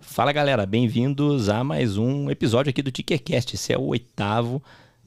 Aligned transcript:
Fala 0.00 0.32
galera, 0.32 0.64
bem-vindos 0.64 1.50
a 1.50 1.62
mais 1.62 1.98
um 1.98 2.30
episódio 2.30 2.70
aqui 2.70 2.80
do 2.80 2.90
Tickercast. 2.90 3.54
Esse 3.54 3.74
é 3.74 3.76
o 3.76 3.84
oitavo 3.88 4.62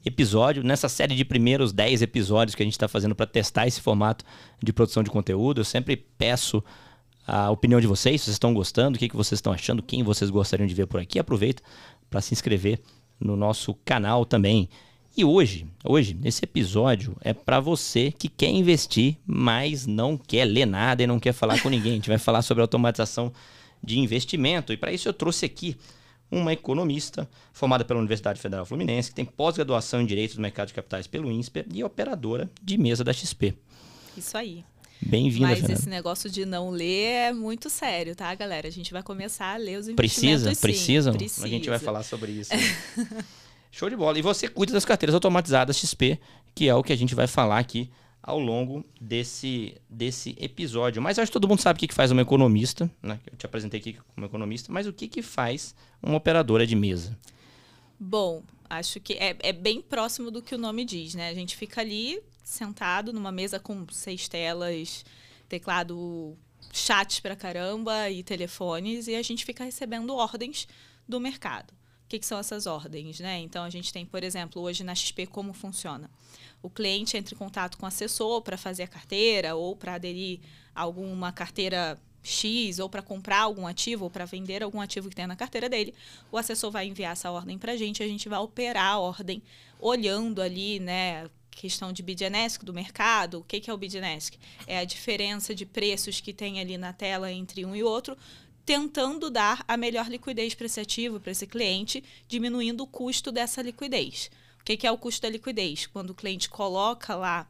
episódio 0.06 0.62
nessa 0.62 0.88
série 0.88 1.16
de 1.16 1.24
primeiros 1.24 1.72
10 1.72 2.02
episódios 2.02 2.54
que 2.54 2.62
a 2.62 2.64
gente 2.64 2.74
está 2.74 2.86
fazendo 2.86 3.12
para 3.12 3.26
testar 3.26 3.66
esse 3.66 3.80
formato 3.80 4.24
de 4.62 4.72
produção 4.72 5.02
de 5.02 5.10
conteúdo. 5.10 5.62
Eu 5.62 5.64
sempre 5.64 5.96
peço 5.96 6.62
a 7.26 7.50
opinião 7.50 7.80
de 7.80 7.88
vocês, 7.88 8.20
se 8.20 8.26
vocês 8.26 8.34
estão 8.36 8.54
gostando, 8.54 8.94
o 8.94 8.98
que, 9.00 9.08
que 9.08 9.16
vocês 9.16 9.38
estão 9.38 9.52
achando, 9.52 9.82
quem 9.82 10.04
vocês 10.04 10.30
gostariam 10.30 10.68
de 10.68 10.74
ver 10.74 10.86
por 10.86 11.00
aqui. 11.00 11.18
Aproveita 11.18 11.60
para 12.08 12.20
se 12.20 12.32
inscrever 12.32 12.80
no 13.18 13.34
nosso 13.34 13.74
canal 13.84 14.24
também. 14.24 14.68
E 15.16 15.24
hoje, 15.24 15.66
hoje, 15.84 16.16
esse 16.24 16.44
episódio 16.44 17.16
é 17.20 17.32
para 17.34 17.58
você 17.60 18.12
que 18.12 18.28
quer 18.28 18.48
investir, 18.48 19.16
mas 19.26 19.86
não 19.86 20.16
quer 20.16 20.44
ler 20.44 20.66
nada 20.66 21.02
e 21.02 21.06
não 21.06 21.18
quer 21.18 21.32
falar 21.32 21.60
com 21.60 21.68
ninguém. 21.68 21.92
A 21.92 21.94
gente 21.96 22.08
vai 22.08 22.18
falar 22.18 22.42
sobre 22.42 22.62
automatização 22.62 23.32
de 23.82 23.98
investimento. 23.98 24.72
E 24.72 24.76
para 24.76 24.92
isso 24.92 25.08
eu 25.08 25.12
trouxe 25.12 25.44
aqui 25.44 25.76
uma 26.30 26.52
economista 26.52 27.28
formada 27.52 27.84
pela 27.84 27.98
Universidade 27.98 28.40
Federal 28.40 28.64
Fluminense, 28.64 29.10
que 29.10 29.16
tem 29.16 29.24
pós-graduação 29.24 30.00
em 30.00 30.06
Direitos 30.06 30.36
do 30.36 30.42
Mercado 30.42 30.68
de 30.68 30.74
Capitais 30.74 31.08
pelo 31.08 31.30
INSPER 31.30 31.66
e 31.74 31.82
operadora 31.82 32.48
de 32.62 32.78
mesa 32.78 33.02
da 33.02 33.12
XP. 33.12 33.54
Isso 34.16 34.36
aí. 34.38 34.64
Bem-vinda, 35.02 35.48
Mas 35.48 35.58
Fernanda. 35.60 35.80
esse 35.80 35.88
negócio 35.88 36.30
de 36.30 36.44
não 36.44 36.70
ler 36.70 37.06
é 37.28 37.32
muito 37.32 37.68
sério, 37.70 38.14
tá, 38.14 38.32
galera? 38.34 38.68
A 38.68 38.70
gente 38.70 38.92
vai 38.92 39.02
começar 39.02 39.54
a 39.54 39.56
ler 39.56 39.78
os 39.78 39.90
Precisa? 39.92 40.26
investimentos. 40.26 40.58
sim. 40.58 40.60
Precisam? 40.60 41.14
Precisa. 41.14 41.46
A 41.46 41.48
gente 41.48 41.68
vai 41.68 41.78
falar 41.78 42.02
sobre 42.02 42.32
isso. 42.32 42.50
Show 43.70 43.88
de 43.88 43.96
bola. 43.96 44.18
E 44.18 44.22
você 44.22 44.48
cuida 44.48 44.72
das 44.72 44.84
carteiras 44.84 45.14
automatizadas 45.14 45.76
XP, 45.76 46.18
que 46.54 46.68
é 46.68 46.74
o 46.74 46.82
que 46.82 46.92
a 46.92 46.96
gente 46.96 47.14
vai 47.14 47.26
falar 47.26 47.58
aqui 47.58 47.90
ao 48.22 48.38
longo 48.38 48.84
desse, 49.00 49.76
desse 49.88 50.36
episódio. 50.38 51.00
Mas 51.00 51.18
acho 51.18 51.30
que 51.30 51.32
todo 51.32 51.48
mundo 51.48 51.60
sabe 51.60 51.76
o 51.76 51.80
que, 51.80 51.88
que 51.88 51.94
faz 51.94 52.10
uma 52.10 52.22
economista, 52.22 52.90
né? 53.02 53.18
Eu 53.30 53.36
te 53.36 53.46
apresentei 53.46 53.80
aqui 53.80 53.96
como 54.14 54.26
economista, 54.26 54.72
mas 54.72 54.86
o 54.86 54.92
que, 54.92 55.08
que 55.08 55.22
faz 55.22 55.74
uma 56.02 56.16
operadora 56.16 56.66
de 56.66 56.76
mesa? 56.76 57.18
Bom, 57.98 58.42
acho 58.68 59.00
que 59.00 59.14
é, 59.14 59.36
é 59.40 59.52
bem 59.52 59.80
próximo 59.80 60.30
do 60.30 60.42
que 60.42 60.54
o 60.54 60.58
nome 60.58 60.84
diz, 60.84 61.14
né? 61.14 61.28
A 61.28 61.34
gente 61.34 61.56
fica 61.56 61.80
ali 61.80 62.20
sentado 62.42 63.12
numa 63.12 63.32
mesa 63.32 63.58
com 63.58 63.86
seis 63.90 64.28
telas, 64.28 65.04
teclado, 65.48 66.36
chat 66.72 67.22
pra 67.22 67.36
caramba 67.36 68.10
e 68.10 68.22
telefones, 68.22 69.06
e 69.06 69.14
a 69.14 69.22
gente 69.22 69.44
fica 69.44 69.64
recebendo 69.64 70.14
ordens 70.14 70.68
do 71.08 71.18
mercado. 71.20 71.72
Que, 72.10 72.18
que 72.18 72.26
são 72.26 72.40
essas 72.40 72.66
ordens, 72.66 73.20
né? 73.20 73.38
Então 73.38 73.62
a 73.62 73.70
gente 73.70 73.92
tem, 73.92 74.04
por 74.04 74.24
exemplo, 74.24 74.60
hoje 74.60 74.82
na 74.82 74.96
XP 74.96 75.26
como 75.26 75.52
funciona. 75.52 76.10
O 76.60 76.68
cliente 76.68 77.16
entra 77.16 77.32
em 77.32 77.38
contato 77.38 77.78
com 77.78 77.84
o 77.84 77.88
assessor 77.88 78.42
para 78.42 78.58
fazer 78.58 78.82
a 78.82 78.88
carteira 78.88 79.54
ou 79.54 79.76
para 79.76 79.94
aderir 79.94 80.40
a 80.74 80.82
alguma 80.82 81.30
carteira 81.30 81.96
X 82.20 82.80
ou 82.80 82.88
para 82.88 83.00
comprar 83.00 83.42
algum 83.42 83.64
ativo 83.64 84.04
ou 84.04 84.10
para 84.10 84.24
vender 84.24 84.60
algum 84.60 84.80
ativo 84.80 85.08
que 85.08 85.14
tem 85.14 85.24
na 85.28 85.36
carteira 85.36 85.68
dele, 85.68 85.94
o 86.32 86.36
assessor 86.36 86.72
vai 86.72 86.88
enviar 86.88 87.12
essa 87.12 87.30
ordem 87.30 87.56
para 87.56 87.72
a 87.72 87.76
gente, 87.76 88.02
a 88.02 88.08
gente 88.08 88.28
vai 88.28 88.40
operar 88.40 88.94
a 88.94 88.98
ordem 88.98 89.40
olhando 89.78 90.42
ali, 90.42 90.80
né, 90.80 91.30
questão 91.50 91.92
de 91.92 92.04
ask 92.44 92.64
do 92.64 92.74
mercado. 92.74 93.38
O 93.38 93.44
que, 93.44 93.60
que 93.60 93.70
é 93.70 93.72
o 93.72 93.78
ask? 94.16 94.34
É 94.66 94.78
a 94.78 94.84
diferença 94.84 95.54
de 95.54 95.64
preços 95.64 96.20
que 96.20 96.32
tem 96.32 96.58
ali 96.58 96.76
na 96.76 96.92
tela 96.92 97.30
entre 97.30 97.64
um 97.64 97.76
e 97.76 97.84
outro, 97.84 98.16
tentando 98.70 99.30
dar 99.30 99.64
a 99.66 99.76
melhor 99.76 100.08
liquidez 100.08 100.54
para 100.54 100.66
esse 100.66 100.78
ativo, 100.78 101.18
para 101.18 101.32
esse 101.32 101.44
cliente, 101.44 102.04
diminuindo 102.28 102.84
o 102.84 102.86
custo 102.86 103.32
dessa 103.32 103.60
liquidez. 103.60 104.30
O 104.60 104.64
que, 104.64 104.76
que 104.76 104.86
é 104.86 104.92
o 104.92 104.96
custo 104.96 105.22
da 105.22 105.28
liquidez? 105.28 105.88
Quando 105.88 106.10
o 106.10 106.14
cliente 106.14 106.48
coloca 106.48 107.16
lá 107.16 107.48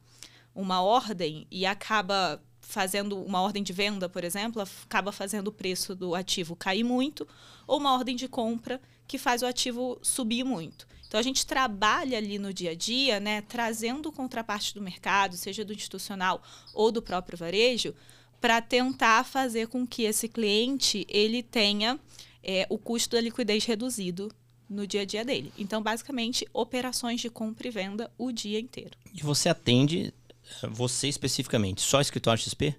uma 0.55 0.81
ordem 0.81 1.47
e 1.51 1.67
acaba 1.67 2.43
fazendo 2.63 3.23
uma 3.23 3.43
ordem 3.43 3.63
de 3.63 3.71
venda, 3.71 4.09
por 4.09 4.25
exemplo, 4.25 4.63
acaba 4.63 5.13
fazendo 5.13 5.49
o 5.49 5.53
preço 5.53 5.95
do 5.95 6.15
ativo 6.15 6.57
cair 6.57 6.85
muito, 6.85 7.29
ou 7.67 7.79
uma 7.79 7.93
ordem 7.93 8.17
de 8.17 8.27
compra 8.27 8.81
que 9.07 9.19
faz 9.19 9.43
o 9.43 9.47
ativo 9.47 9.99
subir 10.01 10.43
muito. 10.43 10.87
Então 11.07 11.21
a 11.21 11.23
gente 11.23 11.45
trabalha 11.45 12.17
ali 12.17 12.39
no 12.39 12.51
dia 12.51 12.71
a 12.71 12.75
dia, 12.75 13.21
né, 13.21 13.43
trazendo 13.43 14.11
contraparte 14.11 14.73
do 14.73 14.81
mercado, 14.81 15.37
seja 15.37 15.67
do 15.67 15.75
institucional 15.75 16.43
ou 16.73 16.91
do 16.91 17.03
próprio 17.03 17.37
varejo, 17.37 17.95
para 18.41 18.61
tentar 18.63 19.25
fazer 19.25 19.69
com 19.69 19.87
que 19.87 20.03
esse 20.03 20.29
cliente 20.29 21.07
ele 21.09 21.43
tenha 21.43 21.99
é, 22.43 22.67
o 22.71 22.79
custo 22.79 23.17
da 23.17 23.21
liquidez 23.21 23.65
reduzido 23.65 24.33
no 24.69 24.87
dia 24.87 25.03
a 25.03 25.05
dia 25.05 25.25
dele. 25.25 25.53
Então, 25.59 25.83
basicamente, 25.83 26.47
operações 26.53 27.21
de 27.21 27.29
compra 27.29 27.69
e 27.69 27.71
venda 27.71 28.11
o 28.17 28.31
dia 28.31 28.59
inteiro. 28.59 28.93
E 29.13 29.21
você 29.21 29.49
atende, 29.49 30.15
eh, 30.63 30.67
você 30.69 31.09
especificamente, 31.09 31.83
só 31.83 32.01
escritório 32.01 32.43
XP? 32.43 32.75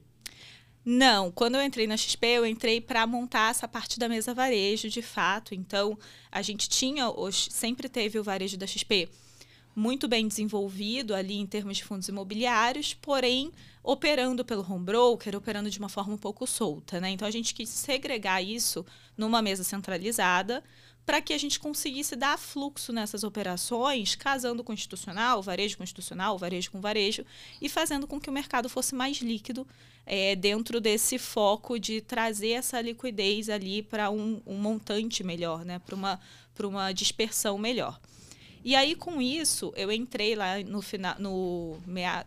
Não, 0.84 1.30
quando 1.30 1.56
eu 1.56 1.64
entrei 1.64 1.86
na 1.86 1.98
XP, 1.98 2.26
eu 2.26 2.46
entrei 2.46 2.82
para 2.82 3.06
montar 3.06 3.52
essa 3.52 3.68
parte 3.68 4.00
da 4.00 4.10
mesa 4.10 4.34
varejo, 4.34 4.90
de 4.90 5.02
fato. 5.02 5.54
Então, 5.54 6.00
a 6.32 6.42
gente 6.42 6.68
tinha, 6.68 7.06
sempre 7.32 7.88
teve 7.88 8.18
o 8.18 8.24
varejo 8.24 8.58
da 8.58 8.66
XP 8.66 9.10
muito 9.76 10.08
bem 10.08 10.28
desenvolvido 10.28 11.16
ali 11.16 11.38
em 11.38 11.46
termos 11.46 11.78
de 11.78 11.84
fundos 11.84 12.08
imobiliários, 12.08 12.94
porém 12.94 13.52
operando 13.84 14.46
pelo 14.46 14.66
home 14.69 14.86
broker, 14.86 15.36
operando 15.36 15.69
de 15.69 15.80
uma 15.80 15.90
forma 15.90 16.14
um 16.14 16.18
pouco 16.18 16.46
solta, 16.46 17.00
né? 17.00 17.09
Então 17.09 17.28
a 17.28 17.31
gente 17.31 17.53
quis 17.53 17.69
segregar 17.69 18.42
isso 18.42 18.86
numa 19.18 19.42
mesa 19.42 19.64
centralizada 19.64 20.64
para 21.06 21.22
que 21.22 21.34
a 21.34 21.38
gente 21.38 21.59
conseguisse 21.59 22.16
dar 22.16 22.38
fluxo 22.38 22.94
nessas 22.94 23.24
operações, 23.24 24.16
casando 24.16 24.64
com 24.64 24.72
institucional, 24.72 25.42
varejo 25.42 25.78
com 25.78 25.84
institucional, 25.84 26.38
varejo 26.38 26.72
com 26.72 26.80
varejo, 26.80 27.25
e 27.59 27.68
fazendo 27.68 28.06
com 28.06 28.19
que 28.19 28.30
o 28.30 28.34
mercado 28.34 28.69
fosse 28.69 28.94
mais 28.94 29.18
líquido 29.18 29.68
é, 30.06 30.36
dentro 30.36 30.80
desse 30.80 31.18
foco 31.18 31.80
de 31.80 32.02
trazer 32.02 32.52
essa 32.52 32.80
liquidez 32.81 33.50
ali 33.50 33.81
para 33.81 34.09
um, 34.09 34.42
um, 34.46 34.56
montante 34.56 35.24
melhor, 35.24 35.66
né? 35.66 35.80
para 35.80 35.96
uma, 35.96 36.19
uma 36.63 36.92
dispersão 36.92 37.58
melhor. 37.58 38.00
E 38.64 38.76
aí, 38.76 38.96
com 38.96 39.20
isso, 39.20 39.74
eu 39.76 39.92
entrei 39.92 40.36
lá 40.36 40.60
no, 40.60 40.84
final, 40.84 41.16
no 41.18 41.80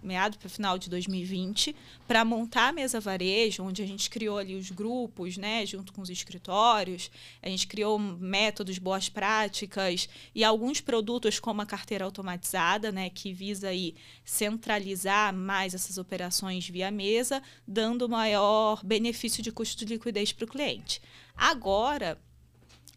meado 0.03 0.37
para 0.37 0.49
o 0.49 0.51
final 0.51 0.77
de 0.77 0.91
2020 0.91 1.77
para 2.09 2.25
montar 2.25 2.69
a 2.69 2.73
mesa 2.73 2.99
varejo, 2.99 3.63
onde 3.63 3.83
a 3.83 3.87
gente 3.87 4.11
criou 4.11 4.39
ali 4.39 4.57
os 4.57 4.69
grupos, 4.71 5.37
né, 5.37 5.65
junto 5.65 5.93
com 5.93 6.03
os 6.03 6.11
escritórios. 6.11 7.09
A 7.41 7.49
gente 7.49 7.69
criou 7.69 8.01
métodos, 8.01 8.79
boas 8.79 9.09
práticas 9.09 10.09
e 10.35 10.43
alguns 10.43 10.81
produtos 10.81 11.39
como 11.39 11.63
a 11.63 11.67
carteira 11.67 12.05
automatizada, 12.05 12.91
né, 12.91 13.09
que 13.11 13.33
visa 13.33 13.69
aí 13.69 13.95
centralizar 14.25 15.33
mais 15.33 15.73
essas 15.73 15.99
operações 15.99 16.69
via 16.69 16.91
mesa, 16.91 17.41
dando 17.67 18.09
maior 18.09 18.85
benefício 18.85 19.41
de 19.41 19.53
custo 19.53 19.85
de 19.85 19.95
liquidez 19.95 20.33
para 20.33 20.45
o 20.45 20.49
cliente. 20.49 21.01
Agora, 21.37 22.21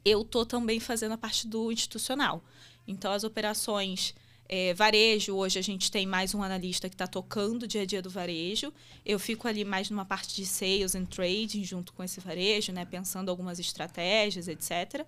eu 0.04 0.22
estou 0.22 0.46
também 0.46 0.80
fazendo 0.80 1.12
a 1.12 1.18
parte 1.18 1.48
do 1.48 1.72
institucional. 1.72 2.44
Então, 2.88 3.12
as 3.12 3.24
operações 3.24 4.16
é, 4.50 4.74
varejo, 4.74 5.36
hoje 5.36 5.60
a 5.60 5.62
gente 5.62 5.92
tem 5.92 6.06
mais 6.06 6.34
um 6.34 6.42
analista 6.42 6.88
que 6.88 6.96
está 6.96 7.06
tocando 7.06 7.64
o 7.64 7.68
dia 7.68 7.82
a 7.82 7.86
dia 7.86 8.02
do 8.02 8.10
varejo. 8.10 8.72
Eu 9.06 9.20
fico 9.20 9.48
ali 9.48 9.66
mais 9.66 9.90
numa 9.90 10.06
parte 10.06 10.36
de 10.36 10.46
sales 10.46 10.96
and 10.96 11.06
trading 11.06 11.64
junto 11.64 11.92
com 11.92 12.04
esse 12.04 12.20
varejo, 12.20 12.72
né, 12.72 12.86
pensando 12.86 13.30
algumas 13.30 13.60
estratégias, 13.60 14.48
etc. 14.48 15.06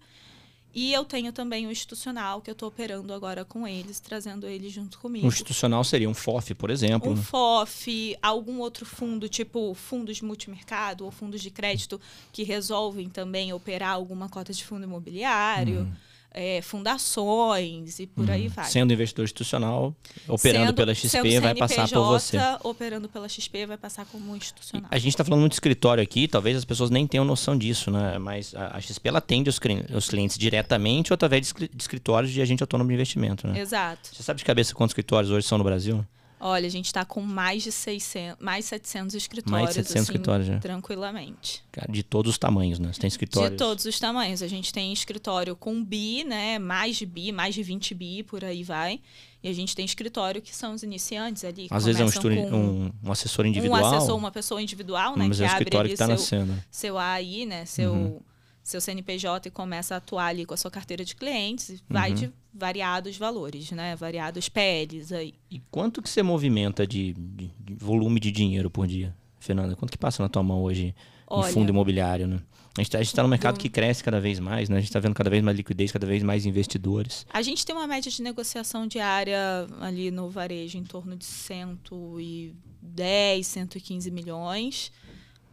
E 0.76 0.94
eu 0.94 1.04
tenho 1.04 1.32
também 1.32 1.66
o 1.66 1.72
institucional, 1.72 2.42
que 2.42 2.50
eu 2.50 2.52
estou 2.52 2.70
operando 2.70 3.12
agora 3.12 3.44
com 3.44 3.68
eles, 3.68 4.00
trazendo 4.00 4.46
eles 4.46 4.72
junto 4.72 5.00
comigo. 5.00 5.26
O 5.26 5.30
institucional 5.30 5.84
seria 5.84 6.08
um 6.08 6.14
FOF, 6.14 6.54
por 6.54 6.70
exemplo? 6.70 7.12
Um 7.12 7.16
né? 7.16 7.24
FOF, 7.24 8.16
algum 8.22 8.60
outro 8.60 8.86
fundo, 8.86 9.28
tipo 9.28 9.74
fundos 9.74 10.22
multimercado 10.22 11.06
ou 11.06 11.12
fundos 11.12 11.42
de 11.42 11.50
crédito 11.50 12.00
que 12.32 12.44
resolvem 12.44 13.10
também 13.10 13.52
operar 13.52 13.94
alguma 13.94 14.30
cota 14.30 14.54
de 14.54 14.64
fundo 14.64 14.84
imobiliário. 14.84 15.82
Hum 15.82 16.09
é, 16.32 16.62
fundações 16.62 18.00
e 18.00 18.08
por 18.08 18.30
aí 18.30 18.48
vai. 18.48 18.66
Sendo 18.66 18.94
investidor 18.94 19.26
institucional, 19.26 19.96
operando 20.28 20.68
sendo, 20.68 20.76
pela 20.76 20.94
XP, 20.94 21.40
vai 21.40 21.56
passar 21.56 21.90
por 21.90 22.06
você. 22.06 22.38
Operando 22.64 23.10
pela 23.10 23.28
XP, 23.28 23.66
vai 23.66 23.78
passar 23.78 24.06
como 24.06 24.36
institucional. 24.36 24.90
E 24.92 24.96
a 24.96 25.00
gente 25.00 25.14
está 25.14 25.24
falando 25.24 25.42
muito 25.42 25.52
de 25.52 25.56
escritório 25.56 26.04
aqui, 26.04 26.28
talvez 26.28 26.58
as 26.58 26.66
pessoas 26.66 26.90
nem 26.90 27.08
tenham 27.08 27.26
noção 27.26 27.58
disso, 27.58 27.90
né? 27.90 28.18
Mas 28.20 28.54
a, 28.56 28.80
XP 28.80 29.10
ela 29.10 29.18
atende 29.18 29.50
os, 29.50 29.60
os, 29.96 30.10
clientes 30.10 30.38
diretamente 30.38 31.12
ou 31.12 31.16
através 31.16 31.48
de, 31.48 31.68
de 31.68 31.82
escritórios 31.82 32.32
de 32.32 32.42
agente 32.42 32.62
autônomo 32.64 32.90
de 32.90 32.94
investimento, 32.94 33.48
né? 33.48 33.60
Exato. 33.60 34.10
Você 34.12 34.24
sabe 34.24 34.38
de 34.38 34.46
cabeça 34.46 34.74
quantos 34.74 34.92
escritórios 34.92 35.32
hoje 35.32 35.48
são 35.48 35.58
no 35.58 35.64
Brasil? 35.64 36.06
Olha, 36.40 36.66
a 36.66 36.70
gente 36.70 36.86
está 36.86 37.04
com 37.04 37.22
mais 37.22 37.64
de 37.64 37.72
600, 37.72 38.38
mais 38.40 38.66
700 38.66 39.14
escritórios. 39.14 39.62
Mais 39.62 39.70
de 39.70 39.74
700 39.76 39.96
assim, 39.96 40.04
escritórios, 40.04 40.48
já. 40.48 40.60
Tranquilamente. 40.60 41.64
Cara, 41.70 41.92
de 41.92 42.02
todos 42.02 42.32
os 42.32 42.38
tamanhos, 42.38 42.80
né? 42.80 42.94
Você 42.94 43.02
tem 43.02 43.08
escritórios? 43.10 43.52
De 43.52 43.58
todos 43.58 43.84
os 43.84 44.00
tamanhos. 44.00 44.42
A 44.42 44.48
gente 44.48 44.72
tem 44.72 44.94
escritório 44.94 45.56
com 45.56 45.84
BI, 45.84 46.24
né? 46.24 46.58
Mais 46.58 46.96
de 46.96 47.06
BI, 47.06 47.34
mais 47.34 47.54
de 47.54 47.62
20 47.62 47.94
BI, 47.94 48.24
por 48.24 48.46
aí 48.46 48.64
vai. 48.64 49.02
E 49.44 49.50
a 49.50 49.54
gente 49.54 49.76
tem 49.76 49.84
escritório 49.86 50.42
que 50.42 50.56
são 50.56 50.74
os 50.74 50.84
iniciantes 50.84 51.44
ali. 51.44 51.68
Às 51.70 51.86
vezes 51.86 52.00
é 52.00 52.06
um, 52.06 52.08
estúdio, 52.08 52.40
um, 52.56 52.92
um, 53.04 53.12
assessor 53.12 53.46
individual. 53.46 53.82
Um 53.82 53.86
assessor, 53.86 54.18
uma 54.18 54.32
pessoa 54.32 54.62
individual, 54.62 55.18
né? 55.18 55.28
Mas 55.28 55.38
que 55.38 55.44
é 55.44 55.48
o 55.48 55.50
escritório 55.50 55.80
abre 55.80 55.90
que 55.90 55.94
está 55.94 56.06
seu, 56.06 56.40
nascendo. 56.40 56.64
Seu 56.72 56.98
AI, 56.98 57.46
né? 57.46 57.66
Seu, 57.66 57.92
uhum. 57.92 58.22
seu 58.64 58.80
CNPJ 58.80 59.50
e 59.50 59.52
começa 59.52 59.96
a 59.96 59.98
atuar 59.98 60.28
ali 60.28 60.46
com 60.46 60.54
a 60.54 60.58
sua 60.58 60.72
carteira 60.72 61.04
de 61.04 61.16
clientes. 61.16 61.84
Vai, 61.90 62.12
uhum. 62.12 62.16
de, 62.16 62.34
variados 62.54 63.18
valores, 63.18 63.72
né? 63.72 63.96
Variados 63.96 64.50
PLs 64.50 65.14
aí. 65.14 65.34
E 65.50 65.62
quanto 65.72 66.02
que 66.02 66.10
você 66.10 66.22
movimenta 66.24 66.86
de, 66.86 67.14
de, 67.14 67.52
de 67.60 67.76
volume 67.76 68.20
de 68.20 68.32
dinheiro 68.32 68.70
por 68.70 68.86
dia, 68.88 69.16
Fernanda? 69.40 69.76
Quanto 69.76 69.92
que 69.92 69.98
passa 69.98 70.22
na 70.24 70.30
tua 70.30 70.44
mão 70.44 70.64
hoje 70.64 70.96
Olha, 71.28 71.50
em 71.50 71.54
fundo 71.54 71.70
imobiliário, 71.70 72.28
né? 72.28 72.40
A 72.78 72.82
gente 72.82 72.96
está 72.96 73.18
tá 73.18 73.24
no 73.24 73.30
mercado 73.30 73.60
que 73.60 73.68
cresce 73.68 74.02
cada 74.04 74.22
vez 74.22 74.40
mais, 74.40 74.70
né? 74.70 74.78
A 74.78 74.80
gente 74.80 74.90
está 74.90 75.00
vendo 75.00 75.14
cada 75.14 75.30
vez 75.30 75.44
mais 75.44 75.58
liquidez, 75.58 75.92
cada 75.92 76.08
vez 76.08 76.24
mais 76.24 76.46
investidores. 76.46 77.26
A 77.30 77.42
gente 77.42 77.66
tem 77.66 77.76
uma 77.76 77.88
média 77.88 78.10
de 78.10 78.22
negociação 78.22 78.88
diária 78.88 79.68
ali 79.82 80.10
no 80.12 80.30
varejo 80.30 80.78
em 80.78 80.84
torno 80.84 81.18
de 81.18 81.26
110, 81.26 83.46
115 83.46 84.10
milhões 84.12 84.94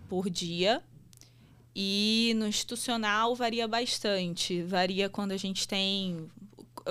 por 0.08 0.30
dia. 0.30 0.80
E 1.74 2.32
no 2.36 2.46
institucional 2.46 3.34
varia 3.34 3.66
bastante. 3.66 4.62
Varia 4.62 5.08
quando 5.10 5.32
a 5.32 5.36
gente 5.36 5.66
tem 5.68 6.28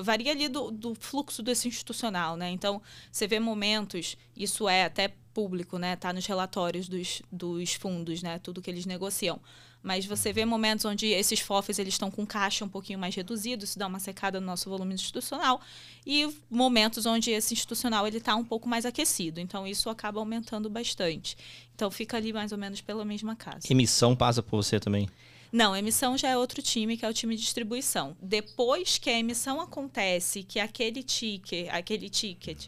varia 0.01 0.31
ali 0.31 0.47
do, 0.47 0.71
do, 0.71 0.95
fluxo 0.95 1.41
desse 1.41 1.67
institucional, 1.67 2.35
né? 2.35 2.49
Então, 2.49 2.81
você 3.11 3.27
vê 3.27 3.39
momentos, 3.39 4.17
isso 4.35 4.67
é 4.67 4.85
até 4.85 5.13
público, 5.33 5.77
né? 5.77 5.95
Tá 5.95 6.13
nos 6.13 6.25
relatórios 6.25 6.87
dos, 6.87 7.21
dos 7.31 7.73
fundos, 7.73 8.21
né? 8.21 8.39
Tudo 8.39 8.61
que 8.61 8.69
eles 8.69 8.85
negociam. 8.85 9.39
Mas 9.83 10.03
você 10.03 10.33
vê 10.33 10.45
momentos 10.45 10.83
onde 10.83 11.05
esses 11.05 11.39
FOFs 11.39 11.77
eles 11.77 11.93
estão 11.93 12.09
com 12.09 12.25
caixa 12.25 12.65
um 12.65 12.67
pouquinho 12.67 12.97
mais 12.97 13.13
reduzido, 13.13 13.65
isso 13.65 13.77
dá 13.77 13.85
uma 13.85 13.99
secada 13.99 14.39
no 14.39 14.45
nosso 14.47 14.67
volume 14.67 14.95
institucional, 14.95 15.61
e 16.03 16.27
momentos 16.49 17.05
onde 17.05 17.29
esse 17.29 17.53
institucional 17.53 18.07
ele 18.07 18.17
está 18.17 18.35
um 18.35 18.43
pouco 18.43 18.67
mais 18.67 18.83
aquecido. 18.83 19.39
Então 19.39 19.67
isso 19.67 19.87
acaba 19.87 20.19
aumentando 20.19 20.71
bastante. 20.71 21.37
Então 21.75 21.91
fica 21.91 22.17
ali 22.17 22.33
mais 22.33 22.51
ou 22.51 22.57
menos 22.57 22.81
pela 22.81 23.05
mesma 23.05 23.35
casa. 23.35 23.67
Emissão 23.69 24.15
passa 24.15 24.41
por 24.41 24.55
você 24.57 24.79
também? 24.79 25.07
Não, 25.55 25.73
emissão 25.73 26.17
já 26.17 26.27
é 26.27 26.37
outro 26.37 26.61
time, 26.61 26.97
que 26.97 27.05
é 27.05 27.09
o 27.09 27.13
time 27.13 27.33
de 27.33 27.41
distribuição. 27.41 28.13
Depois 28.21 28.97
que 28.97 29.09
a 29.09 29.17
emissão 29.17 29.61
acontece, 29.61 30.43
que 30.43 30.59
aquele 30.59 31.01
ticket, 31.01 31.69
aquele 31.71 32.09
ticket, 32.09 32.65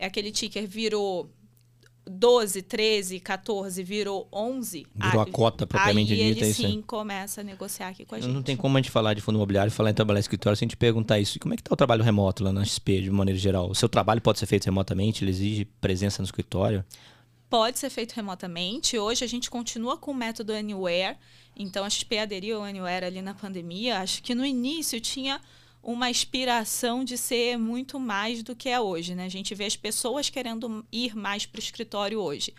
aquele 0.00 0.32
ticket 0.32 0.66
virou 0.66 1.30
12, 2.06 2.62
13, 2.62 3.20
14 3.20 3.82
virou 3.82 4.26
11. 4.32 4.86
Virou 4.94 5.20
a, 5.20 5.24
a 5.24 5.30
cota 5.30 5.66
propriamente 5.66 6.14
aí 6.14 6.32
dita. 6.32 6.46
Ele 6.46 6.54
sim 6.54 6.80
começa 6.80 7.42
a 7.42 7.44
negociar 7.44 7.88
aqui 7.88 8.06
com 8.06 8.14
a 8.14 8.20
gente. 8.20 8.32
Não 8.32 8.42
tem 8.42 8.56
como 8.56 8.78
a 8.78 8.80
gente 8.80 8.90
falar 8.90 9.12
de 9.12 9.20
fundo 9.20 9.36
imobiliário 9.36 9.68
e 9.68 9.74
falar 9.74 9.90
em 9.90 9.94
trabalhar 9.94 10.18
em 10.18 10.22
escritório 10.22 10.56
sem 10.56 10.66
te 10.66 10.76
perguntar 10.76 11.18
isso. 11.20 11.36
E 11.36 11.38
como 11.38 11.52
é 11.52 11.56
que 11.58 11.60
está 11.60 11.74
o 11.74 11.76
trabalho 11.76 12.02
remoto 12.02 12.42
lá 12.42 12.50
na 12.50 12.64
XP, 12.64 13.02
de 13.02 13.10
maneira 13.10 13.38
geral? 13.38 13.68
O 13.68 13.74
seu 13.74 13.90
trabalho 13.90 14.22
pode 14.22 14.38
ser 14.38 14.46
feito 14.46 14.64
remotamente? 14.64 15.22
Ele 15.22 15.32
exige 15.32 15.66
presença 15.82 16.22
no 16.22 16.24
escritório? 16.24 16.82
Pode 17.50 17.78
ser 17.78 17.90
feito 17.90 18.14
remotamente. 18.14 18.98
Hoje 18.98 19.22
a 19.22 19.28
gente 19.28 19.50
continua 19.50 19.98
com 19.98 20.12
o 20.12 20.14
método 20.14 20.54
Anywhere. 20.54 21.18
Então 21.56 21.84
a 21.84 21.90
XP 21.90 22.18
aderiu 22.18 22.58
ao 22.58 22.64
Anywhere 22.64 23.06
ali 23.06 23.22
na 23.22 23.34
pandemia. 23.34 24.00
Acho 24.00 24.22
que 24.22 24.34
no 24.34 24.44
início 24.44 25.00
tinha 25.00 25.40
uma 25.82 26.10
inspiração 26.10 27.04
de 27.04 27.16
ser 27.16 27.56
muito 27.56 27.98
mais 27.98 28.42
do 28.42 28.54
que 28.54 28.68
é 28.68 28.78
hoje, 28.78 29.14
né? 29.14 29.24
A 29.24 29.30
gente 29.30 29.54
vê 29.54 29.64
as 29.64 29.76
pessoas 29.76 30.28
querendo 30.28 30.84
ir 30.92 31.16
mais 31.16 31.46
para 31.46 31.58
o 31.58 31.62
escritório 31.62 32.20
hoje. 32.20 32.52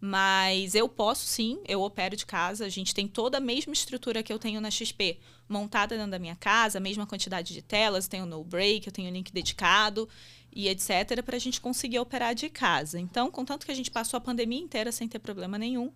Mas 0.00 0.74
eu 0.74 0.86
posso 0.88 1.24
sim, 1.24 1.58
eu 1.66 1.80
opero 1.80 2.14
de 2.16 2.26
casa. 2.26 2.66
A 2.66 2.68
gente 2.68 2.94
tem 2.94 3.08
toda 3.08 3.38
a 3.38 3.40
mesma 3.40 3.72
estrutura 3.72 4.22
que 4.22 4.32
eu 4.32 4.38
tenho 4.38 4.60
na 4.60 4.70
XP 4.70 5.18
montada 5.48 5.96
dentro 5.96 6.10
da 6.10 6.18
minha 6.18 6.36
casa, 6.36 6.78
a 6.78 6.80
mesma 6.80 7.06
quantidade 7.06 7.54
de 7.54 7.62
telas, 7.62 8.08
tenho 8.08 8.26
no 8.26 8.42
break, 8.44 8.86
eu 8.86 8.92
tenho 8.92 9.10
link 9.10 9.32
dedicado 9.32 10.08
e 10.52 10.68
etc, 10.68 11.22
para 11.24 11.36
a 11.36 11.38
gente 11.40 11.60
conseguir 11.60 11.98
operar 12.00 12.34
de 12.34 12.48
casa. 12.48 13.00
Então, 13.00 13.30
contanto 13.30 13.64
que 13.64 13.72
a 13.72 13.74
gente 13.74 13.90
passou 13.90 14.18
a 14.18 14.20
pandemia 14.20 14.60
inteira 14.60 14.92
sem 14.92 15.08
ter 15.08 15.20
problema 15.20 15.56
nenhum 15.56 15.92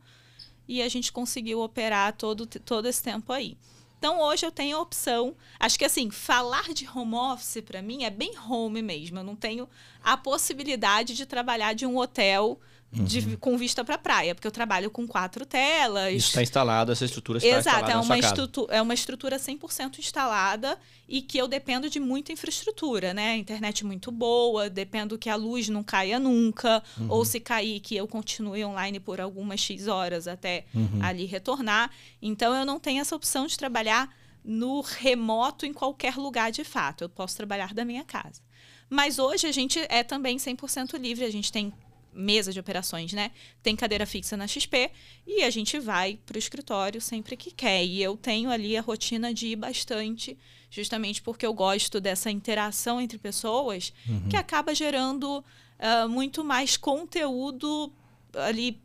e 0.69 0.83
a 0.83 0.89
gente 0.89 1.11
conseguiu 1.11 1.61
operar 1.61 2.13
todo, 2.13 2.47
todo 2.47 2.87
esse 2.87 3.03
tempo 3.03 3.33
aí. 3.33 3.57
Então 3.99 4.21
hoje 4.21 4.47
eu 4.47 4.53
tenho 4.53 4.77
a 4.77 4.81
opção. 4.81 5.35
Acho 5.59 5.79
que 5.79 5.85
assim, 5.85 6.11
falar 6.11 6.73
de 6.73 6.89
home 6.89 7.15
office 7.15 7.61
para 7.63 7.83
mim 7.83 8.05
é 8.05 8.11
bem 8.11 8.39
home 8.39 8.81
mesmo. 8.81 9.19
Eu 9.19 9.25
não 9.25 9.35
tenho 9.35 9.69
a 10.05 10.17
possibilidade 10.17 11.15
de 11.15 11.27
trabalhar 11.27 11.73
de 11.73 11.85
um 11.85 11.97
hotel 11.97 12.61
de, 12.91 13.21
uhum. 13.21 13.37
com 13.37 13.59
vista 13.59 13.85
para 13.85 13.97
a 13.97 13.99
praia, 13.99 14.35
porque 14.35 14.47
eu 14.47 14.53
trabalho 14.53 14.91
com 14.91 15.07
quatro 15.07 15.45
telas. 15.45 16.15
Isso 16.15 16.29
está 16.29 16.43
instalado, 16.43 16.91
essa 16.91 17.05
estrutura 17.05 17.39
está 17.39 17.49
Exato, 17.49 17.77
instalada 17.77 17.93
é 17.93 17.97
uma, 17.97 18.19
estrutura, 18.19 18.75
é 18.75 18.83
uma 18.83 18.95
estrutura 18.95 19.37
100% 19.37 19.99
instalada 19.99 20.79
e 21.07 21.21
que 21.21 21.37
eu 21.37 21.47
dependo 21.47 21.91
de 21.91 22.01
muita 22.01 22.33
infraestrutura, 22.33 23.13
né? 23.13 23.37
Internet 23.37 23.85
muito 23.85 24.11
boa, 24.11 24.71
dependo 24.71 25.19
que 25.19 25.29
a 25.29 25.37
luz 25.37 25.69
não 25.69 25.83
caia 25.83 26.19
nunca, 26.19 26.83
uhum. 26.99 27.07
ou 27.11 27.25
se 27.25 27.39
cair, 27.41 27.81
que 27.81 27.95
eu 27.95 28.09
continue 28.09 28.65
online 28.65 28.99
por 28.99 29.21
algumas 29.21 29.61
X 29.61 29.87
horas 29.87 30.27
até 30.27 30.65
uhum. 30.75 31.01
ali 31.03 31.27
retornar. 31.27 31.91
Então, 32.23 32.55
eu 32.55 32.65
não 32.65 32.81
tenho 32.81 33.03
essa 33.03 33.15
opção 33.15 33.47
de 33.47 33.57
trabalhar 33.57 34.09
no 34.43 34.81
remoto 34.81 35.67
em 35.67 35.75
qualquer 35.75 36.17
lugar 36.17 36.51
de 36.51 36.65
fato. 36.65 37.05
Eu 37.05 37.09
posso 37.09 37.37
trabalhar 37.37 37.75
da 37.75 37.85
minha 37.85 38.05
casa. 38.05 38.41
Mas 38.89 39.19
hoje 39.19 39.47
a 39.47 39.53
gente 39.53 39.79
é 39.91 40.03
também 40.03 40.39
100% 40.39 40.99
livre, 40.99 41.25
a 41.25 41.31
gente 41.31 41.53
tem 41.53 41.71
mesa 42.13 42.53
de 42.53 42.61
operações, 42.61 43.13
né? 43.13 43.31
Tem 43.63 43.77
cadeira 43.77 44.07
fixa 44.07 44.37
na 44.37 44.47
XP 44.47 44.91
e 45.27 45.43
a 45.43 45.51
gente 45.51 45.79
vai 45.79 46.19
para 46.27 46.37
o 46.37 46.39
escritório 46.39 47.01
sempre 47.01 47.37
que 47.37 47.51
quer. 47.51 47.85
E 47.85 48.03
eu 48.03 48.17
tenho 48.17 48.51
ali 48.51 48.77
a 48.77 48.81
rotina 48.81 49.33
de 49.33 49.49
ir 49.49 49.57
bastante, 49.57 50.37
justamente 50.71 51.23
porque 51.23 51.47
eu 51.47 51.53
gosto 51.53 52.01
dessa 52.01 52.31
interação 52.31 53.01
entre 53.01 53.19
pessoas, 53.19 53.93
uhum. 54.09 54.29
que 54.29 54.37
acaba 54.37 54.75
gerando 54.75 55.39
uh, 55.39 56.09
muito 56.09 56.45
mais 56.45 56.77
conteúdo 56.77 57.93
ali. 58.35 58.81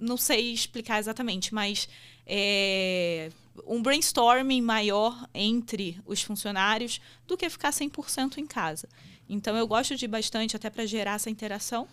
Não 0.00 0.16
sei 0.16 0.52
explicar 0.52 0.98
exatamente, 0.98 1.54
mas 1.54 1.88
é, 2.26 3.30
um 3.66 3.82
brainstorming 3.82 4.62
maior 4.62 5.28
entre 5.34 6.00
os 6.06 6.22
funcionários 6.22 7.00
do 7.26 7.36
que 7.36 7.48
ficar 7.48 7.70
100% 7.70 8.38
em 8.38 8.46
casa. 8.46 8.88
Então 9.28 9.56
eu 9.56 9.66
gosto 9.66 9.96
de 9.96 10.04
ir 10.04 10.08
bastante 10.08 10.56
até 10.56 10.70
para 10.70 10.86
gerar 10.86 11.14
essa 11.14 11.30
interação. 11.30 11.86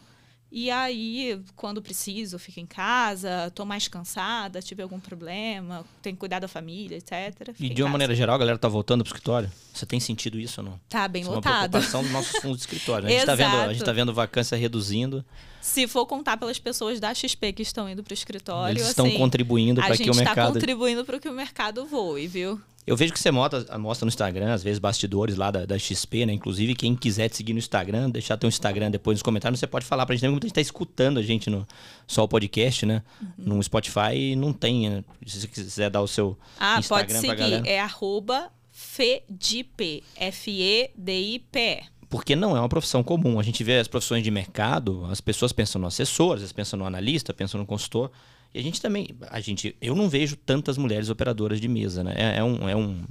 E 0.52 0.72
aí, 0.72 1.40
quando 1.56 1.80
preciso, 1.80 2.40
fico 2.40 2.60
em 2.60 2.66
casa, 2.66 3.48
estou 3.48 3.68
mais 3.68 3.88
cansada, 3.88 4.62
tive 4.62 4.82
algum 4.82 5.00
problema, 5.00 5.86
tenho 6.02 6.16
que 6.16 6.20
cuidar 6.20 6.40
da 6.40 6.48
família, 6.48 6.98
etc. 6.98 7.54
E 7.60 7.70
de 7.70 7.84
uma 7.84 7.90
maneira 7.90 8.16
geral, 8.16 8.36
a 8.36 8.40
galera 8.40 8.58
tá 8.58 8.68
voltando 8.68 9.04
pro 9.04 9.10
escritório? 9.10 9.52
Você 9.72 9.86
tem 9.86 10.00
sentido 10.00 10.40
isso 10.40 10.62
ou 10.62 10.68
não? 10.68 10.80
Tá 10.90 11.08
bem 11.08 11.22
isso 11.22 11.32
lotado. 11.32 11.54
É 11.54 11.56
uma 11.56 11.70
preocupação 11.70 12.02
dos 12.02 12.12
nossos 12.12 12.42
fundos 12.42 12.58
de 12.58 12.64
escritório. 12.64 13.08
Né? 13.08 13.16
A, 13.16 13.18
gente 13.18 13.26
tá 13.28 13.36
vendo, 13.36 13.56
a 13.56 13.74
gente 13.74 13.86
tá 13.86 13.92
vendo 13.92 14.14
vacância 14.14 14.58
reduzindo. 14.58 15.24
Se 15.62 15.88
for 15.88 16.08
contar 16.08 16.36
pelas 16.36 16.58
pessoas 16.58 17.00
da 17.00 17.14
XP 17.14 17.54
que 17.54 17.62
estão 17.62 17.88
indo 17.88 18.04
para 18.04 18.12
o 18.12 18.14
escritório, 18.16 18.74
eles 18.74 18.88
estão 18.88 19.06
assim, 19.06 19.18
contribuindo 19.18 19.82
para 19.82 19.96
que 19.96 20.10
o 20.10 20.16
mercado. 20.16 20.20
A 20.20 20.26
gente 20.26 20.30
está 20.30 20.54
contribuindo 20.54 21.06
para 21.06 21.20
que 21.20 21.30
o 21.30 21.34
mercado 21.34 21.86
voe, 21.86 22.28
viu? 22.28 22.60
Eu 22.90 22.98
vejo 22.98 23.14
que 23.14 23.20
você 23.20 23.30
mostra, 23.30 23.78
mostra 23.78 24.04
no 24.04 24.10
Instagram, 24.10 24.52
às 24.52 24.64
vezes, 24.64 24.80
bastidores 24.80 25.36
lá 25.36 25.52
da, 25.52 25.64
da, 25.64 25.78
XP, 25.78 26.26
né? 26.26 26.34
Inclusive, 26.34 26.74
quem 26.74 26.96
quiser 26.96 27.30
te 27.30 27.38
seguir 27.38 27.54
no 27.54 27.60
Instagram, 27.60 28.10
deixar 28.10 28.36
teu 28.36 28.48
Instagram 28.48 28.90
depois 28.90 29.14
nos 29.14 29.22
comentários, 29.22 29.60
você 29.60 29.68
pode 29.68 29.86
falar 29.86 30.08
pra 30.08 30.16
gente. 30.16 30.28
Muita 30.32 30.48
gente 30.48 30.56
tá 30.56 30.62
escutando 30.62 31.20
a 31.20 31.22
gente 31.22 31.52
no 31.52 31.68
só 32.08 32.24
o 32.24 32.28
podcast, 32.28 32.88
né? 32.88 33.04
Uhum. 33.22 33.56
No 33.58 33.64
Spotify 33.64 34.36
não 34.36 34.52
tem, 34.52 34.90
né? 34.90 35.04
Se 35.24 35.42
você 35.42 35.48
quiser 35.48 35.92
dar 35.92 36.02
o 36.02 36.08
seu 36.08 36.36
ah, 36.60 36.80
Instagram 36.80 37.06
pode 37.06 37.14
seguir. 37.14 37.28
pra 37.28 37.36
galera. 37.36 37.70
É 37.70 37.80
arroba 37.80 38.50
FEDIP. 38.72 40.04
F-E-D-I-P-E. 40.16 41.84
Porque 42.10 42.36
não 42.36 42.58
é 42.58 42.60
uma 42.60 42.70
profissão 42.70 43.04
comum. 43.04 43.40
A 43.40 43.44
gente 43.44 43.64
vê 43.64 43.78
as 43.78 43.88
profissões 43.88 44.24
de 44.24 44.32
mercado, 44.32 45.06
as 45.12 45.22
pessoas 45.22 45.52
pensam 45.52 45.80
no 45.80 45.86
assessor, 45.86 46.34
às 46.34 46.40
vezes 46.40 46.54
pensam 46.54 46.80
no 46.80 46.88
analista, 46.88 47.36
pensam 47.36 47.60
no 47.60 47.68
consultor. 47.68 48.10
E 48.54 48.60
a 48.60 48.64
gente 48.64 48.82
também, 48.82 49.10
a 49.30 49.40
gente, 49.40 49.76
eu 49.80 49.96
não 49.96 50.10
vejo 50.10 50.36
tantas 50.36 50.78
mulheres 50.78 51.10
operadoras 51.10 51.62
de 51.62 51.68
mesa, 51.68 52.04
né? 52.04 52.14
É, 52.18 52.38
é 52.38 52.44
um, 52.44 52.68
é 52.68 52.76
um, 52.76 53.04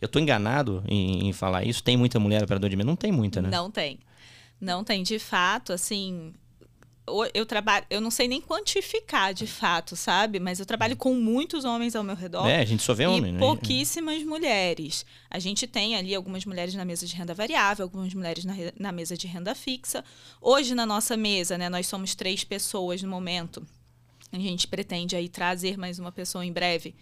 eu 0.00 0.06
estou 0.06 0.20
enganado 0.20 0.82
em, 0.86 1.28
em, 1.28 1.32
falar 1.32 1.64
isso. 1.64 1.82
Tem 1.82 1.96
muita 1.96 2.18
mulher 2.18 2.42
operadora 2.42 2.70
de 2.70 2.76
mesa? 2.76 2.86
Não 2.86 2.96
tem 2.96 3.12
muita, 3.12 3.40
né? 3.40 3.50
Não 3.50 3.70
tem, 3.70 3.98
não 4.60 4.84
tem. 4.84 5.02
De 5.02 5.18
fato, 5.18 5.72
assim, 5.72 6.34
eu 7.34 7.44
trabalho, 7.44 7.84
eu 7.90 8.00
não 8.00 8.10
sei 8.10 8.28
nem 8.28 8.40
quantificar 8.40 9.34
de 9.34 9.46
fato, 9.46 9.96
sabe? 9.96 10.38
Mas 10.38 10.60
eu 10.60 10.66
trabalho 10.66 10.96
com 10.96 11.14
muitos 11.14 11.64
homens 11.64 11.96
ao 11.96 12.04
meu 12.04 12.14
redor. 12.14 12.46
É, 12.46 12.60
a 12.60 12.64
gente 12.64 12.82
só 12.82 12.94
vê 12.94 13.06
homem, 13.06 13.32
né? 13.32 13.38
pouquíssimas 13.38 14.22
mulheres. 14.22 15.04
A 15.30 15.38
gente 15.38 15.66
tem 15.66 15.96
ali 15.96 16.14
algumas 16.14 16.44
mulheres 16.44 16.74
na 16.74 16.84
mesa 16.84 17.06
de 17.06 17.14
renda 17.14 17.34
variável, 17.34 17.84
algumas 17.84 18.14
mulheres 18.14 18.44
na, 18.44 18.54
na 18.78 18.92
mesa 18.92 19.16
de 19.16 19.26
renda 19.26 19.54
fixa. 19.54 20.04
Hoje 20.40 20.74
na 20.74 20.86
nossa 20.86 21.16
mesa, 21.16 21.58
né, 21.58 21.68
nós 21.68 21.86
somos 21.86 22.14
três 22.14 22.44
pessoas 22.44 23.02
no 23.02 23.08
momento. 23.08 23.66
A 24.32 24.38
gente 24.38 24.66
pretende 24.66 25.16
aí 25.16 25.28
trazer 25.28 25.76
mais 25.76 25.98
uma 25.98 26.12
pessoa 26.12 26.44
em 26.44 26.52
breve. 26.52 26.94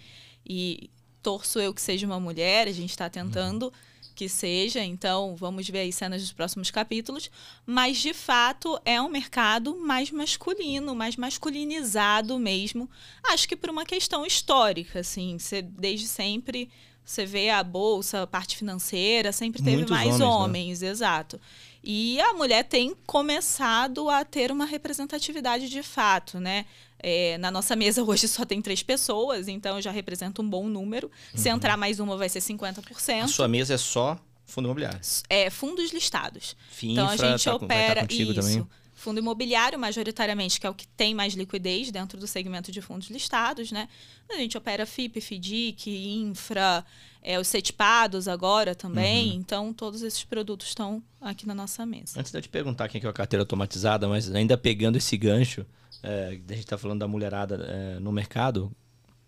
E 0.46 0.90
torço 1.22 1.58
eu 1.58 1.74
que 1.74 1.82
seja 1.82 2.06
uma 2.06 2.18
mulher, 2.18 2.66
a 2.68 2.72
gente 2.72 2.90
está 2.90 3.10
tentando 3.10 3.64
uhum. 3.66 3.72
que 4.14 4.28
seja, 4.28 4.82
então 4.82 5.36
vamos 5.36 5.68
ver 5.68 5.80
aí 5.80 5.92
cenas 5.92 6.22
dos 6.22 6.32
próximos 6.32 6.70
capítulos. 6.70 7.30
Mas, 7.66 7.98
de 7.98 8.14
fato, 8.14 8.80
é 8.84 9.00
um 9.00 9.10
mercado 9.10 9.76
mais 9.76 10.10
masculino, 10.10 10.94
mais 10.94 11.16
masculinizado 11.16 12.38
mesmo. 12.38 12.88
Acho 13.22 13.46
que 13.46 13.56
por 13.56 13.68
uma 13.68 13.84
questão 13.84 14.24
histórica, 14.24 15.00
assim, 15.00 15.38
você, 15.38 15.62
desde 15.62 16.06
sempre. 16.06 16.70
Você 17.04 17.24
vê 17.24 17.48
a 17.48 17.64
bolsa, 17.64 18.24
a 18.24 18.26
parte 18.26 18.54
financeira, 18.54 19.32
sempre 19.32 19.62
teve 19.62 19.78
Muitos 19.78 19.96
mais 19.96 20.08
homens, 20.08 20.18
né? 20.18 20.26
homens 20.26 20.80
né? 20.82 20.88
exato. 20.88 21.40
E 21.82 22.20
a 22.20 22.34
mulher 22.34 22.64
tem 22.64 22.94
começado 23.06 24.10
a 24.10 24.26
ter 24.26 24.52
uma 24.52 24.66
representatividade 24.66 25.70
de 25.70 25.82
fato, 25.82 26.38
né? 26.38 26.66
É, 27.00 27.38
na 27.38 27.50
nossa 27.50 27.76
mesa 27.76 28.02
hoje 28.02 28.26
só 28.26 28.44
tem 28.44 28.60
três 28.60 28.82
pessoas, 28.82 29.48
então 29.48 29.80
já 29.80 29.90
representa 29.90 30.42
um 30.42 30.48
bom 30.48 30.68
número. 30.68 31.06
Uhum. 31.32 31.40
Se 31.40 31.48
entrar 31.48 31.76
mais 31.76 32.00
uma, 32.00 32.16
vai 32.16 32.28
ser 32.28 32.40
50%. 32.40 33.22
A 33.22 33.28
sua 33.28 33.48
mesa 33.48 33.74
é 33.74 33.78
só 33.78 34.18
Fundo 34.48 34.64
imobiliário. 34.64 34.98
É, 35.28 35.50
fundos 35.50 35.92
listados. 35.92 36.56
Finfra, 36.70 36.92
então 36.92 37.08
a 37.08 37.16
gente 37.16 37.44
tá, 37.44 37.54
opera 37.54 37.94
tá 37.96 38.00
contigo 38.00 38.32
isso. 38.32 38.40
também. 38.40 38.66
Fundo 38.94 39.20
imobiliário, 39.20 39.78
majoritariamente, 39.78 40.58
que 40.58 40.66
é 40.66 40.70
o 40.70 40.74
que 40.74 40.88
tem 40.88 41.14
mais 41.14 41.34
liquidez 41.34 41.92
dentro 41.92 42.18
do 42.18 42.26
segmento 42.26 42.72
de 42.72 42.80
fundos 42.80 43.10
listados, 43.10 43.70
né? 43.70 43.88
A 44.28 44.36
gente 44.36 44.58
opera 44.58 44.84
FIP, 44.86 45.20
FDIC, 45.20 45.90
Infra, 46.22 46.84
é, 47.22 47.38
os 47.38 47.46
CETPADOS 47.46 48.26
agora 48.26 48.74
também. 48.74 49.32
Uhum. 49.32 49.36
Então, 49.36 49.72
todos 49.72 50.02
esses 50.02 50.24
produtos 50.24 50.68
estão 50.68 51.00
aqui 51.20 51.46
na 51.46 51.54
nossa 51.54 51.86
mesa. 51.86 52.18
Antes 52.18 52.32
de 52.32 52.38
eu 52.38 52.42
te 52.42 52.48
perguntar 52.48 52.88
quem 52.88 53.00
que 53.00 53.06
é 53.06 53.10
a 53.10 53.12
carteira 53.12 53.42
automatizada, 53.42 54.08
mas 54.08 54.34
ainda 54.34 54.58
pegando 54.58 54.96
esse 54.96 55.16
gancho, 55.16 55.64
é, 56.02 56.28
a 56.28 56.52
gente 56.52 56.58
está 56.58 56.76
falando 56.78 57.00
da 57.00 57.08
mulherada 57.08 57.56
é, 57.68 57.98
no 58.00 58.10
mercado, 58.12 58.70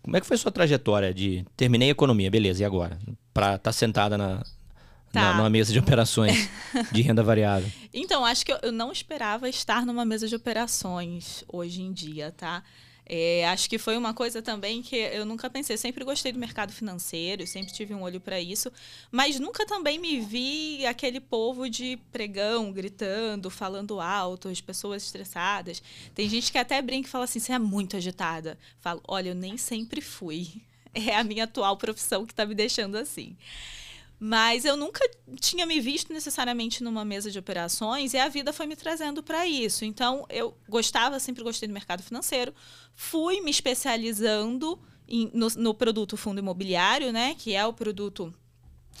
como 0.01 0.17
é 0.17 0.21
que 0.21 0.25
foi 0.27 0.35
a 0.35 0.37
sua 0.39 0.51
trajetória 0.51 1.13
de 1.13 1.45
terminei 1.55 1.89
economia, 1.89 2.29
beleza, 2.31 2.61
e 2.63 2.65
agora? 2.65 2.97
Para 3.33 3.55
estar 3.55 3.71
sentada 3.71 4.17
na, 4.17 4.43
Tá. 5.11 5.21
na- 5.21 5.33
numa 5.37 5.49
mesa 5.49 5.73
de 5.73 5.79
operações 5.79 6.49
de 6.91 7.01
renda 7.01 7.21
variável. 7.21 7.69
Então, 7.93 8.23
acho 8.25 8.45
que 8.45 8.51
eu- 8.53 8.59
eu 8.63 8.71
não 8.71 8.91
esperava 8.91 9.49
estar 9.49 9.85
numa 9.85 10.05
mesa 10.05 10.25
de 10.27 10.33
operações 10.35 11.43
hoje 11.47 11.81
em 11.81 11.91
dia, 11.91 12.31
tá? 12.31 12.63
É, 13.13 13.45
acho 13.49 13.69
que 13.69 13.77
foi 13.77 13.97
uma 13.97 14.13
coisa 14.13 14.41
também 14.41 14.81
que 14.81 14.95
eu 14.95 15.25
nunca 15.25 15.49
pensei. 15.49 15.73
Eu 15.73 15.77
sempre 15.77 16.05
gostei 16.05 16.31
do 16.31 16.39
mercado 16.39 16.71
financeiro, 16.71 17.45
sempre 17.45 17.73
tive 17.73 17.93
um 17.93 18.03
olho 18.03 18.21
para 18.21 18.39
isso, 18.39 18.71
mas 19.11 19.37
nunca 19.37 19.65
também 19.65 19.99
me 19.99 20.21
vi 20.21 20.85
aquele 20.85 21.19
povo 21.19 21.69
de 21.69 21.99
pregão, 22.09 22.71
gritando, 22.71 23.49
falando 23.49 23.99
alto, 23.99 24.47
as 24.47 24.61
pessoas 24.61 25.03
estressadas. 25.03 25.83
Tem 26.15 26.29
gente 26.29 26.53
que 26.53 26.57
até 26.57 26.81
brinca 26.81 27.09
e 27.09 27.11
fala 27.11 27.25
assim: 27.25 27.41
você 27.41 27.51
é 27.51 27.59
muito 27.59 27.97
agitada. 27.97 28.57
Falo, 28.79 29.01
olha, 29.05 29.31
eu 29.31 29.35
nem 29.35 29.57
sempre 29.57 29.99
fui. 29.99 30.47
É 30.93 31.15
a 31.15 31.23
minha 31.23 31.45
atual 31.45 31.77
profissão 31.77 32.25
que 32.25 32.33
está 32.33 32.45
me 32.45 32.53
deixando 32.53 32.97
assim. 32.97 33.37
Mas 34.23 34.65
eu 34.65 34.77
nunca 34.77 34.99
tinha 35.39 35.65
me 35.65 35.79
visto 35.79 36.13
necessariamente 36.13 36.83
numa 36.83 37.03
mesa 37.03 37.31
de 37.31 37.39
operações 37.39 38.13
e 38.13 38.19
a 38.19 38.29
vida 38.29 38.53
foi 38.53 38.67
me 38.67 38.75
trazendo 38.75 39.23
para 39.23 39.47
isso. 39.47 39.83
Então, 39.83 40.27
eu 40.29 40.55
gostava, 40.69 41.19
sempre 41.19 41.43
gostei 41.43 41.67
do 41.67 41.73
mercado 41.73 42.03
financeiro, 42.03 42.53
fui 42.93 43.41
me 43.41 43.49
especializando 43.49 44.79
em- 45.07 45.31
no, 45.33 45.47
no 45.57 45.73
produto 45.73 46.15
fundo 46.15 46.37
imobiliário, 46.37 47.11
né? 47.11 47.35
Que 47.35 47.55
é 47.55 47.65
o 47.65 47.73
produto 47.73 48.31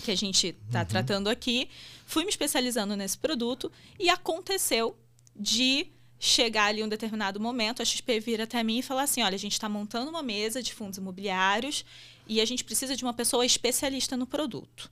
que 0.03 0.09
a 0.09 0.17
gente 0.17 0.55
está 0.67 0.83
tratando 0.83 1.29
aqui. 1.29 1.69
Fui 2.07 2.23
me 2.23 2.29
especializando 2.31 2.95
nesse 2.95 3.17
produto 3.19 3.71
e 3.99 4.09
aconteceu 4.09 4.97
de 5.35 5.85
chegar 6.19 6.65
ali 6.65 6.83
um 6.83 6.89
determinado 6.89 7.39
momento, 7.39 7.81
a 7.83 7.85
XP 7.85 8.19
vir 8.19 8.41
até 8.41 8.63
mim 8.63 8.79
e 8.79 8.81
falar 8.81 9.03
assim: 9.03 9.21
olha, 9.21 9.35
a 9.35 9.39
gente 9.39 9.53
está 9.53 9.69
montando 9.69 10.09
uma 10.09 10.23
mesa 10.23 10.63
de 10.63 10.73
fundos 10.73 10.97
imobiliários 10.97 11.85
e 12.27 12.41
a 12.41 12.45
gente 12.45 12.63
precisa 12.63 12.95
de 12.95 13.03
uma 13.03 13.13
pessoa 13.13 13.45
especialista 13.45 14.17
no 14.17 14.25
produto. 14.25 14.89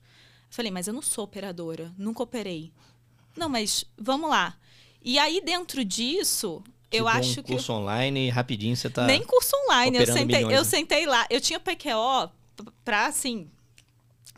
Eu 0.50 0.54
falei, 0.54 0.70
mas 0.70 0.88
eu 0.88 0.92
não 0.94 1.02
sou 1.02 1.24
operadora, 1.24 1.92
nunca 1.96 2.22
operei. 2.22 2.72
Não, 3.36 3.48
mas 3.48 3.84
vamos 3.96 4.28
lá. 4.28 4.56
E 5.02 5.18
aí, 5.18 5.40
dentro 5.40 5.84
disso, 5.84 6.62
eu 6.90 7.04
Tipo, 7.06 7.18
acho 7.18 7.40
um 7.40 7.42
que. 7.44 7.52
curso 7.52 7.72
online, 7.72 8.28
rapidinho 8.28 8.76
você 8.76 8.90
tá... 8.90 9.06
Nem 9.06 9.24
curso 9.24 9.52
online. 9.66 9.96
Eu 9.96 10.06
sentei, 10.06 10.24
milhões, 10.26 10.54
eu 10.54 10.62
né? 10.62 10.64
sentei 10.68 11.06
lá. 11.06 11.26
Eu 11.30 11.40
tinha 11.40 11.60
PQO 11.60 12.28
p- 12.56 12.64
pra, 12.84 13.06
assim, 13.06 13.48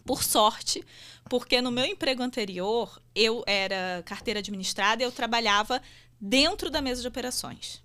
por 0.05 0.23
sorte, 0.23 0.85
porque 1.31 1.61
no 1.63 1.71
meu 1.71 1.85
emprego 1.87 2.23
anterior, 2.23 3.01
eu 3.15 3.43
era 3.47 4.03
carteira 4.05 4.41
administrada 4.41 5.03
e 5.03 5.07
eu 5.07 5.11
trabalhava 5.13 5.81
dentro 6.21 6.71
da 6.71 6.83
mesa 6.83 7.01
de 7.01 7.09
operações. 7.09 7.82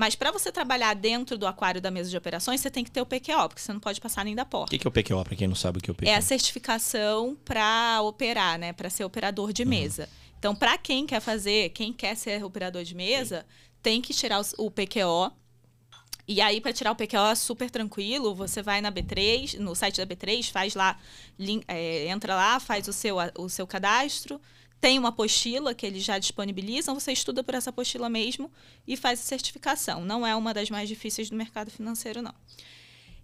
Mas 0.00 0.14
para 0.14 0.32
você 0.32 0.50
trabalhar 0.50 0.94
dentro 0.94 1.36
do 1.36 1.46
aquário 1.46 1.78
da 1.78 1.90
mesa 1.90 2.08
de 2.08 2.16
operações, 2.16 2.58
você 2.62 2.70
tem 2.70 2.82
que 2.82 2.90
ter 2.90 3.02
o 3.02 3.04
PQO, 3.04 3.48
porque 3.48 3.60
você 3.60 3.70
não 3.70 3.78
pode 3.78 4.00
passar 4.00 4.24
nem 4.24 4.34
da 4.34 4.44
O 4.44 4.46
porta. 4.46 4.70
que, 4.70 4.78
que 4.78 4.86
é 4.86 4.88
o 4.88 4.90
PQO, 4.90 5.22
para 5.22 5.36
quem 5.36 5.46
não 5.46 5.54
sabe 5.54 5.76
o 5.76 5.82
que 5.82 5.90
é 5.90 5.92
o 5.92 5.94
PQO? 5.94 6.08
É 6.08 6.14
a 6.14 6.22
certificação 6.22 7.36
para 7.44 8.00
operar, 8.00 8.58
né? 8.58 8.72
Para 8.72 8.88
ser 8.88 9.04
operador 9.04 9.52
de 9.52 9.62
mesa. 9.62 10.08
Então, 10.38 10.54
para 10.56 10.78
quem 10.78 11.04
quer 11.06 11.20
fazer, 11.20 11.68
quem 11.74 11.92
quer 11.92 12.14
ser 12.16 12.42
operador 12.42 12.82
de 12.82 12.94
mesa, 12.94 13.44
tem 13.82 14.00
que 14.00 14.14
tirar 14.14 14.40
o 14.56 14.70
PQO. 14.70 15.30
E 16.26 16.40
aí, 16.40 16.62
para 16.62 16.72
tirar 16.72 16.92
o 16.92 16.96
PQO 16.96 17.26
é 17.30 17.34
super 17.34 17.70
tranquilo, 17.70 18.34
você 18.34 18.62
vai 18.62 18.80
na 18.80 18.90
B3, 18.90 19.58
no 19.58 19.74
site 19.74 19.98
da 20.02 20.06
B3, 20.06 20.50
faz 20.50 20.74
lá, 20.74 20.98
é, 21.68 22.06
entra 22.08 22.34
lá, 22.34 22.58
faz 22.58 22.88
o 22.88 22.92
seu, 22.94 23.16
o 23.36 23.50
seu 23.50 23.66
cadastro, 23.66 24.40
tem 24.80 24.98
uma 24.98 25.10
apostila 25.10 25.74
que 25.74 25.84
eles 25.84 26.02
já 26.02 26.18
disponibilizam, 26.18 26.98
você 26.98 27.12
estuda 27.12 27.44
por 27.44 27.54
essa 27.54 27.70
apostila 27.70 28.08
mesmo 28.08 28.50
e 28.86 28.96
faz 28.96 29.20
a 29.20 29.22
certificação. 29.22 30.04
Não 30.04 30.26
é 30.26 30.34
uma 30.34 30.54
das 30.54 30.70
mais 30.70 30.88
difíceis 30.88 31.28
do 31.28 31.36
mercado 31.36 31.70
financeiro, 31.70 32.22
não. 32.22 32.34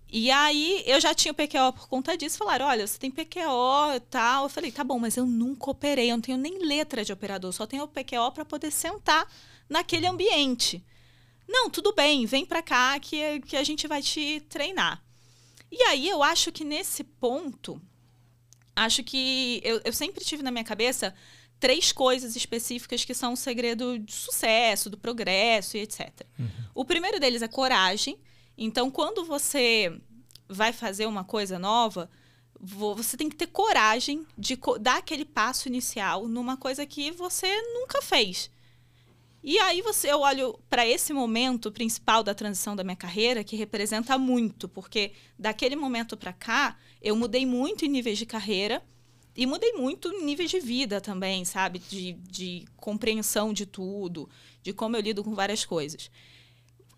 E 0.09 0.31
aí 0.31 0.85
eu 0.87 1.01
já 1.01 1.15
tinha 1.15 1.33
o 1.33 1.35
PQO 1.35 1.73
por 1.75 1.89
conta 1.89 2.17
disso. 2.17 2.39
Falaram, 2.39 2.67
olha, 2.67 2.87
você 2.87 2.99
tem 2.99 3.11
PQO 3.11 3.95
e 3.97 4.01
tal. 4.01 4.45
Eu 4.45 4.49
falei, 4.49 4.71
tá 4.71 4.85
bom, 4.85 4.99
mas 4.99 5.17
eu 5.17 5.27
nunca 5.27 5.71
operei, 5.71 6.11
eu 6.11 6.17
não 6.17 6.23
tenho 6.23 6.39
nem 6.39 6.59
letra 6.59 7.05
de 7.05 7.13
operador, 7.13 7.53
só 7.53 7.67
tenho 7.67 7.85
o 7.85 7.89
PQO 7.89 8.31
para 8.33 8.45
poder 8.45 8.71
sentar 8.71 9.27
naquele 9.69 10.07
ambiente. 10.07 10.85
Não, 11.49 11.71
tudo 11.71 11.93
bem, 11.93 12.27
vem 12.27 12.45
para 12.45 12.63
cá 12.63 12.99
que, 13.01 13.41
que 13.41 13.57
a 13.57 13.65
gente 13.65 13.89
vai 13.89 14.03
te 14.03 14.41
treinar. 14.49 15.03
E 15.71 15.83
aí 15.85 16.09
eu 16.09 16.23
acho 16.23 16.53
que 16.53 16.65
nesse 16.65 17.03
ponto, 17.03 17.81
acho 18.75 19.03
que 19.03 19.61
eu, 19.65 19.81
eu 19.85 19.93
sempre 19.93 20.25
tive 20.25 20.43
na 20.43 20.51
minha 20.51 20.65
cabeça 20.65 21.15
três 21.59 21.91
coisas 21.93 22.37
específicas 22.37 23.05
que 23.05 23.15
são 23.15 23.33
o 23.33 23.37
segredo 23.37 23.99
de 23.99 24.13
sucesso, 24.13 24.91
do 24.91 24.97
progresso 24.99 25.77
e 25.77 25.81
etc. 25.81 26.11
O 26.75 26.85
primeiro 26.85 27.19
deles 27.19 27.43
é 27.43 27.49
coragem. 27.49 28.19
Então, 28.59 28.91
quando 28.91 29.25
você 29.25 29.99
vai 30.49 30.73
fazer 30.73 31.07
uma 31.07 31.25
coisa 31.25 31.59
nova, 31.59 32.11
vo- 32.61 32.95
você 32.95 33.17
tem 33.17 33.29
que 33.29 33.37
ter 33.37 33.47
coragem 33.49 34.27
de 34.37 34.59
dar 34.81 34.99
aquele 34.99 35.25
passo 35.25 35.69
inicial 35.69 36.27
numa 36.29 36.57
coisa 36.57 36.85
que 36.87 37.11
você 37.11 37.47
nunca 37.75 38.01
fez. 38.03 38.51
E 39.43 39.59
aí 39.61 39.81
você 39.81 40.11
eu 40.11 40.21
olho 40.21 40.59
para 40.69 40.87
esse 40.87 41.13
momento 41.13 41.71
principal 41.71 42.23
da 42.23 42.35
transição 42.35 42.75
da 42.75 42.83
minha 42.83 42.97
carreira, 42.97 43.45
que 43.45 43.55
representa 43.57 44.19
muito, 44.19 44.69
porque 44.69 45.13
daquele 45.39 45.77
momento 45.77 46.17
para 46.17 46.33
cá, 46.33 46.77
eu 47.01 47.15
mudei 47.15 47.47
muito 47.47 47.85
em 47.85 47.89
níveis 47.89 48.19
de 48.19 48.27
carreira 48.27 48.83
e 49.37 49.47
mudei 49.47 49.73
muito 49.73 50.11
níveis 50.25 50.51
de 50.51 50.59
vida 50.59 51.01
também, 51.01 51.45
sabe? 51.45 51.79
De, 51.79 52.13
de 52.13 52.65
compreensão 52.77 53.53
de 53.53 53.67
tudo, 53.67 54.29
de 54.63 54.73
como 54.73 54.97
eu 54.97 55.01
lido 55.01 55.23
com 55.23 55.35
várias 55.35 55.65
coisas 55.65 56.11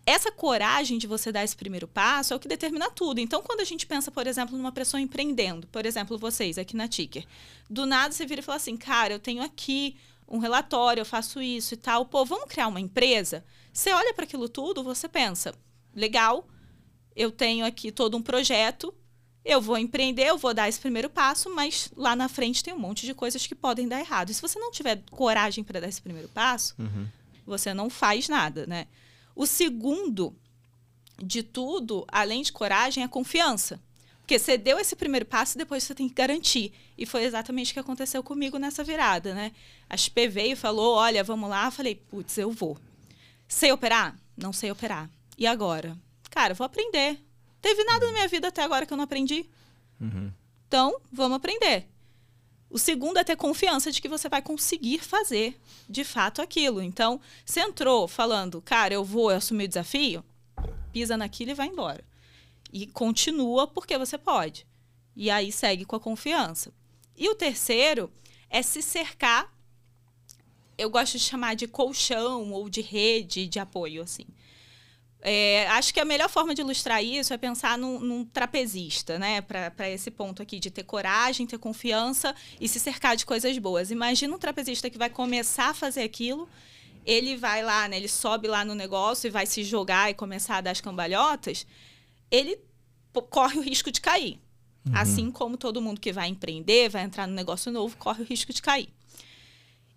essa 0.09 0.31
coragem 0.31 0.97
de 0.97 1.05
você 1.05 1.31
dar 1.31 1.43
esse 1.43 1.55
primeiro 1.55 1.87
passo 1.87 2.33
é 2.33 2.35
o 2.35 2.39
que 2.39 2.47
determina 2.47 2.89
tudo. 2.89 3.19
Então, 3.19 3.43
quando 3.43 3.59
a 3.59 3.63
gente 3.63 3.85
pensa, 3.85 4.09
por 4.09 4.25
exemplo, 4.25 4.57
numa 4.57 4.71
pessoa 4.71 4.99
empreendendo, 4.99 5.67
por 5.67 5.85
exemplo, 5.85 6.17
vocês 6.17 6.57
aqui 6.57 6.75
na 6.75 6.87
Ticker, 6.87 7.25
do 7.69 7.85
nada 7.85 8.11
você 8.11 8.25
vira 8.25 8.41
e 8.41 8.43
fala 8.43 8.55
assim, 8.55 8.75
cara, 8.75 9.13
eu 9.13 9.19
tenho 9.19 9.43
aqui 9.43 9.97
um 10.27 10.39
relatório, 10.39 11.01
eu 11.01 11.05
faço 11.05 11.39
isso 11.39 11.75
e 11.75 11.77
tal, 11.77 12.07
pô, 12.07 12.25
vamos 12.25 12.49
criar 12.49 12.67
uma 12.67 12.79
empresa? 12.79 13.45
Você 13.71 13.91
olha 13.91 14.11
para 14.11 14.23
aquilo 14.23 14.49
tudo, 14.49 14.83
você 14.83 15.07
pensa, 15.07 15.53
legal, 15.95 16.47
eu 17.15 17.31
tenho 17.31 17.63
aqui 17.63 17.91
todo 17.91 18.17
um 18.17 18.21
projeto, 18.21 18.91
eu 19.45 19.61
vou 19.61 19.77
empreender, 19.77 20.25
eu 20.27 20.37
vou 20.37 20.53
dar 20.53 20.67
esse 20.69 20.79
primeiro 20.79 21.09
passo, 21.09 21.49
mas 21.53 21.89
lá 21.95 22.15
na 22.15 22.27
frente 22.29 22.63
tem 22.63 22.73
um 22.73 22.79
monte 22.79 23.05
de 23.05 23.13
coisas 23.13 23.45
que 23.47 23.55
podem 23.55 23.87
dar 23.87 23.99
errado. 23.99 24.29
E 24.29 24.33
se 24.33 24.41
você 24.41 24.59
não 24.59 24.71
tiver 24.71 25.01
coragem 25.11 25.63
para 25.63 25.79
dar 25.79 25.87
esse 25.87 26.01
primeiro 26.01 26.27
passo, 26.29 26.75
Uhum. 26.77 27.07
você 27.45 27.73
não 27.73 27.89
faz 27.89 28.27
nada, 28.27 28.67
né? 28.67 28.87
O 29.35 29.45
segundo 29.45 30.35
de 31.21 31.41
tudo, 31.43 32.05
além 32.09 32.41
de 32.41 32.51
coragem, 32.51 33.03
é 33.03 33.07
confiança. 33.07 33.79
Porque 34.21 34.37
você 34.37 34.57
deu 34.57 34.77
esse 34.77 34.95
primeiro 34.95 35.25
passo 35.25 35.55
e 35.55 35.57
depois 35.57 35.83
você 35.83 35.95
tem 35.95 36.07
que 36.07 36.13
garantir. 36.13 36.71
E 36.97 37.05
foi 37.05 37.23
exatamente 37.23 37.71
o 37.71 37.73
que 37.73 37.79
aconteceu 37.79 38.21
comigo 38.21 38.59
nessa 38.59 38.83
virada, 38.83 39.33
né? 39.33 39.51
A 39.89 39.97
XP 39.97 40.27
veio 40.27 40.51
e 40.53 40.55
falou: 40.55 40.95
olha, 40.95 41.23
vamos 41.23 41.49
lá. 41.49 41.65
Eu 41.65 41.71
falei, 41.71 41.95
putz, 41.95 42.37
eu 42.37 42.51
vou. 42.51 42.77
Sei 43.47 43.71
operar? 43.71 44.15
Não 44.37 44.53
sei 44.53 44.69
operar. 44.69 45.09
E 45.35 45.47
agora? 45.47 45.97
Cara, 46.29 46.53
vou 46.53 46.63
aprender. 46.65 47.19
Teve 47.61 47.83
nada 47.83 48.05
na 48.05 48.11
minha 48.13 48.27
vida 48.27 48.47
até 48.47 48.63
agora 48.63 48.85
que 48.85 48.93
eu 48.93 48.97
não 48.97 49.03
aprendi. 49.03 49.49
Uhum. 49.99 50.31
Então, 50.67 50.99
vamos 51.11 51.37
aprender. 51.37 51.87
O 52.69 52.77
segundo 52.77 53.17
é 53.17 53.23
ter 53.23 53.35
confiança 53.35 53.91
de 53.91 54.01
que 54.01 54.07
você 54.07 54.29
vai 54.29 54.41
conseguir 54.41 54.99
fazer 54.99 55.59
de 55.89 56.03
fato 56.03 56.41
aquilo. 56.41 56.81
Então, 56.81 57.19
você 57.43 57.61
entrou 57.61 58.07
falando, 58.07 58.61
cara, 58.61 58.93
eu 58.93 59.03
vou 59.03 59.29
assumir 59.29 59.65
o 59.65 59.67
desafio, 59.67 60.23
pisa 60.93 61.17
naquilo 61.17 61.51
e 61.51 61.55
vai 61.55 61.67
embora. 61.67 62.03
E 62.71 62.85
continua 62.85 63.65
porque 63.67 63.97
você 63.97 64.17
pode. 64.17 64.67
E 65.15 65.31
aí 65.31 65.51
segue 65.51 65.83
com 65.83 65.95
a 65.95 65.99
confiança. 65.99 66.71
E 67.17 67.27
o 67.27 67.35
terceiro 67.35 68.11
é 68.49 68.61
se 68.61 68.81
cercar. 68.81 69.51
Eu 70.77 70.89
gosto 70.89 71.17
de 71.17 71.23
chamar 71.23 71.55
de 71.55 71.67
colchão 71.67 72.51
ou 72.51 72.69
de 72.69 72.81
rede 72.81 73.47
de 73.47 73.59
apoio, 73.59 74.03
assim. 74.03 74.25
É, 75.21 75.67
acho 75.69 75.93
que 75.93 75.99
a 75.99 76.05
melhor 76.05 76.29
forma 76.29 76.55
de 76.55 76.61
ilustrar 76.61 77.03
isso 77.03 77.33
é 77.33 77.37
pensar 77.37 77.77
num, 77.77 77.99
num 77.99 78.25
trapezista, 78.25 79.19
né? 79.19 79.41
Para 79.41 79.89
esse 79.89 80.09
ponto 80.09 80.41
aqui 80.41 80.59
de 80.59 80.71
ter 80.71 80.83
coragem, 80.83 81.45
ter 81.45 81.57
confiança 81.57 82.33
e 82.59 82.67
se 82.67 82.79
cercar 82.79 83.17
de 83.17 83.25
coisas 83.25 83.57
boas. 83.57 83.91
Imagina 83.91 84.33
um 84.33 84.39
trapezista 84.39 84.89
que 84.89 84.97
vai 84.97 85.09
começar 85.09 85.69
a 85.69 85.73
fazer 85.73 86.03
aquilo, 86.03 86.47
ele 87.05 87.35
vai 87.35 87.61
lá, 87.63 87.87
né? 87.89 87.97
Ele 87.97 88.07
sobe 88.07 88.47
lá 88.47 88.63
no 88.63 88.73
negócio 88.73 89.27
e 89.27 89.31
vai 89.31 89.45
se 89.45 89.63
jogar 89.63 90.09
e 90.09 90.13
começar 90.13 90.57
a 90.57 90.61
dar 90.61 90.71
as 90.71 90.79
cambalhotas. 90.79 91.67
Ele 92.31 92.57
corre 93.29 93.57
o 93.59 93.61
risco 93.61 93.91
de 93.91 93.99
cair. 93.99 94.39
Uhum. 94.87 94.93
Assim 94.95 95.31
como 95.31 95.57
todo 95.57 95.81
mundo 95.81 95.99
que 95.99 96.13
vai 96.13 96.29
empreender, 96.29 96.89
vai 96.89 97.03
entrar 97.03 97.27
no 97.27 97.33
negócio 97.33 97.71
novo, 97.71 97.97
corre 97.97 98.23
o 98.23 98.25
risco 98.25 98.53
de 98.53 98.61
cair. 98.61 98.87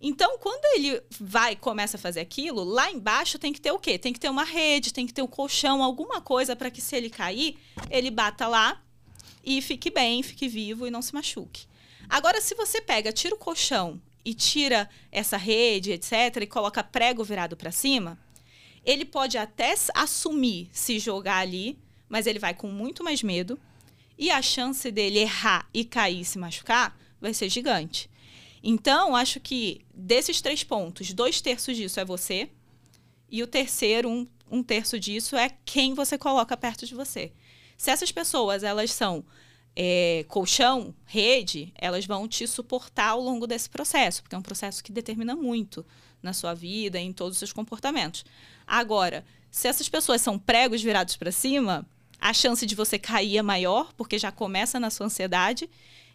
Então, 0.05 0.37
quando 0.39 0.65
ele 0.75 1.01
vai 1.21 1.55
começa 1.55 1.97
a 1.97 2.01
fazer 2.01 2.19
aquilo, 2.19 2.65
lá 2.65 2.91
embaixo 2.91 3.39
tem 3.39 3.53
que 3.53 3.61
ter 3.61 3.71
o 3.71 3.79
quê? 3.79 3.97
Tem 3.97 4.13
que 4.13 4.19
ter 4.19 4.29
uma 4.29 4.43
rede, 4.43 4.93
tem 4.93 5.07
que 5.07 5.15
ter 5.15 5.23
um 5.23 5.29
colchão, 5.29 5.81
alguma 5.81 6.21
coisa 6.21 6.57
para 6.57 6.73
que 6.73 6.81
se 6.81 6.97
ele 6.97 7.09
cair, 7.09 7.57
ele 7.89 8.11
bata 8.11 8.49
lá 8.49 8.83
e 9.45 9.63
fique 9.63 9.91
bem, 9.91 10.21
fique 10.25 10.49
vivo 10.49 10.89
e 10.89 10.91
não 10.91 11.01
se 11.01 11.15
machuque. 11.15 11.67
Agora, 12.09 12.41
se 12.41 12.57
você 12.57 12.81
pega, 12.81 13.13
tira 13.13 13.37
o 13.37 13.39
colchão 13.39 14.03
e 14.25 14.35
tira 14.35 14.91
essa 15.13 15.37
rede, 15.37 15.93
etc, 15.93 16.43
e 16.43 16.47
coloca 16.49 16.83
prego 16.83 17.23
virado 17.23 17.57
para 17.57 17.71
cima, 17.71 18.19
ele 18.85 19.05
pode 19.05 19.39
até 19.39 19.73
assumir 19.95 20.69
se 20.73 20.99
jogar 20.99 21.39
ali, 21.39 21.79
mas 22.09 22.27
ele 22.27 22.41
vai 22.41 22.55
com 22.55 22.67
muito 22.67 23.05
mais 23.05 23.23
medo 23.23 23.57
e 24.19 24.33
a 24.33 24.43
chance 24.43 24.91
dele 24.91 25.21
errar 25.21 25.69
e 25.73 25.85
cair 25.85 26.23
e 26.23 26.25
se 26.25 26.41
machucar 26.41 26.99
vai 27.21 27.33
ser 27.33 27.49
gigante. 27.49 28.11
Então, 28.63 29.17
acho 29.17 29.41
que 29.41 29.85
desses 29.93 30.41
três 30.41 30.63
pontos, 30.63 31.13
dois 31.13 31.41
terços 31.41 31.77
disso 31.77 31.99
é 31.99 32.05
você, 32.05 32.49
e 33.29 33.43
o 33.43 33.47
terceiro, 33.47 34.09
um, 34.09 34.27
um 34.51 34.63
terço 34.63 35.01
disso, 35.01 35.37
é 35.37 35.51
quem 35.65 35.95
você 35.95 36.17
coloca 36.17 36.57
perto 36.57 36.87
de 36.87 36.95
você. 36.95 37.33
Se 37.77 37.91
essas 37.91 38.13
pessoas 38.13 38.63
elas 38.63 38.93
são 38.93 39.25
é, 39.75 40.25
colchão, 40.29 40.95
rede, 41.05 41.73
elas 41.75 42.07
vão 42.07 42.29
te 42.29 42.47
suportar 42.47 43.09
ao 43.09 43.21
longo 43.21 43.47
desse 43.47 43.69
processo, 43.69 44.23
porque 44.23 44.35
é 44.35 44.39
um 44.39 44.43
processo 44.43 44.85
que 44.85 44.93
determina 44.93 45.35
muito 45.35 45.85
na 46.23 46.33
sua 46.33 46.55
vida, 46.55 47.01
em 47.01 47.13
todos 47.13 47.33
os 47.33 47.39
seus 47.39 47.53
comportamentos. 47.53 48.25
Agora, 48.67 49.25
se 49.51 49.67
essas 49.67 49.89
pessoas 49.89 50.21
são 50.21 50.39
pregos 50.39 50.83
virados 50.83 51.17
para 51.17 51.33
cima, 51.33 51.87
a 52.21 52.33
chance 52.33 52.65
de 52.65 52.75
você 52.75 52.99
cair 52.99 53.39
é 53.39 53.43
maior, 53.43 53.93
porque 53.95 54.19
já 54.19 54.31
começa 54.31 54.79
na 54.79 54.91
sua 54.91 55.07
ansiedade, 55.07 55.69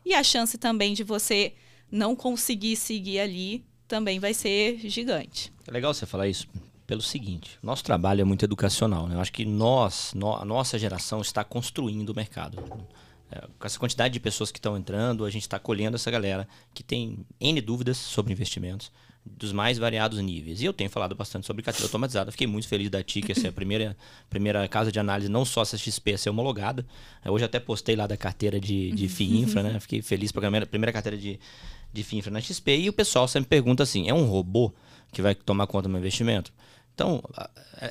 e 0.05 0.13
a 0.13 0.23
chance 0.23 0.57
também 0.57 0.93
de 0.93 1.03
você 1.03 1.53
não 1.91 2.15
conseguir 2.15 2.75
seguir 2.75 3.19
ali 3.19 3.65
também 3.87 4.19
vai 4.19 4.33
ser 4.33 4.79
gigante. 4.89 5.51
É 5.65 5.71
legal 5.71 5.93
você 5.93 6.05
falar 6.05 6.27
isso 6.27 6.47
pelo 6.85 7.01
seguinte: 7.01 7.57
nosso 7.61 7.83
trabalho 7.83 8.21
é 8.21 8.23
muito 8.23 8.43
educacional. 8.43 9.07
Né? 9.07 9.15
Eu 9.15 9.19
acho 9.19 9.31
que 9.31 9.45
nós, 9.45 10.13
no, 10.13 10.33
a 10.35 10.45
nossa 10.45 10.77
geração, 10.77 11.21
está 11.21 11.43
construindo 11.43 12.09
o 12.09 12.15
mercado. 12.15 12.57
É, 13.29 13.41
com 13.59 13.67
essa 13.67 13.77
quantidade 13.77 14.13
de 14.13 14.19
pessoas 14.21 14.51
que 14.51 14.57
estão 14.57 14.77
entrando, 14.77 15.25
a 15.25 15.29
gente 15.29 15.41
está 15.41 15.59
colhendo 15.59 15.95
essa 15.95 16.09
galera 16.09 16.47
que 16.73 16.81
tem 16.81 17.25
N 17.39 17.59
dúvidas 17.59 17.97
sobre 17.97 18.31
investimentos 18.31 18.89
dos 19.35 19.51
mais 19.51 19.77
variados 19.77 20.19
níveis. 20.19 20.61
E 20.61 20.65
eu 20.65 20.73
tenho 20.73 20.89
falado 20.89 21.15
bastante 21.15 21.45
sobre 21.45 21.63
carteira 21.63 21.85
automatizada. 21.85 22.31
Fiquei 22.31 22.47
muito 22.47 22.67
feliz 22.67 22.89
da 22.89 23.03
TIC 23.03 23.33
ser 23.35 23.47
a 23.47 23.51
primeira, 23.51 23.97
primeira 24.29 24.67
casa 24.67 24.91
de 24.91 24.99
análise, 24.99 25.29
não 25.29 25.43
só 25.43 25.61
essa 25.61 25.77
XP 25.77 26.13
a 26.13 26.17
ser 26.17 26.29
homologada. 26.29 26.85
Hoje 27.25 27.45
até 27.45 27.59
postei 27.59 27.95
lá 27.95 28.07
da 28.07 28.17
carteira 28.17 28.59
de, 28.59 28.91
de 28.91 29.07
FII 29.09 29.39
Infra, 29.39 29.63
né? 29.63 29.79
Fiquei 29.79 30.01
feliz 30.01 30.31
para 30.31 30.41
a 30.41 30.43
primeira, 30.43 30.65
primeira 30.65 30.93
carteira 30.93 31.17
de, 31.17 31.39
de 31.91 32.03
FII 32.03 32.19
Infra 32.19 32.31
na 32.31 32.41
XP. 32.41 32.77
E 32.77 32.89
o 32.89 32.93
pessoal 32.93 33.27
sempre 33.27 33.49
pergunta 33.49 33.83
assim: 33.83 34.09
é 34.09 34.13
um 34.13 34.25
robô 34.25 34.73
que 35.11 35.21
vai 35.21 35.35
tomar 35.35 35.67
conta 35.67 35.83
do 35.83 35.89
meu 35.89 35.99
investimento? 35.99 36.51
Então, 36.97 37.21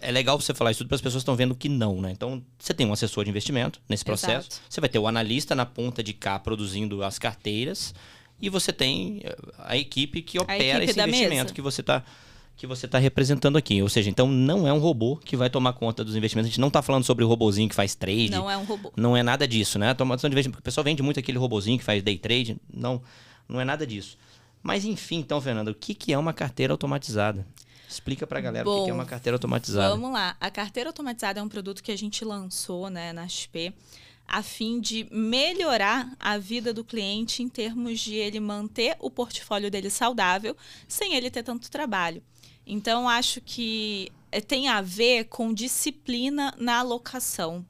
é 0.03 0.11
legal 0.11 0.41
você 0.41 0.53
falar 0.53 0.73
isso 0.73 0.79
tudo 0.79 0.89
para 0.89 0.97
as 0.97 1.01
pessoas 1.01 1.23
que 1.23 1.23
estão 1.23 1.37
vendo 1.37 1.55
que 1.55 1.69
não, 1.69 2.01
né? 2.01 2.11
Então, 2.11 2.43
você 2.59 2.75
tem 2.75 2.85
um 2.85 2.93
assessor 2.93 3.23
de 3.23 3.31
investimento 3.31 3.81
nesse 3.89 4.05
processo, 4.05 4.49
Exato. 4.49 4.63
você 4.69 4.81
vai 4.81 4.91
ter 4.91 4.99
o 4.99 5.07
analista 5.07 5.55
na 5.55 5.65
ponta 5.65 6.03
de 6.03 6.13
cá 6.13 6.41
produzindo 6.41 7.05
as 7.05 7.17
carteiras, 7.17 7.95
e 8.41 8.49
você 8.49 8.73
tem 8.73 9.21
eh, 9.25 9.37
a 9.59 9.77
equipe 9.77 10.23
que 10.23 10.39
opera 10.39 10.63
equipe 10.63 10.91
esse 10.91 11.01
investimento 11.01 11.35
mesa. 11.35 11.55
que 11.55 11.63
você 11.63 11.81
está 11.81 12.05
que 12.57 12.67
você 12.67 12.87
está 12.87 12.99
representando 12.99 13.59
aqui. 13.59 13.83
Ou 13.83 13.89
seja, 13.89 14.09
então 14.09 14.27
não 14.27 14.67
é 14.67 14.73
um 14.73 14.79
robô 14.79 15.17
que 15.17 15.37
vai 15.37 15.51
tomar 15.51 15.75
conta 15.75 16.03
dos 16.03 16.17
investimentos. 16.17 16.49
A 16.49 16.51
gente 16.51 16.61
não 16.61 16.69
está 16.69 16.81
falando 16.81 17.05
sobre 17.05 17.23
o 17.23 17.29
robozinho 17.29 17.69
que 17.69 17.75
faz 17.75 17.95
trade. 17.95 18.31
Não 18.31 18.51
é 18.51 18.57
um 18.57 18.65
robô. 18.65 18.91
Não 18.97 19.15
é 19.17 19.23
nada 19.23 19.47
disso, 19.47 19.79
né? 19.79 19.91
A 19.91 19.95
tomação 19.95 20.31
de 20.31 20.35
investimento. 20.35 20.61
O 20.61 20.63
pessoal 20.63 20.83
vende 20.83 21.03
muito 21.03 21.21
aquele 21.21 21.37
robozinho 21.37 21.79
que 21.79 21.85
faz 21.85 22.03
day 22.03 22.17
trade. 22.17 22.57
Não, 22.73 23.03
não 23.47 23.61
é 23.61 23.65
nada 23.65 23.87
disso. 23.87 24.17
Mas 24.63 24.85
enfim, 24.87 25.19
então, 25.19 25.41
Fernanda, 25.41 25.71
o 25.71 25.75
que, 25.75 25.95
que 25.95 26.13
é 26.13 26.19
uma 26.19 26.33
carteira 26.33 26.73
automatizada? 26.73 27.47
Explica 27.89 28.27
para 28.27 28.39
a 28.39 28.43
galera 28.43 28.65
Bom, 28.65 28.81
o 28.81 28.85
que 28.85 28.91
é 28.91 28.95
uma 28.95 29.05
carteira 29.05 29.37
automatizada. 29.37 29.91
Vamos 29.91 30.13
lá. 30.13 30.35
A 30.41 30.51
carteira 30.51 30.91
automatizada 30.91 31.39
é 31.39 31.43
um 31.43 31.49
produto 31.49 31.83
que 31.83 31.93
a 31.93 31.97
gente 31.97 32.25
lançou 32.25 32.91
né, 32.91 33.13
na 33.13 33.29
XP 33.29 33.73
a 34.27 34.43
fim 34.43 34.81
de 34.81 35.07
melhorar 35.11 36.15
a 36.19 36.37
vida 36.39 36.73
do 36.75 36.85
cliente 36.85 37.43
em 37.43 37.49
termos 37.49 38.01
de 38.01 38.15
ele 38.15 38.41
manter 38.41 38.97
o 38.99 39.11
portfólio 39.11 39.71
dele 39.71 39.91
saudável 39.91 40.57
sem 40.89 41.15
ele 41.15 41.31
ter 41.31 41.43
tanto 41.43 41.71
trabalho. 41.71 42.23
Então, 42.67 43.09
acho 43.09 43.41
que 43.41 44.11
eh, 44.33 44.41
tem 44.41 44.69
a 44.69 44.81
ver 44.81 45.25
com 45.27 45.55
disciplina 45.55 46.53
na 46.59 46.81
alocação 46.81 47.65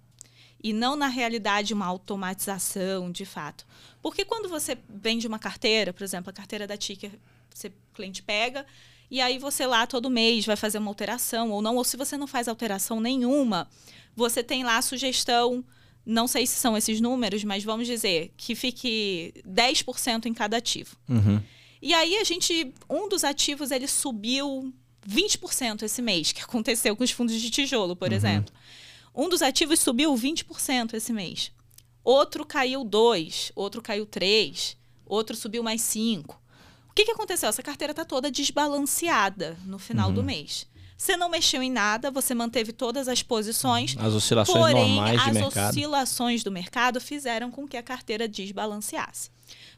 e 0.62 0.72
não 0.72 0.96
na 0.96 1.06
realidade 1.06 1.74
uma 1.74 1.86
automatização 1.86 3.12
de 3.12 3.26
fato. 3.26 3.66
Porque 4.00 4.24
quando 4.24 4.48
você 4.48 4.78
vende 4.88 5.26
uma 5.26 5.38
carteira, 5.38 5.92
por 5.92 6.02
exemplo, 6.02 6.30
a 6.30 6.32
carteira 6.32 6.66
da 6.66 6.76
Ticker, 6.76 7.12
você, 7.52 7.68
o 7.68 7.94
cliente 7.94 8.22
pega 8.22 8.64
e 9.10 9.20
aí 9.20 9.38
você 9.38 9.66
lá 9.66 9.86
todo 9.86 10.10
mês 10.10 10.46
vai 10.46 10.56
fazer 10.56 10.78
uma 10.78 10.90
alteração 10.90 11.50
ou 11.50 11.60
não, 11.60 11.76
ou 11.76 11.84
se 11.84 11.96
você 11.96 12.16
não 12.16 12.26
faz 12.26 12.48
alteração 12.48 13.00
nenhuma, 13.00 13.68
você 14.14 14.42
tem 14.42 14.64
lá 14.64 14.78
a 14.78 14.82
sugestão 14.82 15.64
não 16.06 16.28
sei 16.28 16.46
se 16.46 16.54
são 16.54 16.76
esses 16.76 17.00
números, 17.00 17.42
mas 17.42 17.64
vamos 17.64 17.88
dizer 17.88 18.32
que 18.36 18.54
fique 18.54 19.34
10% 19.44 20.26
em 20.26 20.32
cada 20.32 20.56
ativo. 20.56 20.96
Uhum. 21.08 21.42
E 21.82 21.92
aí 21.92 22.16
a 22.18 22.24
gente, 22.24 22.72
um 22.88 23.08
dos 23.08 23.24
ativos 23.24 23.72
ele 23.72 23.88
subiu 23.88 24.72
20% 25.06 25.82
esse 25.82 26.00
mês, 26.00 26.30
que 26.30 26.40
aconteceu 26.42 26.94
com 26.94 27.02
os 27.02 27.10
fundos 27.10 27.34
de 27.34 27.50
tijolo, 27.50 27.96
por 27.96 28.10
uhum. 28.10 28.16
exemplo. 28.16 28.54
Um 29.12 29.28
dos 29.28 29.42
ativos 29.42 29.80
subiu 29.80 30.14
20% 30.14 30.94
esse 30.94 31.12
mês. 31.12 31.50
Outro 32.04 32.46
caiu 32.46 32.84
2, 32.84 33.50
outro 33.56 33.82
caiu 33.82 34.06
3, 34.06 34.76
outro 35.04 35.34
subiu 35.34 35.62
mais 35.62 35.80
5. 35.80 36.40
O 36.88 36.94
que, 36.94 37.04
que 37.04 37.10
aconteceu? 37.10 37.48
Essa 37.48 37.62
carteira 37.62 37.90
está 37.90 38.04
toda 38.04 38.30
desbalanceada 38.30 39.58
no 39.66 39.78
final 39.78 40.10
uhum. 40.10 40.14
do 40.14 40.22
mês. 40.22 40.68
Você 40.96 41.16
não 41.16 41.28
mexeu 41.28 41.62
em 41.62 41.70
nada, 41.70 42.10
você 42.10 42.34
manteve 42.34 42.72
todas 42.72 43.06
as 43.06 43.22
posições. 43.22 43.94
As 43.98 44.14
oscilações 44.14 44.58
porém, 44.58 44.94
normais 44.94 45.22
de 45.22 45.28
as 45.28 45.34
mercado. 45.34 45.70
Oscilações 45.70 46.42
do 46.42 46.50
mercado 46.50 47.00
fizeram 47.00 47.50
com 47.50 47.68
que 47.68 47.76
a 47.76 47.82
carteira 47.82 48.26
desbalanceasse. 48.26 49.30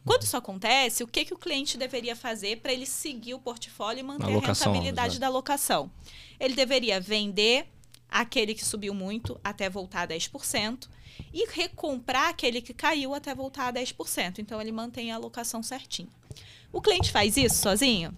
Quando 0.04 0.22
isso 0.22 0.36
acontece, 0.36 1.02
o 1.02 1.08
que, 1.08 1.24
que 1.24 1.34
o 1.34 1.38
cliente 1.38 1.76
deveria 1.76 2.14
fazer 2.14 2.60
para 2.60 2.72
ele 2.72 2.86
seguir 2.86 3.34
o 3.34 3.38
portfólio 3.40 4.00
e 4.00 4.02
manter 4.02 4.24
a, 4.24 4.28
a 4.28 4.30
rentabilidade 4.30 4.88
exatamente. 4.88 5.18
da 5.18 5.26
alocação? 5.26 5.90
Ele 6.38 6.54
deveria 6.54 7.00
vender 7.00 7.66
aquele 8.08 8.54
que 8.54 8.64
subiu 8.64 8.94
muito 8.94 9.38
até 9.42 9.68
voltar 9.68 10.02
a 10.02 10.08
10% 10.08 10.88
e 11.32 11.46
recomprar 11.50 12.28
aquele 12.28 12.62
que 12.62 12.72
caiu 12.72 13.12
até 13.12 13.34
voltar 13.34 13.68
a 13.68 13.72
10%. 13.72 14.38
Então, 14.38 14.60
ele 14.60 14.72
mantém 14.72 15.10
a 15.12 15.16
alocação 15.16 15.62
certinha. 15.62 16.08
O 16.72 16.80
cliente 16.80 17.10
faz 17.10 17.36
isso 17.36 17.56
sozinho? 17.56 18.16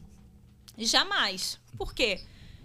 Jamais. 0.76 1.58
Por 1.76 1.94
quê? 1.94 2.20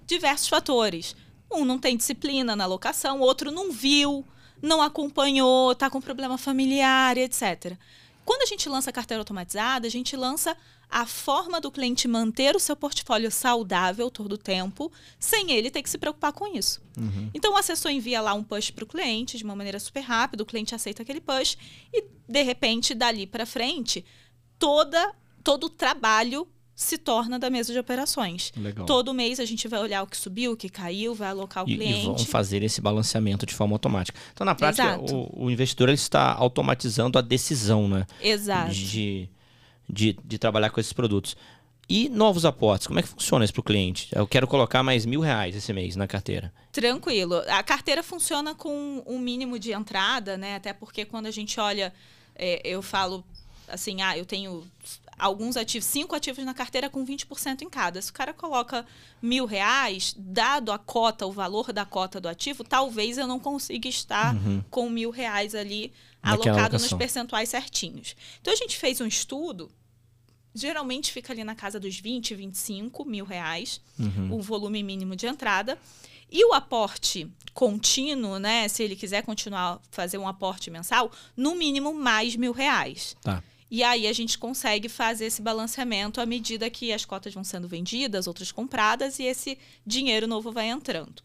Diversos 0.05 0.47
fatores. 0.47 1.15
Um 1.51 1.65
não 1.65 1.77
tem 1.77 1.97
disciplina 1.97 2.55
na 2.55 2.63
alocação, 2.63 3.19
outro 3.19 3.51
não 3.51 3.71
viu, 3.71 4.25
não 4.61 4.81
acompanhou, 4.81 5.71
está 5.71 5.89
com 5.89 6.01
problema 6.01 6.37
familiar, 6.37 7.17
etc. 7.17 7.77
Quando 8.25 8.41
a 8.41 8.45
gente 8.45 8.67
lança 8.67 8.89
a 8.89 8.93
carteira 8.93 9.21
automatizada, 9.21 9.85
a 9.85 9.91
gente 9.91 10.15
lança 10.15 10.57
a 10.89 11.05
forma 11.05 11.59
do 11.59 11.71
cliente 11.71 12.07
manter 12.07 12.55
o 12.55 12.59
seu 12.59 12.75
portfólio 12.75 13.29
saudável 13.31 14.09
todo 14.09 14.33
o 14.33 14.37
tempo, 14.37 14.91
sem 15.19 15.51
ele 15.51 15.69
ter 15.69 15.83
que 15.83 15.89
se 15.89 15.97
preocupar 15.97 16.31
com 16.33 16.55
isso. 16.55 16.81
Uhum. 16.97 17.29
Então, 17.33 17.53
o 17.53 17.57
assessor 17.57 17.91
envia 17.91 18.21
lá 18.21 18.33
um 18.33 18.43
push 18.43 18.71
para 18.71 18.83
o 18.83 18.87
cliente 18.87 19.37
de 19.37 19.43
uma 19.43 19.55
maneira 19.55 19.79
super 19.79 20.01
rápida, 20.01 20.43
o 20.43 20.45
cliente 20.45 20.73
aceita 20.73 21.03
aquele 21.03 21.21
push 21.21 21.57
e, 21.93 22.03
de 22.27 22.41
repente, 22.43 22.93
dali 22.93 23.27
para 23.27 23.45
frente, 23.45 24.05
toda, 24.57 25.13
todo 25.43 25.65
o 25.65 25.69
trabalho 25.69 26.47
se 26.75 26.97
torna 26.97 27.39
da 27.39 27.49
mesa 27.49 27.71
de 27.71 27.79
operações. 27.79 28.51
Legal. 28.57 28.85
Todo 28.85 29.13
mês 29.13 29.39
a 29.39 29.45
gente 29.45 29.65
vai 29.67 29.79
olhar 29.79 30.03
o 30.03 30.07
que 30.07 30.17
subiu, 30.17 30.51
o 30.51 30.57
que 30.57 30.67
caiu, 30.67 31.15
vai 31.15 31.29
alocar 31.29 31.63
o 31.63 31.69
e, 31.69 31.75
cliente. 31.75 32.01
E 32.01 32.05
vão 32.05 32.17
fazer 32.17 32.61
esse 32.63 32.81
balanceamento 32.81 33.45
de 33.45 33.53
forma 33.53 33.73
automática. 33.73 34.19
Então, 34.33 34.43
na 34.43 34.53
prática, 34.53 34.99
o, 34.99 35.45
o, 35.45 35.49
investidor 35.49 35.87
ele 35.87 35.95
está 35.95 36.33
automatizando 36.33 37.17
a 37.17 37.21
decisão 37.21 37.87
né? 37.87 38.05
Exato. 38.21 38.71
De, 38.71 39.29
de, 39.89 40.17
de 40.23 40.37
trabalhar 40.37 40.69
com 40.69 40.79
esses 40.79 40.91
produtos. 40.91 41.37
E 41.87 42.09
novos 42.09 42.45
aportes, 42.45 42.87
como 42.87 42.99
é 42.99 43.03
que 43.03 43.07
funciona 43.07 43.45
isso 43.45 43.53
para 43.53 43.61
o 43.61 43.63
cliente? 43.63 44.09
Eu 44.11 44.27
quero 44.27 44.47
colocar 44.47 44.83
mais 44.83 45.05
mil 45.05 45.21
reais 45.21 45.55
esse 45.55 45.71
mês 45.71 45.95
na 45.95 46.07
carteira. 46.07 46.51
Tranquilo. 46.71 47.35
A 47.47 47.63
carteira 47.63 48.03
funciona 48.03 48.53
com 48.53 49.03
um 49.05 49.19
mínimo 49.19 49.57
de 49.59 49.71
entrada, 49.71 50.35
né? 50.35 50.55
Até 50.55 50.73
porque 50.73 51.05
quando 51.05 51.27
a 51.27 51.31
gente 51.31 51.59
olha, 51.59 51.93
é, 52.35 52.59
eu 52.65 52.81
falo 52.81 53.23
assim, 53.67 54.01
ah, 54.01 54.17
eu 54.17 54.25
tenho 54.25 54.63
alguns 55.17 55.55
ativos, 55.57 55.85
cinco 55.87 56.15
ativos 56.15 56.43
na 56.43 56.53
carteira 56.53 56.89
com 56.89 57.05
20% 57.05 57.61
em 57.61 57.69
cada. 57.69 58.01
Se 58.01 58.11
o 58.11 58.13
cara 58.13 58.33
coloca 58.33 58.85
mil 59.21 59.45
reais, 59.45 60.13
dado 60.17 60.71
a 60.71 60.77
cota, 60.77 61.25
o 61.25 61.31
valor 61.31 61.71
da 61.71 61.85
cota 61.85 62.19
do 62.19 62.27
ativo, 62.27 62.63
talvez 62.63 63.17
eu 63.17 63.27
não 63.27 63.39
consiga 63.39 63.87
estar 63.87 64.35
uhum. 64.35 64.63
com 64.69 64.89
mil 64.89 65.09
reais 65.09 65.55
ali 65.55 65.93
Naquela 66.21 66.35
alocado 66.35 66.59
alocação. 66.59 66.89
nos 66.89 66.97
percentuais 66.97 67.49
certinhos. 67.49 68.15
Então 68.41 68.53
a 68.53 68.57
gente 68.57 68.77
fez 68.77 68.99
um 69.01 69.07
estudo 69.07 69.71
geralmente 70.55 71.11
fica 71.11 71.33
ali 71.33 71.43
na 71.43 71.53
casa 71.53 71.79
dos 71.79 71.99
20, 71.99 72.33
25 72.33 73.03
mil 73.03 73.25
reais, 73.25 73.81
Uhum. 73.99 74.35
o 74.35 74.41
volume 74.41 74.81
mínimo 74.81 75.13
de 75.15 75.27
entrada. 75.27 75.77
E 76.31 76.43
o 76.45 76.53
aporte 76.53 77.29
contínuo, 77.53 78.39
né? 78.39 78.67
Se 78.67 78.81
ele 78.81 78.95
quiser 78.95 79.21
continuar 79.23 79.79
fazer 79.91 80.17
um 80.17 80.27
aporte 80.27 80.71
mensal, 80.71 81.11
no 81.37 81.55
mínimo 81.55 81.93
mais 81.93 82.35
mil 82.35 82.51
reais. 82.51 83.15
Tá. 83.21 83.43
E 83.75 83.83
aí 83.83 84.07
a 84.07 84.13
gente 84.13 84.37
consegue 84.37 84.87
fazer 84.87 85.25
esse 85.25 85.41
balanceamento 85.41 86.21
à 86.21 86.25
medida 86.25 86.69
que 86.69 86.93
as 86.93 87.03
cotas 87.03 87.33
vão 87.33 87.43
sendo 87.43 87.67
vendidas, 87.67 88.25
outras 88.25 88.49
compradas 88.49 89.19
e 89.19 89.23
esse 89.23 89.57
dinheiro 89.85 90.25
novo 90.27 90.49
vai 90.49 90.69
entrando. 90.69 91.21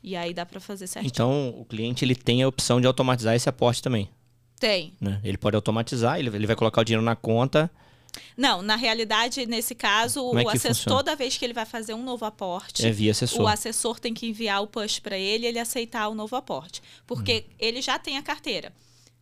E 0.00 0.14
aí 0.14 0.32
dá 0.32 0.46
para 0.46 0.60
fazer 0.60 0.86
certinho. 0.86 1.10
Então, 1.10 1.48
o 1.58 1.64
cliente 1.64 2.04
ele 2.04 2.14
tem 2.14 2.44
a 2.44 2.46
opção 2.46 2.80
de 2.80 2.86
automatizar 2.86 3.34
esse 3.34 3.48
aporte 3.48 3.82
também. 3.82 4.08
Tem. 4.60 4.92
Né? 5.00 5.20
Ele 5.24 5.36
pode 5.36 5.56
automatizar, 5.56 6.16
ele, 6.20 6.28
ele 6.28 6.46
vai 6.46 6.54
colocar 6.54 6.80
o 6.80 6.84
dinheiro 6.84 7.04
na 7.04 7.16
conta. 7.16 7.68
Não, 8.36 8.62
na 8.62 8.76
realidade, 8.76 9.44
nesse 9.44 9.74
caso, 9.74 10.20
é 10.38 10.44
o 10.44 10.48
assessor, 10.48 10.68
funciona? 10.76 10.96
toda 10.98 11.16
vez 11.16 11.36
que 11.36 11.44
ele 11.44 11.52
vai 11.54 11.66
fazer 11.66 11.92
um 11.94 12.04
novo 12.04 12.24
aporte, 12.24 12.86
É 12.86 12.92
via 12.92 13.10
assessor. 13.10 13.42
o 13.42 13.48
assessor 13.48 13.98
tem 13.98 14.14
que 14.14 14.28
enviar 14.28 14.62
o 14.62 14.68
push 14.68 15.00
para 15.00 15.18
ele 15.18 15.44
e 15.44 15.48
ele 15.48 15.58
aceitar 15.58 16.06
o 16.06 16.14
novo 16.14 16.36
aporte. 16.36 16.80
Porque 17.04 17.46
Hum. 17.48 17.54
ele 17.58 17.82
já 17.82 17.98
tem 17.98 18.16
a 18.16 18.22
carteira. 18.22 18.72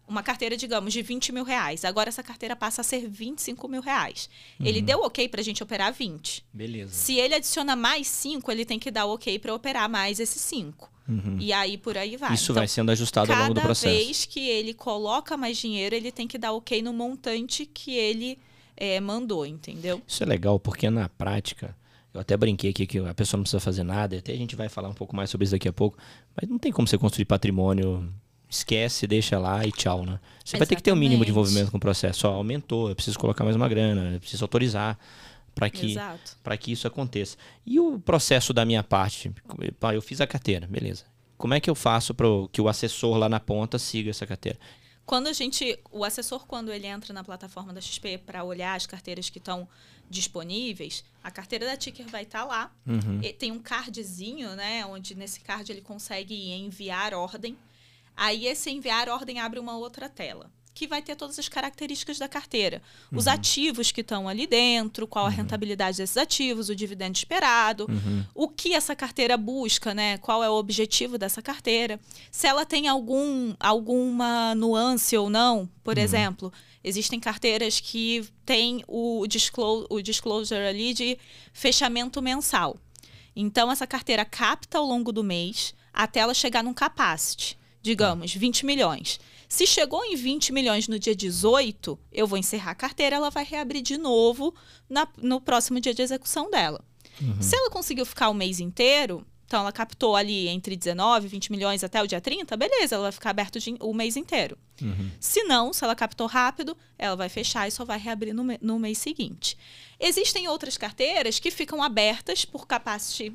Uma 0.08 0.22
carteira, 0.22 0.56
digamos, 0.56 0.92
de 0.92 1.00
20 1.00 1.32
mil 1.32 1.44
reais. 1.44 1.84
Agora 1.84 2.08
essa 2.08 2.22
carteira 2.22 2.54
passa 2.56 2.80
a 2.80 2.84
ser 2.84 3.08
25 3.08 3.66
mil 3.68 3.80
reais. 3.80 4.28
Ele 4.60 4.80
Uhum. 4.80 4.84
deu 4.84 4.98
ok 5.00 5.28
para 5.28 5.40
a 5.40 5.44
gente 5.44 5.62
operar 5.62 5.92
20. 5.92 6.44
Beleza. 6.52 6.92
Se 6.92 7.16
ele 7.16 7.34
adiciona 7.34 7.74
mais 7.76 8.08
5, 8.08 8.50
ele 8.50 8.64
tem 8.64 8.78
que 8.78 8.90
dar 8.90 9.06
ok 9.06 9.38
para 9.38 9.54
operar 9.54 9.88
mais 9.88 10.20
esses 10.20 10.42
5. 10.42 10.90
Uhum. 11.08 11.36
E 11.40 11.52
aí 11.52 11.78
por 11.78 11.96
aí 11.96 12.16
vai. 12.16 12.34
Isso 12.34 12.44
Então, 12.44 12.56
vai 12.56 12.68
sendo 12.68 12.90
ajustado 12.90 13.32
ao 13.32 13.38
longo 13.38 13.54
do 13.54 13.60
cada 13.60 13.66
processo. 13.68 13.94
vez 13.94 14.24
que 14.26 14.40
ele 14.40 14.74
coloca 14.74 15.36
mais 15.36 15.56
dinheiro, 15.56 15.94
ele 15.94 16.12
tem 16.12 16.28
que 16.28 16.36
dar 16.38 16.52
ok 16.52 16.82
no 16.82 16.92
montante 16.92 17.64
que 17.66 17.92
ele 17.94 18.38
eh, 18.76 19.00
mandou, 19.00 19.46
entendeu? 19.46 20.00
Isso 20.06 20.22
é 20.22 20.26
legal, 20.26 20.58
porque 20.60 20.88
na 20.90 21.08
prática, 21.08 21.76
eu 22.12 22.20
até 22.20 22.36
brinquei 22.36 22.70
aqui 22.70 22.86
que 22.86 22.98
a 22.98 23.14
pessoa 23.14 23.38
não 23.38 23.42
precisa 23.44 23.60
fazer 23.60 23.82
nada, 23.84 24.16
até 24.18 24.32
a 24.32 24.36
gente 24.36 24.56
vai 24.56 24.68
falar 24.68 24.88
um 24.88 24.94
pouco 24.94 25.14
mais 25.14 25.30
sobre 25.30 25.44
isso 25.44 25.52
daqui 25.52 25.68
a 25.68 25.72
pouco, 25.72 25.96
mas 26.34 26.48
não 26.50 26.58
tem 26.58 26.72
como 26.72 26.86
você 26.88 26.96
construir 26.98 27.24
patrimônio, 27.26 28.12
esquece, 28.52 29.06
deixa 29.06 29.38
lá 29.38 29.64
e 29.66 29.72
tchau, 29.72 30.04
né? 30.04 30.20
Você 30.44 30.58
vai 30.58 30.66
ter 30.66 30.76
que 30.76 30.82
ter 30.82 30.92
um 30.92 30.96
mínimo 30.96 31.24
de 31.24 31.30
Exatamente. 31.30 31.30
envolvimento 31.30 31.70
com 31.70 31.76
o 31.78 31.80
processo. 31.80 32.28
Ó, 32.28 32.34
aumentou, 32.34 32.88
eu 32.88 32.94
preciso 32.94 33.18
colocar 33.18 33.44
mais 33.44 33.56
uma 33.56 33.68
grana, 33.68 34.12
eu 34.12 34.20
preciso 34.20 34.44
autorizar 34.44 34.98
para 35.54 35.70
que, 35.70 35.96
pra 36.42 36.56
que 36.56 36.72
isso 36.72 36.86
aconteça. 36.86 37.36
E 37.64 37.80
o 37.80 37.98
processo 37.98 38.52
da 38.52 38.64
minha 38.64 38.82
parte? 38.82 39.32
Eu 39.92 40.02
fiz 40.02 40.20
a 40.20 40.26
carteira, 40.26 40.66
beleza. 40.66 41.04
Como 41.36 41.54
é 41.54 41.60
que 41.60 41.70
eu 41.70 41.74
faço 41.74 42.14
para 42.14 42.26
que 42.52 42.60
o 42.60 42.68
assessor 42.68 43.16
lá 43.16 43.28
na 43.28 43.40
ponta 43.40 43.78
siga 43.78 44.10
essa 44.10 44.26
carteira? 44.26 44.58
Quando 45.04 45.26
a 45.26 45.32
gente, 45.32 45.78
o 45.90 46.04
assessor 46.04 46.46
quando 46.46 46.72
ele 46.72 46.86
entra 46.86 47.12
na 47.12 47.24
plataforma 47.24 47.72
da 47.72 47.80
XP 47.80 48.18
para 48.18 48.44
olhar 48.44 48.76
as 48.76 48.86
carteiras 48.86 49.28
que 49.28 49.38
estão 49.38 49.68
disponíveis, 50.08 51.04
a 51.24 51.30
carteira 51.30 51.66
da 51.66 51.76
Ticker 51.76 52.06
vai 52.06 52.22
estar 52.22 52.44
lá. 52.44 52.70
Uhum. 52.86 53.20
E 53.22 53.32
tem 53.32 53.50
um 53.50 53.58
cardzinho, 53.58 54.54
né, 54.54 54.86
onde 54.86 55.14
nesse 55.14 55.40
card 55.40 55.72
ele 55.72 55.80
consegue 55.80 56.52
enviar 56.52 57.14
ordem. 57.14 57.56
Aí 58.24 58.46
esse 58.46 58.70
enviar 58.70 59.08
ordem 59.08 59.40
abre 59.40 59.58
uma 59.58 59.76
outra 59.76 60.08
tela, 60.08 60.48
que 60.72 60.86
vai 60.86 61.02
ter 61.02 61.16
todas 61.16 61.36
as 61.40 61.48
características 61.48 62.18
da 62.18 62.28
carteira. 62.28 62.80
Os 63.10 63.26
ativos 63.26 63.90
que 63.90 64.00
estão 64.00 64.28
ali 64.28 64.46
dentro, 64.46 65.08
qual 65.08 65.26
a 65.26 65.28
rentabilidade 65.28 65.96
desses 65.98 66.16
ativos, 66.16 66.68
o 66.68 66.76
dividendo 66.76 67.16
esperado, 67.16 67.84
Uhum. 67.90 68.24
o 68.32 68.48
que 68.48 68.74
essa 68.74 68.94
carteira 68.94 69.36
busca, 69.36 69.92
né? 69.92 70.18
Qual 70.18 70.42
é 70.44 70.48
o 70.48 70.54
objetivo 70.54 71.18
dessa 71.18 71.42
carteira? 71.42 71.98
Se 72.30 72.46
ela 72.46 72.64
tem 72.64 72.86
algum, 72.86 73.54
alguma 73.58 74.54
nuance 74.54 75.16
ou 75.16 75.28
não, 75.28 75.68
por 75.82 75.98
exemplo, 75.98 76.52
existem 76.84 77.18
carteiras 77.18 77.80
que 77.80 78.24
têm 78.46 78.84
o, 78.86 79.26
disclo 79.26 79.84
o 79.90 80.00
disclosure 80.00 80.60
ali 80.64 80.94
de 80.94 81.18
fechamento 81.52 82.22
mensal. 82.22 82.76
Então, 83.34 83.70
essa 83.70 83.86
carteira 83.86 84.24
capta 84.24 84.78
ao 84.78 84.86
longo 84.86 85.10
do 85.10 85.24
mês 85.24 85.74
até 85.92 86.20
ela 86.20 86.34
chegar 86.34 86.62
num 86.62 86.72
capacity, 86.74 87.58
digamos, 87.82 88.32
20 88.34 88.64
milhões. 88.64 89.18
Se 89.48 89.66
chegou 89.66 90.02
em 90.04 90.16
20 90.16 90.52
milhões 90.52 90.88
no 90.88 90.98
dia 90.98 91.14
18, 91.14 91.98
eu 92.10 92.26
vou 92.26 92.38
encerrar 92.38 92.70
a 92.70 92.74
carteira, 92.74 93.16
ela 93.16 93.28
vai 93.30 93.44
reabrir 93.44 93.82
de 93.82 93.98
novo 93.98 94.54
na- 94.88 95.08
no 95.18 95.40
próximo 95.40 95.78
dia 95.80 95.92
de 95.92 96.00
execução 96.00 96.50
dela. 96.50 96.82
Se 97.40 97.54
ela 97.54 97.68
conseguiu 97.70 98.06
ficar 98.06 98.30
o 98.30 98.34
mês 98.34 98.58
inteiro, 98.60 99.26
então 99.44 99.60
ela 99.60 99.70
captou 99.70 100.16
ali 100.16 100.48
entre 100.48 100.74
19 100.74 101.26
e 101.26 101.28
20 101.28 101.52
milhões 101.52 101.84
até 101.84 102.02
o 102.02 102.06
dia 102.06 102.20
30, 102.22 102.56
beleza, 102.56 102.94
ela 102.94 103.02
vai 103.04 103.12
ficar 103.12 103.30
aberto 103.30 103.60
de- 103.60 103.76
o 103.80 103.92
mês 103.92 104.16
inteiro. 104.16 104.56
Uhum. 104.80 105.10
Se 105.20 105.42
não, 105.44 105.72
se 105.74 105.84
ela 105.84 105.94
captou 105.94 106.26
rápido, 106.26 106.74
ela 106.98 107.14
vai 107.14 107.28
fechar 107.28 107.68
e 107.68 107.70
só 107.70 107.84
vai 107.84 107.98
reabrir 107.98 108.32
no, 108.32 108.42
no 108.62 108.78
mês 108.78 108.96
seguinte. 108.96 109.58
Existem 110.00 110.48
outras 110.48 110.78
carteiras 110.78 111.38
que 111.38 111.50
ficam 111.50 111.82
abertas 111.82 112.46
por 112.46 112.66
capacity 112.66 113.34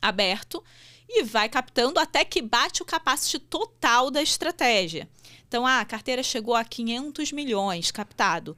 aberto 0.00 0.64
e 1.08 1.22
vai 1.22 1.48
captando 1.48 1.98
até 1.98 2.24
que 2.24 2.42
bate 2.42 2.82
o 2.82 2.84
capacity 2.84 3.38
total 3.38 4.10
da 4.10 4.22
estratégia. 4.22 5.08
Então, 5.46 5.66
ah, 5.66 5.80
a 5.80 5.84
carteira 5.84 6.22
chegou 6.22 6.54
a 6.54 6.64
500 6.64 7.32
milhões 7.32 7.90
captado. 7.90 8.56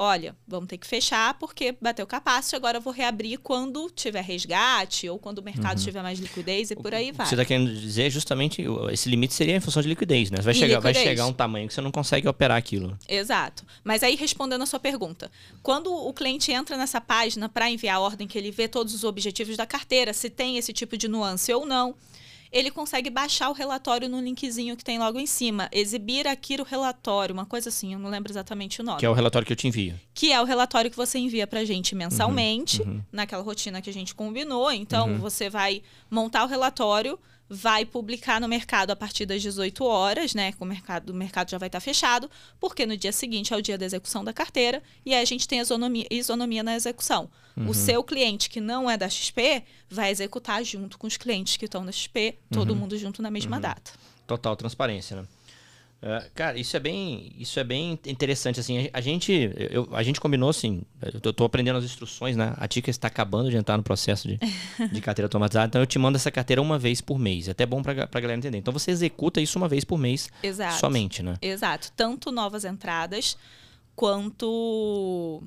Olha, 0.00 0.36
vamos 0.46 0.68
ter 0.68 0.78
que 0.78 0.86
fechar 0.86 1.34
porque 1.34 1.76
bateu 1.80 2.04
o 2.04 2.08
capacity, 2.08 2.54
agora 2.54 2.78
eu 2.78 2.80
vou 2.80 2.92
reabrir 2.92 3.36
quando 3.36 3.90
tiver 3.90 4.20
resgate 4.20 5.08
ou 5.08 5.18
quando 5.18 5.38
o 5.38 5.42
mercado 5.42 5.82
tiver 5.82 6.00
mais 6.02 6.20
liquidez 6.20 6.70
e 6.70 6.76
por 6.76 6.94
aí 6.94 7.10
vai. 7.10 7.26
você 7.26 7.34
está 7.34 7.44
querendo 7.44 7.74
dizer 7.74 8.06
é 8.06 8.10
justamente 8.10 8.64
esse 8.92 9.08
limite 9.08 9.34
seria 9.34 9.56
em 9.56 9.60
função 9.60 9.82
de 9.82 9.88
liquidez, 9.88 10.30
né? 10.30 10.38
Vai 10.40 10.54
chegar, 10.54 10.78
vai 10.78 10.92
liquidez. 10.92 11.16
chegar 11.16 11.26
um 11.26 11.32
tamanho 11.32 11.66
que 11.66 11.74
você 11.74 11.80
não 11.80 11.90
consegue 11.90 12.28
operar 12.28 12.56
aquilo. 12.56 12.96
Exato. 13.08 13.64
Mas 13.82 14.04
aí, 14.04 14.14
respondendo 14.14 14.62
a 14.62 14.66
sua 14.66 14.78
pergunta, 14.78 15.32
quando 15.64 15.92
o 15.92 16.12
cliente 16.12 16.52
entra 16.52 16.76
nessa 16.76 17.00
página 17.00 17.48
para 17.48 17.68
enviar 17.68 17.96
a 17.96 18.00
ordem, 18.00 18.28
que 18.28 18.38
ele 18.38 18.52
vê 18.52 18.68
todos 18.68 18.94
os 18.94 19.02
objetivos 19.02 19.56
da 19.56 19.66
carteira, 19.66 20.12
se 20.12 20.30
tem 20.30 20.58
esse 20.58 20.72
tipo 20.72 20.96
de 20.96 21.08
nuance 21.08 21.52
ou 21.52 21.66
não, 21.66 21.96
ele 22.52 22.70
consegue 22.70 23.10
baixar 23.10 23.48
o 23.50 23.52
relatório 23.52 24.08
no 24.08 24.20
linkzinho 24.20 24.76
que 24.76 24.84
tem 24.84 24.98
logo 24.98 25.18
em 25.18 25.26
cima. 25.26 25.68
Exibir 25.72 26.26
aqui 26.26 26.56
o 26.60 26.64
relatório, 26.64 27.32
uma 27.32 27.46
coisa 27.46 27.68
assim, 27.68 27.92
eu 27.92 27.98
não 27.98 28.10
lembro 28.10 28.32
exatamente 28.32 28.80
o 28.80 28.84
nome. 28.84 28.98
Que 28.98 29.06
é 29.06 29.10
o 29.10 29.12
relatório 29.12 29.46
que 29.46 29.52
eu 29.52 29.56
te 29.56 29.68
envio. 29.68 29.98
Que 30.14 30.32
é 30.32 30.40
o 30.40 30.44
relatório 30.44 30.90
que 30.90 30.96
você 30.96 31.18
envia 31.18 31.46
para 31.46 31.60
a 31.60 31.64
gente 31.64 31.94
mensalmente, 31.94 32.82
uhum. 32.82 33.02
naquela 33.12 33.42
rotina 33.42 33.80
que 33.80 33.90
a 33.90 33.92
gente 33.92 34.14
combinou. 34.14 34.70
Então, 34.70 35.08
Uhum. 35.08 35.18
você 35.18 35.48
vai 35.48 35.82
montar 36.10 36.44
o 36.44 36.46
relatório, 36.48 37.18
vai 37.50 37.84
publicar 37.84 38.40
no 38.40 38.46
mercado 38.48 38.90
a 38.90 38.96
partir 38.96 39.24
das 39.24 39.40
18 39.40 39.82
horas, 39.84 40.34
né? 40.34 40.52
Que 40.52 40.62
o 40.62 40.66
mercado, 40.66 41.10
o 41.10 41.14
mercado 41.14 41.50
já 41.50 41.56
vai 41.58 41.68
estar 41.68 41.80
fechado, 41.80 42.30
porque 42.60 42.84
no 42.84 42.96
dia 42.96 43.12
seguinte 43.12 43.54
é 43.54 43.56
o 43.56 43.62
dia 43.62 43.78
da 43.78 43.86
execução 43.86 44.22
da 44.22 44.32
carteira, 44.32 44.82
e 45.04 45.14
aí 45.14 45.22
a 45.22 45.24
gente 45.24 45.48
tem 45.48 45.58
isonomia, 45.60 46.06
isonomia 46.10 46.62
na 46.62 46.74
execução. 46.76 47.30
Uhum. 47.56 47.70
O 47.70 47.74
seu 47.74 48.04
cliente 48.04 48.50
que 48.50 48.60
não 48.60 48.88
é 48.90 48.96
da 48.96 49.08
XP 49.08 49.64
vai 49.88 50.10
executar 50.10 50.62
junto 50.62 50.98
com 50.98 51.06
os 51.06 51.16
clientes 51.16 51.56
que 51.56 51.64
estão 51.64 51.84
da 51.84 51.90
XP, 51.92 52.36
todo 52.50 52.70
Uhum. 52.70 52.76
mundo 52.80 52.98
junto 52.98 53.22
na 53.22 53.30
mesma 53.30 53.58
data. 53.58 53.92
Total 54.26 54.54
transparência, 54.54 55.16
né? 55.16 55.26
É, 56.00 56.30
cara, 56.32 56.58
isso 56.58 56.76
é 56.76 56.80
bem, 56.80 57.32
isso 57.36 57.58
é 57.58 57.64
bem 57.64 57.98
interessante 58.06 58.60
assim. 58.60 58.88
A 58.92 59.00
gente, 59.00 59.52
eu, 59.70 59.88
a 59.92 60.02
gente 60.02 60.20
combinou 60.20 60.48
assim. 60.48 60.82
Eu 61.24 61.32
tô 61.32 61.44
aprendendo 61.44 61.76
as 61.76 61.84
instruções, 61.84 62.36
né? 62.36 62.54
A 62.56 62.68
Tica 62.68 62.88
está 62.88 63.08
acabando 63.08 63.50
de 63.50 63.56
entrar 63.56 63.76
no 63.76 63.82
processo 63.82 64.28
de, 64.28 64.38
de 64.92 65.00
carteira 65.00 65.26
automatizada, 65.26 65.66
então 65.66 65.80
eu 65.80 65.86
te 65.86 65.98
mando 65.98 66.16
essa 66.16 66.30
carteira 66.30 66.62
uma 66.62 66.78
vez 66.78 67.00
por 67.00 67.18
mês. 67.18 67.48
É 67.48 67.50
até 67.50 67.66
bom 67.66 67.82
pra, 67.82 68.06
pra 68.06 68.20
galera 68.20 68.38
entender. 68.38 68.58
Então 68.58 68.72
você 68.72 68.92
executa 68.92 69.40
isso 69.40 69.58
uma 69.58 69.68
vez 69.68 69.84
por 69.84 69.98
mês 69.98 70.28
Exato. 70.42 70.78
somente, 70.78 71.22
né? 71.22 71.36
Exato. 71.42 71.90
Tanto 71.96 72.30
novas 72.30 72.64
entradas 72.64 73.36
quanto 73.96 75.42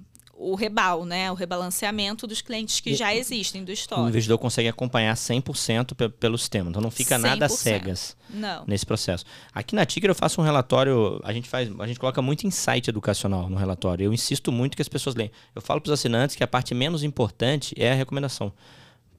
o 0.52 0.56
rebal, 0.56 1.06
né? 1.06 1.32
O 1.32 1.36
rebalanceamento 1.36 2.26
dos 2.26 2.42
clientes 2.42 2.80
que 2.80 2.92
E- 2.92 2.96
já 2.96 3.14
existem 3.14 3.64
do 3.64 3.70
O 3.70 3.72
estoque. 3.74 4.02
investidor 4.10 4.38
consegue 4.38 4.68
acompanhar 4.68 5.16
100% 5.16 5.94
pe- 5.96 6.10
pelo 6.10 6.38
sistema. 6.38 6.70
Então 6.70 6.82
não 6.82 6.90
fica 6.92 7.18
nada 7.18 7.48
100%. 7.48 7.58
cegas. 7.58 8.18
Não. 8.34 8.64
nesse 8.66 8.86
processo. 8.86 9.26
Aqui 9.54 9.76
na 9.76 9.86
Ticker 9.86 10.10
eu 10.10 10.16
faço 10.16 10.40
um 10.40 10.44
relatório, 10.44 11.20
a 11.24 11.34
gente 11.34 11.50
faz, 11.50 11.70
a 11.80 11.86
gente 11.88 12.00
coloca 12.00 12.22
muito 12.22 12.48
insight 12.48 12.90
educacional 12.90 13.50
no 13.50 13.58
relatório. 13.58 14.06
Eu 14.06 14.14
insisto 14.14 14.52
muito 14.54 14.76
que 14.76 14.82
as 14.82 14.88
pessoas 14.88 15.16
leiam. 15.16 15.32
Eu 15.54 15.62
falo 15.62 15.82
para 15.82 15.90
os 15.90 16.00
assinantes 16.00 16.36
que 16.36 16.44
a 16.44 16.48
parte 16.48 16.74
menos 16.74 17.04
importante 17.04 17.76
é 17.78 17.92
a 17.92 17.96
recomendação. 17.96 18.54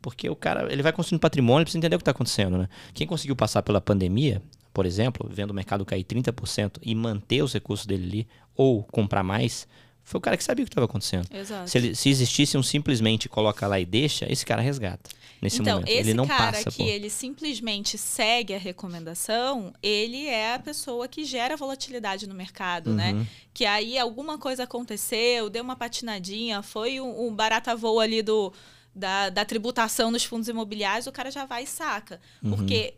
Porque 0.00 0.28
o 0.28 0.34
cara, 0.34 0.72
ele 0.72 0.82
vai 0.82 0.92
construindo 0.92 1.20
patrimônio, 1.20 1.58
ele 1.58 1.64
precisa 1.66 1.78
entender 1.78 1.94
o 1.96 1.98
que 1.98 2.02
está 2.02 2.10
acontecendo, 2.10 2.56
né? 2.58 2.68
Quem 2.94 3.06
conseguiu 3.06 3.36
passar 3.36 3.62
pela 3.62 3.80
pandemia, 3.80 4.42
por 4.74 4.84
exemplo, 4.86 5.28
vendo 5.30 5.50
o 5.50 5.54
mercado 5.54 5.84
cair 5.84 6.02
30% 6.04 6.80
e 6.82 6.94
manter 6.94 7.42
os 7.42 7.52
recursos 7.52 7.86
dele 7.86 8.04
ali 8.04 8.28
ou 8.56 8.82
comprar 8.84 9.22
mais, 9.22 9.68
foi 10.04 10.18
o 10.18 10.20
cara 10.20 10.36
que 10.36 10.44
sabia 10.44 10.64
o 10.64 10.66
que 10.66 10.72
estava 10.72 10.84
acontecendo. 10.86 11.26
Exato. 11.32 11.70
Se, 11.70 11.78
ele- 11.78 11.94
se 11.94 12.08
existisse 12.08 12.56
um 12.58 12.62
simplesmente 12.62 13.28
coloca 13.28 13.66
lá 13.66 13.78
e 13.80 13.84
deixa, 13.84 14.30
esse 14.30 14.44
cara 14.44 14.60
resgata 14.62 15.10
nesse 15.40 15.60
então, 15.60 15.74
momento. 15.74 15.88
esse 15.88 15.98
ele 15.98 16.14
não 16.14 16.26
cara 16.26 16.52
passa 16.52 16.70
que 16.70 16.76
por. 16.84 16.88
ele 16.88 17.10
simplesmente 17.10 17.98
segue 17.98 18.54
a 18.54 18.58
recomendação, 18.58 19.72
ele 19.82 20.26
é 20.26 20.54
a 20.54 20.58
pessoa 20.58 21.08
que 21.08 21.24
gera 21.24 21.56
volatilidade 21.56 22.26
no 22.28 22.34
mercado, 22.34 22.92
né? 22.94 23.12
Uhum. 23.12 23.26
Que 23.52 23.64
aí 23.64 23.98
alguma 23.98 24.38
coisa 24.38 24.62
aconteceu, 24.64 25.50
deu 25.50 25.62
uma 25.64 25.76
patinadinha, 25.76 26.62
foi 26.62 27.00
um, 27.00 27.26
um 27.28 27.34
barata 27.34 27.74
voo 27.74 27.98
ali 27.98 28.22
do, 28.22 28.52
da, 28.94 29.30
da 29.30 29.44
tributação 29.44 30.10
nos 30.10 30.24
fundos 30.24 30.48
imobiliários, 30.48 31.06
o 31.06 31.12
cara 31.12 31.30
já 31.30 31.44
vai 31.44 31.64
e 31.64 31.66
saca. 31.66 32.20
Uhum. 32.42 32.56
Porque 32.56 32.94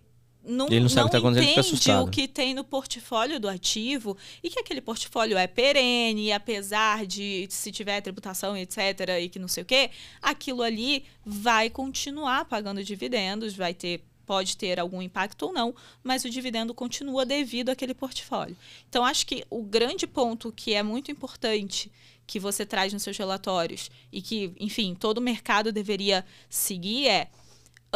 não, 0.46 0.66
Ele 0.66 0.80
não 0.80 0.88
sabe 0.88 1.07
o 1.07 1.11
que 1.11 1.20
tá 1.20 1.42
entende 1.42 1.92
o 1.92 2.07
que 2.09 2.28
tem 2.28 2.54
no 2.54 2.64
portfólio 2.64 3.40
do 3.40 3.48
ativo 3.48 4.16
e 4.42 4.50
que 4.50 4.61
aquele 4.61 4.80
portfólio 4.80 5.38
é 5.38 5.46
perene, 5.46 6.26
e 6.26 6.33
apesar 6.33 7.07
de 7.07 7.46
se 7.50 7.72
tiver 7.72 8.00
tributação, 8.00 8.57
etc., 8.57 8.78
e 9.20 9.28
que 9.28 9.38
não 9.38 9.48
sei 9.48 9.62
o 9.62 9.66
quê, 9.66 9.90
aquilo 10.20 10.62
ali 10.62 11.04
vai 11.24 11.70
continuar 11.70 12.44
pagando 12.44 12.85
dividendos, 12.85 13.54
vai 13.54 13.74
ter. 13.74 14.02
Pode 14.26 14.57
ter 14.57 14.80
algum 14.80 15.02
impacto 15.02 15.42
ou 15.42 15.52
não, 15.52 15.74
mas 16.02 16.24
o 16.24 16.30
dividendo 16.30 16.72
continua 16.72 17.26
devido 17.26 17.68
àquele 17.68 17.92
portfólio. 17.92 18.57
Então, 18.88 19.04
acho 19.04 19.26
que 19.26 19.44
o 19.50 19.62
grande 19.62 20.07
ponto 20.07 20.50
que 20.50 20.72
é 20.72 20.83
muito 20.83 21.11
importante 21.11 21.92
que 22.26 22.40
você 22.40 22.64
traz 22.64 22.90
nos 22.90 23.02
seus 23.02 23.18
relatórios 23.18 23.90
e 24.11 24.22
que, 24.22 24.52
enfim, 24.59 24.94
todo 24.94 25.18
o 25.18 25.20
mercado 25.20 25.70
deveria 25.70 26.24
seguir 26.48 27.07
é 27.07 27.28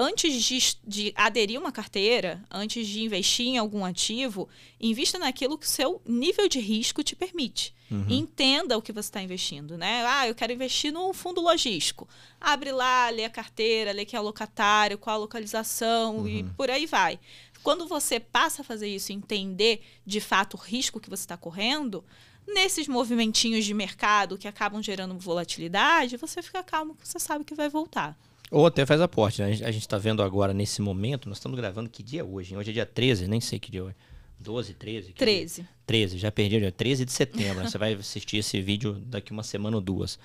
antes 0.00 0.44
de, 0.44 0.58
de 0.86 1.12
aderir 1.16 1.58
uma 1.58 1.72
carteira, 1.72 2.40
antes 2.48 2.86
de 2.86 3.02
investir 3.02 3.46
em 3.48 3.58
algum 3.58 3.84
ativo, 3.84 4.48
invista 4.80 5.18
naquilo 5.18 5.58
que 5.58 5.66
o 5.66 5.68
seu 5.68 6.00
nível 6.06 6.48
de 6.48 6.60
risco 6.60 7.02
te 7.02 7.16
permite. 7.16 7.74
Uhum. 7.90 8.06
Entenda 8.08 8.78
o 8.78 8.82
que 8.82 8.92
você 8.92 9.08
está 9.08 9.20
investindo, 9.20 9.76
né? 9.76 10.04
Ah, 10.06 10.28
eu 10.28 10.34
quero 10.34 10.52
investir 10.52 10.92
num 10.92 11.12
fundo 11.12 11.40
logístico. 11.40 12.08
Abre 12.40 12.70
lá, 12.70 13.10
lê 13.10 13.24
a 13.24 13.30
carteira, 13.30 13.90
lê 13.90 14.04
quem 14.04 14.16
é 14.16 14.20
o 14.20 14.24
locatário, 14.24 14.96
qual 14.98 15.16
a 15.16 15.18
localização 15.18 16.18
Uhum. 16.18 16.28
e 16.28 16.44
por 16.56 16.70
aí 16.70 16.86
vai. 16.86 17.18
Quando 17.62 17.88
você 17.88 18.20
passa 18.20 18.62
a 18.62 18.64
fazer 18.64 18.88
isso, 18.88 19.12
entender 19.12 19.82
de 20.06 20.20
fato 20.20 20.54
o 20.54 20.60
risco 20.60 21.00
que 21.00 21.10
você 21.10 21.22
está 21.24 21.36
correndo, 21.36 22.04
nesses 22.46 22.86
movimentinhos 22.86 23.64
de 23.64 23.74
mercado 23.74 24.38
que 24.38 24.46
acabam 24.46 24.80
gerando 24.82 25.18
volatilidade, 25.18 26.16
você 26.16 26.40
fica 26.40 26.62
calmo, 26.62 26.94
que 26.94 27.06
você 27.06 27.18
sabe 27.18 27.44
que 27.44 27.54
vai 27.54 27.68
voltar. 27.68 28.16
Ou 28.50 28.66
até 28.66 28.86
faz 28.86 29.00
aporte, 29.00 29.40
né? 29.42 29.48
A 29.48 29.50
gente- 29.52 29.64
A 29.64 29.70
gente 29.70 29.86
tá 29.88 29.98
vendo 29.98 30.22
agora, 30.22 30.54
nesse 30.54 30.80
momento, 30.80 31.28
nós 31.28 31.38
estamos 31.38 31.56
gravando, 31.58 31.88
que 31.90 32.02
dia 32.02 32.20
é 32.20 32.24
hoje? 32.24 32.56
Hoje 32.56 32.70
é 32.70 32.72
dia 32.72 32.86
13, 32.86 33.28
nem 33.28 33.40
sei 33.40 33.58
que 33.58 33.70
dia 33.70 33.80
é 33.80 33.82
hoje. 33.84 33.96
12, 34.40 34.72
13? 34.74 35.12
que 35.12 35.24
dia? 35.24 35.26
13. 35.26 35.66
13, 35.86 36.18
já 36.18 36.30
perdi 36.30 36.56
o 36.56 36.60
dia. 36.60 36.72
13 36.72 37.04
de 37.04 37.12
setembro. 37.12 37.62
né? 37.62 37.68
Você 37.68 37.76
vai 37.78 37.92
assistir 37.94 38.38
esse 38.38 38.60
vídeo 38.60 38.94
daqui 39.06 39.32
uma 39.32 39.42
semana 39.42 39.76
ou 39.76 39.80
duas. 39.82 40.18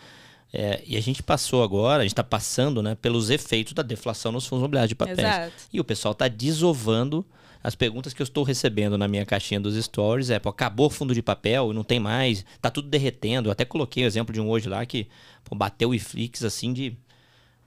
É, 0.56 0.84
e 0.86 0.96
a 0.96 1.02
gente 1.02 1.24
passou 1.24 1.64
agora, 1.64 2.02
a 2.02 2.04
gente 2.04 2.12
está 2.14 2.24
passando 2.24 2.82
né, 2.84 2.94
pelos 2.96 3.32
efeitos 3.32 3.74
da 3.74 3.82
deflação 3.82 4.32
nos 4.32 4.46
fundos 4.46 4.62
imobiliários 4.62 4.90
de 4.90 4.96
papéis. 4.96 5.18
Exato. 5.20 5.54
E 5.74 5.80
o 5.80 5.84
pessoal 5.84 6.12
está 6.12 6.28
desovando 6.28 7.26
as 7.64 7.74
perguntas 7.76 8.14
que 8.14 8.22
eu 8.22 8.24
estou 8.26 8.44
recebendo 8.44 8.96
na 8.98 9.08
minha 9.08 9.26
caixinha 9.26 9.60
dos 9.60 9.74
stories. 9.84 10.30
É, 10.30 10.38
pô, 10.38 10.50
acabou 10.50 10.88
o 10.88 10.90
fundo 10.92 11.14
de 11.16 11.24
papel, 11.24 11.74
não 11.74 11.84
tem 11.84 12.00
mais, 12.00 12.46
tá 12.62 12.70
tudo 12.70 12.88
derretendo. 12.88 13.48
Eu 13.50 13.52
até 13.52 13.66
coloquei 13.66 14.04
o 14.04 14.06
exemplo 14.08 14.32
de 14.32 14.40
um 14.40 14.48
hoje 14.48 14.70
lá 14.70 14.86
que 14.86 15.08
pô, 15.44 15.56
bateu 15.56 15.90
o 15.90 15.96
IFIX 15.96 16.44
assim 16.44 16.72
de. 16.72 16.96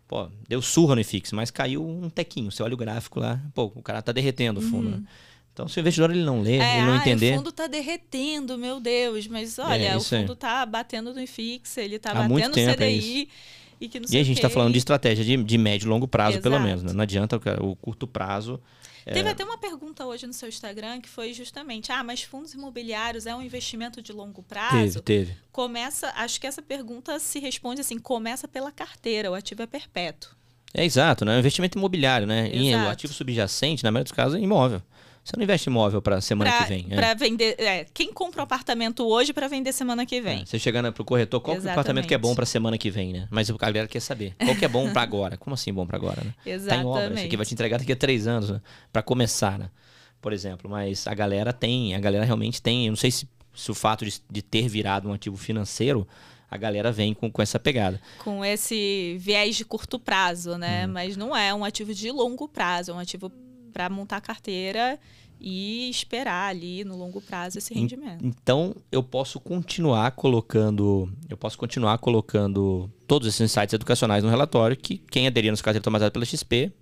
Pô, 0.08 0.28
deu 0.48 0.62
surra 0.62 0.94
no 0.94 1.00
IFIX, 1.00 1.32
mas 1.32 1.50
caiu 1.50 1.84
um 1.86 2.08
tequinho. 2.08 2.50
Você 2.50 2.62
olha 2.62 2.74
o 2.74 2.76
gráfico 2.76 3.18
lá, 3.18 3.40
pô, 3.54 3.64
o 3.74 3.82
cara 3.82 4.00
tá 4.00 4.12
derretendo 4.12 4.60
o 4.60 4.62
fundo. 4.62 4.88
né? 4.90 5.02
Então, 5.52 5.66
se 5.66 5.78
o 5.78 5.80
investidor 5.80 6.10
ele 6.10 6.22
não 6.22 6.42
lê, 6.42 6.58
É, 6.58 6.76
ele 6.78 6.86
não 6.86 6.92
ah, 6.92 6.96
entender. 6.98 7.32
o 7.32 7.36
fundo 7.38 7.50
tá 7.50 7.66
derretendo, 7.66 8.56
meu 8.58 8.78
Deus. 8.78 9.26
Mas 9.26 9.58
olha, 9.58 9.94
o 9.94 9.98
isso 9.98 10.14
aí. 10.14 10.20
fundo 10.20 10.36
tá 10.36 10.64
batendo 10.66 11.12
no 11.14 11.20
IFIX, 11.20 11.76
ele 11.78 11.98
tá 11.98 12.10
Há 12.10 12.14
batendo 12.14 12.30
muito 12.30 12.48
no 12.48 12.54
tempo 12.54 12.70
é 12.82 12.86
CDI. 12.86 13.28
e 13.80 13.86
E 13.86 13.96
a 13.96 14.00
o 14.20 14.24
gente 14.24 14.32
está 14.36 14.48
falando 14.50 14.72
de 14.72 14.78
estratégia 14.78 15.24
de, 15.24 15.42
de 15.42 15.58
médio 15.58 15.86
e 15.86 15.88
longo 15.88 16.06
prazo, 16.06 16.40
pelo 16.40 16.54
Exato. 16.56 16.68
menos. 16.68 16.82
né? 16.82 16.92
Não 16.92 17.02
adianta 17.02 17.40
o, 17.60 17.70
o 17.70 17.76
curto 17.76 18.06
prazo. 18.06 18.60
Teve 19.14 19.28
até 19.28 19.44
uma 19.44 19.56
pergunta 19.56 20.04
hoje 20.04 20.26
no 20.26 20.32
seu 20.32 20.48
Instagram 20.48 21.00
que 21.00 21.08
foi 21.08 21.32
justamente: 21.32 21.92
ah, 21.92 22.02
mas 22.02 22.22
fundos 22.22 22.54
imobiliários 22.54 23.26
é 23.26 23.34
um 23.34 23.40
investimento 23.40 24.02
de 24.02 24.12
longo 24.12 24.42
prazo? 24.42 25.00
Teve, 25.00 25.26
teve. 25.26 25.38
Começa, 25.52 26.12
acho 26.16 26.40
que 26.40 26.46
essa 26.46 26.60
pergunta 26.60 27.18
se 27.20 27.38
responde 27.38 27.80
assim: 27.80 27.98
começa 27.98 28.48
pela 28.48 28.72
carteira, 28.72 29.30
o 29.30 29.34
ativo 29.34 29.62
é 29.62 29.66
perpétuo. 29.66 30.30
É 30.74 30.84
exato, 30.84 31.24
né? 31.24 31.32
É 31.32 31.36
um 31.36 31.38
investimento 31.38 31.78
imobiliário, 31.78 32.26
né? 32.26 32.50
E 32.52 32.74
o 32.74 32.78
Exato. 32.78 32.90
ativo 32.90 33.12
subjacente, 33.12 33.82
na 33.82 33.90
maioria 33.90 34.04
dos 34.04 34.12
casos, 34.12 34.38
é 34.38 34.42
imóvel. 34.42 34.82
Você 35.26 35.36
não 35.36 35.42
investe 35.42 35.68
imóvel 35.68 36.00
para 36.00 36.20
semana 36.20 36.52
Pra, 36.52 36.62
que 36.62 36.68
vem. 36.68 36.86
é. 36.88 36.94
pra 36.94 37.12
vender. 37.14 37.56
É, 37.58 37.84
quem 37.92 38.12
compra 38.12 38.42
um 38.42 38.44
apartamento 38.44 39.04
hoje 39.04 39.32
para 39.32 39.48
vender 39.48 39.72
semana 39.72 40.06
que 40.06 40.20
vem? 40.20 40.42
É, 40.42 40.44
Você 40.46 40.56
chegando 40.56 40.92
pro 40.92 41.04
corretor, 41.04 41.40
qual 41.40 41.56
que 41.56 41.58
é 41.58 41.60
o 41.60 41.62
Exatamente. 41.62 41.72
apartamento 41.80 42.06
que 42.06 42.14
é 42.14 42.18
bom 42.18 42.32
para 42.32 42.46
semana 42.46 42.78
que 42.78 42.88
vem, 42.92 43.12
né? 43.12 43.26
Mas 43.28 43.50
a 43.50 43.54
galera 43.54 43.88
quer 43.88 43.98
saber. 43.98 44.36
Qual 44.38 44.54
que 44.54 44.64
é 44.64 44.68
bom 44.68 44.88
para 44.92 45.02
agora? 45.02 45.36
Como 45.36 45.52
assim 45.54 45.72
bom 45.74 45.84
para 45.84 45.96
agora, 45.96 46.22
né? 46.22 46.32
Tá 46.44 46.50
em 46.50 46.52
Exatamente. 46.54 46.86
obra. 46.86 47.14
Esse 47.14 47.24
aqui 47.26 47.36
vai 47.36 47.44
te 47.44 47.54
entregar 47.54 47.78
daqui 47.78 47.90
a 47.90 47.96
três 47.96 48.28
anos, 48.28 48.50
né? 48.50 48.60
Para 48.92 49.02
começar, 49.02 49.58
né? 49.58 49.68
Por 50.20 50.32
exemplo. 50.32 50.70
Mas 50.70 51.08
a 51.08 51.14
galera 51.14 51.52
tem, 51.52 51.96
a 51.96 51.98
galera 51.98 52.24
realmente 52.24 52.62
tem. 52.62 52.86
Eu 52.86 52.92
não 52.92 52.96
sei 52.96 53.10
se, 53.10 53.28
se 53.52 53.68
o 53.68 53.74
fato 53.74 54.04
de, 54.04 54.20
de 54.30 54.42
ter 54.42 54.68
virado 54.68 55.08
um 55.08 55.12
ativo 55.12 55.36
financeiro, 55.36 56.06
a 56.48 56.56
galera 56.56 56.92
vem 56.92 57.12
com, 57.12 57.28
com 57.28 57.42
essa 57.42 57.58
pegada. 57.58 58.00
com 58.22 58.44
esse 58.44 59.16
viés 59.18 59.56
de 59.56 59.64
curto 59.64 59.98
prazo, 59.98 60.56
né? 60.56 60.86
Mas 60.86 61.16
não 61.16 61.36
é 61.36 61.52
um 61.52 61.64
ativo 61.64 61.92
de 61.92 62.12
longo 62.12 62.46
prazo, 62.46 62.92
é 62.92 62.94
um 62.94 63.00
ativo 63.00 63.28
para 63.76 63.90
montar 63.90 64.22
carteira 64.22 64.98
e 65.38 65.90
esperar 65.90 66.48
ali 66.48 66.82
no 66.82 66.96
longo 66.96 67.20
prazo 67.20 67.58
esse 67.58 67.74
rendimento. 67.74 68.24
Então, 68.24 68.74
eu 68.90 69.02
posso 69.02 69.38
continuar 69.38 70.12
colocando, 70.12 71.12
eu 71.28 71.36
posso 71.36 71.58
continuar 71.58 71.98
colocando 71.98 72.90
todos 73.06 73.28
esses 73.28 73.42
insights 73.42 73.74
educacionais 73.74 74.24
no 74.24 74.30
relatório 74.30 74.74
que 74.74 74.96
quem 74.96 75.26
aderir 75.26 75.50
nos 75.50 75.60
carteiras 75.60 75.82
automatizadas 75.82 76.12
pela 76.14 76.24
XP, 76.24 76.72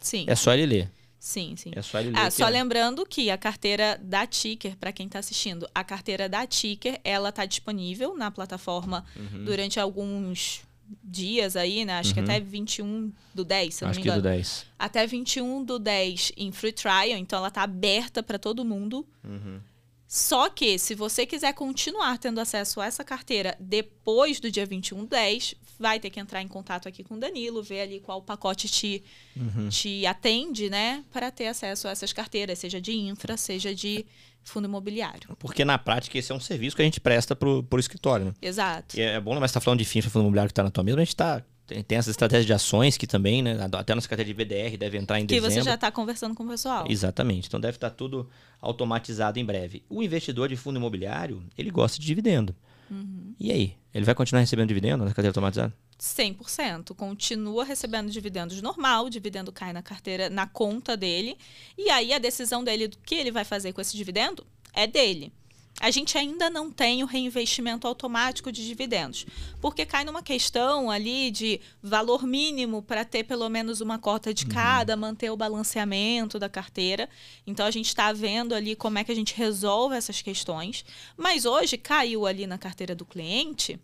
Sim, 0.00 0.24
é 0.26 0.34
só 0.34 0.52
ele 0.52 0.66
ler. 0.66 0.92
sim, 1.20 1.54
sim. 1.56 1.70
É 1.72 1.82
só 1.82 2.00
ele 2.00 2.10
ler. 2.10 2.18
Ah, 2.18 2.30
só 2.32 2.48
é. 2.48 2.50
lembrando 2.50 3.06
que 3.06 3.30
a 3.30 3.38
carteira 3.38 3.96
da 4.02 4.26
Ticker, 4.26 4.76
para 4.76 4.90
quem 4.92 5.06
está 5.06 5.20
assistindo, 5.20 5.68
a 5.72 5.84
carteira 5.84 6.28
da 6.28 6.44
Ticker, 6.48 6.98
ela 7.04 7.28
está 7.28 7.44
disponível 7.46 8.16
na 8.16 8.28
plataforma 8.28 9.04
Uhum. 9.14 9.44
durante 9.44 9.78
alguns 9.78 10.62
dias 11.02 11.56
aí, 11.56 11.84
né? 11.84 11.94
Acho 11.98 12.14
que 12.14 12.20
até 12.20 12.40
21 12.40 13.12
do 13.34 13.44
10, 13.44 13.74
se 13.74 13.84
eu 13.84 13.86
não 13.86 13.90
Acho 13.90 13.98
me 13.98 14.02
que 14.02 14.10
do 14.10 14.18
engano. 14.18 14.34
10. 14.36 14.66
Até 14.78 15.06
21 15.06 15.64
do 15.64 15.78
10 15.78 16.32
em 16.36 16.52
free 16.52 16.72
trial, 16.72 17.18
então 17.18 17.38
ela 17.38 17.50
tá 17.50 17.62
aberta 17.62 18.22
para 18.22 18.38
todo 18.38 18.64
mundo. 18.64 19.06
Uhum. 19.24 19.60
Só 20.06 20.48
que, 20.48 20.76
se 20.76 20.94
você 20.94 21.24
quiser 21.24 21.52
continuar 21.54 22.18
tendo 22.18 22.40
acesso 22.40 22.80
a 22.80 22.86
essa 22.86 23.04
carteira 23.04 23.56
depois 23.60 24.40
do 24.40 24.50
dia 24.50 24.66
21 24.66 25.04
do 25.04 25.06
10, 25.06 25.54
vai 25.80 25.98
ter 25.98 26.10
que 26.10 26.20
entrar 26.20 26.42
em 26.42 26.46
contato 26.46 26.86
aqui 26.86 27.02
com 27.02 27.14
o 27.14 27.18
Danilo, 27.18 27.62
ver 27.62 27.80
ali 27.80 27.98
qual 28.00 28.20
pacote 28.22 28.68
te, 28.68 29.02
Uhum. 29.34 29.68
te 29.70 30.04
atende, 30.06 30.68
né? 30.70 31.02
Para 31.10 31.30
ter 31.30 31.46
acesso 31.46 31.88
a 31.88 31.90
essas 31.90 32.12
carteiras, 32.12 32.58
seja 32.58 32.80
de 32.80 32.92
infra, 32.92 33.36
seja 33.36 33.74
de 33.74 34.04
fundo 34.44 34.66
imobiliário. 34.66 35.34
Porque 35.38 35.64
na 35.64 35.78
prática 35.78 36.18
esse 36.18 36.30
é 36.30 36.34
um 36.34 36.40
serviço 36.40 36.76
que 36.76 36.82
a 36.82 36.84
gente 36.84 37.00
presta 37.00 37.34
pro, 37.34 37.62
pro 37.62 37.80
escritório, 37.80 38.26
né? 38.26 38.34
Exato. 38.42 38.98
E 38.98 39.00
é 39.00 39.18
bom, 39.20 39.38
mas 39.40 39.50
você 39.50 39.54
tá 39.54 39.60
falando 39.60 39.78
de 39.78 39.84
FINFA, 39.86 40.10
fundo 40.10 40.22
imobiliário 40.22 40.48
que 40.50 40.54
tá 40.54 40.62
na 40.62 40.70
tua 40.70 40.84
mesa, 40.84 40.96
mas 40.96 41.02
a 41.02 41.04
gente 41.06 41.16
tá 41.16 41.42
tem, 41.66 41.82
tem 41.84 41.98
essas 41.98 42.10
estratégias 42.10 42.46
de 42.46 42.52
ações 42.52 42.96
que 42.98 43.06
também, 43.06 43.42
né? 43.42 43.56
Até 43.72 43.92
a 43.92 43.94
nossa 43.96 44.08
carteira 44.08 44.26
de 44.26 44.34
VDR 44.34 44.76
deve 44.76 44.98
entrar 44.98 45.18
em 45.20 45.26
Que 45.26 45.34
dezembro. 45.36 45.52
você 45.54 45.62
já 45.62 45.74
está 45.74 45.90
conversando 45.90 46.34
com 46.34 46.42
o 46.42 46.48
pessoal. 46.48 46.84
Exatamente. 46.88 47.46
Então 47.46 47.60
deve 47.60 47.76
estar 47.76 47.90
tudo 47.90 48.28
automatizado 48.60 49.38
em 49.38 49.44
breve. 49.44 49.82
O 49.88 50.02
investidor 50.02 50.48
de 50.48 50.56
fundo 50.56 50.78
imobiliário, 50.78 51.42
ele 51.56 51.70
gosta 51.70 51.98
de 52.00 52.06
dividendo. 52.06 52.54
Uhum. 52.90 53.34
E 53.38 53.52
aí? 53.52 53.76
Ele 53.94 54.04
vai 54.04 54.14
continuar 54.14 54.40
recebendo 54.40 54.68
dividendo 54.68 55.04
na 55.04 55.10
carteira 55.10 55.28
automatizada? 55.28 55.74
100%. 55.98 56.94
Continua 56.94 57.64
recebendo 57.64 58.10
dividendos 58.10 58.60
normal, 58.62 59.06
o 59.06 59.10
dividendo 59.10 59.52
cai 59.52 59.72
na 59.72 59.82
carteira, 59.82 60.30
na 60.30 60.46
conta 60.46 60.96
dele. 60.96 61.36
E 61.76 61.90
aí 61.90 62.12
a 62.12 62.18
decisão 62.18 62.64
dele 62.64 62.88
do 62.88 62.98
que 62.98 63.14
ele 63.14 63.30
vai 63.30 63.44
fazer 63.44 63.72
com 63.72 63.80
esse 63.80 63.96
dividendo 63.96 64.46
é 64.72 64.86
dele. 64.86 65.32
A 65.78 65.90
gente 65.90 66.18
ainda 66.18 66.50
não 66.50 66.70
tem 66.70 67.02
o 67.02 67.06
reinvestimento 67.06 67.86
automático 67.86 68.52
de 68.52 68.66
dividendos, 68.66 69.24
porque 69.62 69.86
cai 69.86 70.04
numa 70.04 70.22
questão 70.22 70.90
ali 70.90 71.30
de 71.30 71.58
valor 71.82 72.26
mínimo 72.26 72.82
para 72.82 73.02
ter 73.02 73.24
pelo 73.24 73.48
menos 73.48 73.80
uma 73.80 73.98
cota 73.98 74.34
de 74.34 74.44
cada, 74.44 74.94
manter 74.94 75.30
o 75.30 75.36
balanceamento 75.36 76.38
da 76.38 76.50
carteira. 76.50 77.08
Então 77.46 77.64
a 77.64 77.70
gente 77.70 77.86
está 77.86 78.12
vendo 78.12 78.54
ali 78.54 78.76
como 78.76 78.98
é 78.98 79.04
que 79.04 79.12
a 79.12 79.14
gente 79.14 79.34
resolve 79.34 79.96
essas 79.96 80.20
questões. 80.20 80.84
Mas 81.16 81.46
hoje 81.46 81.78
caiu 81.78 82.26
ali 82.26 82.46
na 82.46 82.58
carteira 82.58 82.94
do 82.94 83.06
cliente, 83.06 83.80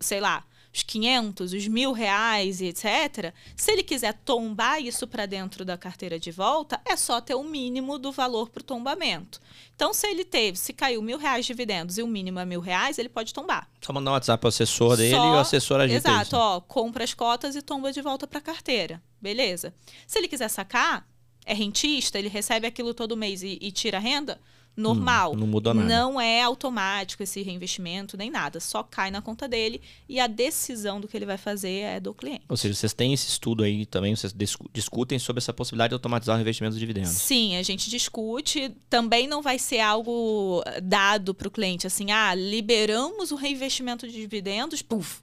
sei 0.00 0.20
lá, 0.20 0.44
os 0.74 0.82
500, 0.82 1.52
os 1.52 1.68
mil 1.68 1.92
reais 1.92 2.60
e 2.60 2.66
etc. 2.66 3.32
Se 3.54 3.70
ele 3.72 3.82
quiser 3.82 4.14
tombar 4.24 4.80
isso 4.80 5.06
para 5.06 5.26
dentro 5.26 5.64
da 5.64 5.76
carteira 5.76 6.18
de 6.18 6.30
volta, 6.30 6.80
é 6.84 6.96
só 6.96 7.20
ter 7.20 7.34
o 7.34 7.44
mínimo 7.44 7.98
do 7.98 8.10
valor 8.10 8.48
para 8.48 8.60
o 8.62 8.64
tombamento. 8.64 9.40
Então, 9.76 9.92
se 9.92 10.06
ele 10.06 10.24
teve, 10.24 10.56
se 10.58 10.72
caiu 10.72 11.02
mil 11.02 11.18
reais 11.18 11.44
de 11.44 11.52
dividendos 11.52 11.98
e 11.98 12.02
o 12.02 12.06
mínimo 12.06 12.38
é 12.38 12.44
mil 12.46 12.60
reais, 12.60 12.98
ele 12.98 13.08
pode 13.08 13.34
tombar. 13.34 13.68
Só 13.80 13.92
mandar 13.92 14.12
um 14.12 14.14
WhatsApp 14.14 14.40
pro 14.40 14.48
assessor 14.48 14.96
dele 14.96 15.14
Só- 15.14 15.24
e 15.26 15.36
o 15.36 15.38
assessor 15.38 15.80
ajeita 15.80 16.08
Exato, 16.08 16.26
isso. 16.28 16.36
ó, 16.36 16.60
compra 16.60 17.04
as 17.04 17.12
cotas 17.12 17.54
e 17.54 17.60
tomba 17.60 17.92
de 17.92 18.00
volta 18.00 18.26
para 18.26 18.38
a 18.38 18.42
carteira. 18.42 19.02
Beleza. 19.20 19.74
Se 20.06 20.18
ele 20.18 20.28
quiser 20.28 20.48
sacar, 20.48 21.06
é 21.44 21.52
rentista, 21.52 22.18
ele 22.18 22.28
recebe 22.28 22.66
aquilo 22.66 22.94
todo 22.94 23.16
mês 23.16 23.42
e, 23.42 23.58
e 23.60 23.70
tira 23.72 23.98
a 23.98 24.00
renda, 24.00 24.40
normal. 24.76 25.32
Hum, 25.32 25.36
não 25.36 25.46
mudou 25.46 25.74
nada. 25.74 25.86
Não 25.88 26.20
é 26.20 26.42
automático 26.42 27.22
esse 27.22 27.42
reinvestimento 27.42 28.16
nem 28.16 28.30
nada, 28.30 28.58
só 28.60 28.82
cai 28.82 29.10
na 29.10 29.20
conta 29.20 29.46
dele 29.46 29.80
e 30.08 30.18
a 30.18 30.26
decisão 30.26 31.00
do 31.00 31.06
que 31.06 31.16
ele 31.16 31.26
vai 31.26 31.36
fazer 31.36 31.80
é 31.80 32.00
do 32.00 32.14
cliente. 32.14 32.42
Ou 32.48 32.56
seja, 32.56 32.74
vocês 32.74 32.92
têm 32.92 33.12
esse 33.12 33.28
estudo 33.28 33.62
aí 33.62 33.84
também, 33.86 34.14
vocês 34.16 34.32
discu- 34.32 34.68
discutem 34.72 35.18
sobre 35.18 35.38
essa 35.40 35.52
possibilidade 35.52 35.90
de 35.90 35.94
automatizar 35.94 36.36
o 36.38 36.40
investimento 36.40 36.72
dos 36.72 36.80
dividendos. 36.80 37.10
Sim, 37.10 37.56
a 37.56 37.62
gente 37.62 37.90
discute. 37.90 38.74
Também 38.88 39.26
não 39.26 39.42
vai 39.42 39.58
ser 39.58 39.80
algo 39.80 40.62
dado 40.82 41.34
para 41.34 41.48
o 41.48 41.50
cliente 41.50 41.86
assim, 41.86 42.10
ah, 42.10 42.34
liberamos 42.34 43.30
o 43.30 43.36
reinvestimento 43.36 44.06
de 44.06 44.12
dividendos, 44.14 44.82
puf, 44.82 45.20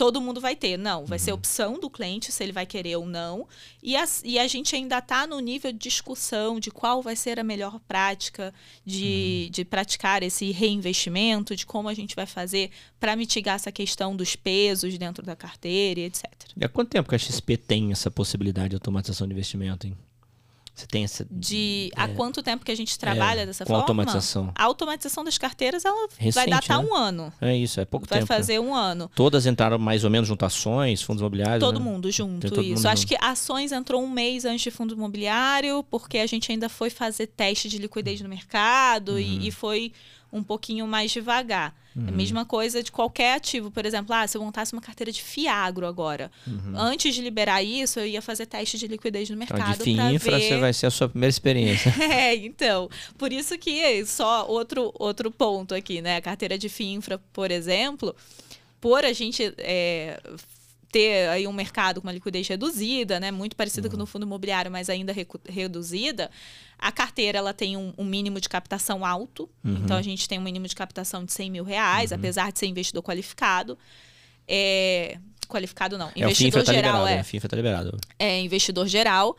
todo 0.00 0.18
mundo 0.18 0.40
vai 0.40 0.56
ter. 0.56 0.78
Não, 0.78 1.04
vai 1.04 1.18
uhum. 1.18 1.24
ser 1.26 1.32
opção 1.32 1.78
do 1.78 1.90
cliente 1.90 2.32
se 2.32 2.42
ele 2.42 2.52
vai 2.52 2.64
querer 2.64 2.96
ou 2.96 3.04
não. 3.04 3.46
E 3.82 3.94
a, 3.94 4.04
e 4.24 4.38
a 4.38 4.46
gente 4.46 4.74
ainda 4.74 4.96
está 4.96 5.26
no 5.26 5.38
nível 5.40 5.70
de 5.72 5.78
discussão 5.78 6.58
de 6.58 6.70
qual 6.70 7.02
vai 7.02 7.14
ser 7.14 7.38
a 7.38 7.44
melhor 7.44 7.78
prática 7.80 8.54
de, 8.82 9.44
uhum. 9.44 9.50
de 9.50 9.62
praticar 9.62 10.22
esse 10.22 10.52
reinvestimento, 10.52 11.54
de 11.54 11.66
como 11.66 11.86
a 11.86 11.92
gente 11.92 12.16
vai 12.16 12.24
fazer 12.24 12.70
para 12.98 13.14
mitigar 13.14 13.56
essa 13.56 13.70
questão 13.70 14.16
dos 14.16 14.34
pesos 14.34 14.96
dentro 14.96 15.22
da 15.22 15.36
carteira 15.36 16.00
e 16.00 16.04
etc. 16.04 16.24
E 16.56 16.64
há 16.64 16.68
quanto 16.70 16.88
tempo 16.88 17.06
que 17.06 17.14
a 17.14 17.18
XP 17.18 17.58
tem 17.58 17.92
essa 17.92 18.10
possibilidade 18.10 18.70
de 18.70 18.76
automatização 18.76 19.26
de 19.26 19.34
investimento? 19.34 19.86
Hein? 19.86 19.94
Você 20.74 20.86
tem 20.86 21.04
essa. 21.04 21.26
De 21.30 21.90
é, 21.94 22.00
há 22.00 22.08
quanto 22.08 22.42
tempo 22.42 22.64
que 22.64 22.72
a 22.72 22.74
gente 22.74 22.98
trabalha 22.98 23.42
é, 23.42 23.46
dessa 23.46 23.64
com 23.64 23.68
forma? 23.68 23.82
automatização. 23.82 24.52
A 24.54 24.64
automatização 24.64 25.22
das 25.22 25.36
carteiras 25.36 25.84
ela 25.84 26.08
Recente, 26.16 26.34
vai 26.34 26.46
datar 26.46 26.82
né? 26.82 26.88
um 26.88 26.94
ano. 26.94 27.32
É 27.40 27.54
isso, 27.54 27.80
é 27.80 27.84
pouco 27.84 28.06
vai 28.06 28.20
tempo. 28.20 28.28
Vai 28.28 28.38
fazer 28.38 28.58
um 28.58 28.74
ano. 28.74 29.10
Todas 29.14 29.46
entraram 29.46 29.78
mais 29.78 30.04
ou 30.04 30.10
menos 30.10 30.28
junto 30.28 30.44
ações, 30.44 31.02
fundos 31.02 31.20
imobiliários. 31.20 31.60
Todo 31.60 31.78
né? 31.78 31.84
mundo 31.84 32.10
junto, 32.10 32.48
todo 32.48 32.62
isso. 32.62 32.76
Mundo 32.76 32.86
Acho 32.86 33.02
junto. 33.02 33.08
que 33.08 33.24
ações 33.24 33.72
entrou 33.72 34.02
um 34.02 34.08
mês 34.08 34.44
antes 34.44 34.62
de 34.62 34.70
fundo 34.70 34.94
imobiliário, 34.94 35.84
porque 35.90 36.18
a 36.18 36.26
gente 36.26 36.50
ainda 36.50 36.68
foi 36.68 36.88
fazer 36.88 37.26
teste 37.26 37.68
de 37.68 37.78
liquidez 37.78 38.20
no 38.20 38.28
mercado 38.28 39.12
uhum. 39.12 39.18
e, 39.18 39.48
e 39.48 39.50
foi 39.50 39.92
um 40.32 40.42
pouquinho 40.42 40.86
mais 40.86 41.10
devagar. 41.10 41.74
Uhum. 41.94 42.08
A 42.08 42.10
mesma 42.12 42.44
coisa 42.44 42.82
de 42.82 42.92
qualquer 42.92 43.34
ativo. 43.34 43.70
Por 43.70 43.84
exemplo, 43.84 44.14
ah, 44.14 44.26
se 44.26 44.36
eu 44.36 44.42
montasse 44.42 44.72
uma 44.72 44.82
carteira 44.82 45.10
de 45.10 45.22
Fiagro 45.22 45.86
agora, 45.86 46.30
uhum. 46.46 46.72
antes 46.76 47.14
de 47.14 47.20
liberar 47.20 47.62
isso, 47.62 47.98
eu 47.98 48.06
ia 48.06 48.22
fazer 48.22 48.46
teste 48.46 48.78
de 48.78 48.86
liquidez 48.86 49.28
no 49.28 49.36
mercado. 49.36 49.82
Então, 49.82 50.10
de 50.10 50.18
FIINFRA 50.18 50.38
ver... 50.38 50.48
você 50.48 50.56
vai 50.58 50.72
ser 50.72 50.86
a 50.86 50.90
sua 50.90 51.08
primeira 51.08 51.30
experiência. 51.30 51.92
é, 52.00 52.34
então. 52.36 52.88
Por 53.18 53.32
isso 53.32 53.58
que 53.58 54.04
só 54.06 54.46
outro, 54.46 54.92
outro 54.98 55.30
ponto 55.30 55.74
aqui, 55.74 56.00
né? 56.00 56.16
A 56.16 56.20
carteira 56.20 56.56
de 56.56 56.68
FIINFRA, 56.68 57.18
por 57.32 57.50
exemplo, 57.50 58.14
por 58.80 59.04
a 59.04 59.12
gente 59.12 59.52
é, 59.58 60.20
ter 60.90 61.28
aí 61.28 61.46
um 61.46 61.52
mercado 61.52 62.00
com 62.00 62.06
uma 62.06 62.12
liquidez 62.12 62.46
reduzida, 62.48 63.20
né, 63.20 63.30
muito 63.30 63.54
parecida 63.54 63.86
uhum. 63.86 63.92
com 63.92 63.96
no 63.98 64.06
fundo 64.06 64.26
imobiliário, 64.26 64.70
mas 64.70 64.90
ainda 64.90 65.14
reduzida, 65.48 66.30
a 66.80 66.90
carteira 66.90 67.38
ela 67.38 67.52
tem 67.52 67.76
um, 67.76 67.92
um 67.98 68.04
mínimo 68.04 68.40
de 68.40 68.48
captação 68.48 69.04
alto, 69.04 69.48
uhum. 69.62 69.80
então 69.84 69.96
a 69.96 70.02
gente 70.02 70.26
tem 70.26 70.38
um 70.38 70.42
mínimo 70.42 70.66
de 70.66 70.74
captação 70.74 71.24
de 71.24 71.32
100 71.32 71.50
mil 71.50 71.64
reais, 71.64 72.10
uhum. 72.10 72.16
apesar 72.16 72.50
de 72.50 72.58
ser 72.58 72.66
investidor 72.66 73.02
qualificado. 73.02 73.78
É, 74.48 75.18
qualificado 75.46 75.98
não, 75.98 76.08
é, 76.08 76.12
investidor 76.16 76.64
tá 76.64 76.72
geral 76.72 77.04
tá 77.04 77.10
é. 77.10 77.22
FIFA 77.22 77.48
tá 77.48 77.56
liberado. 77.56 77.98
É 78.18 78.40
investidor 78.40 78.88
geral. 78.88 79.36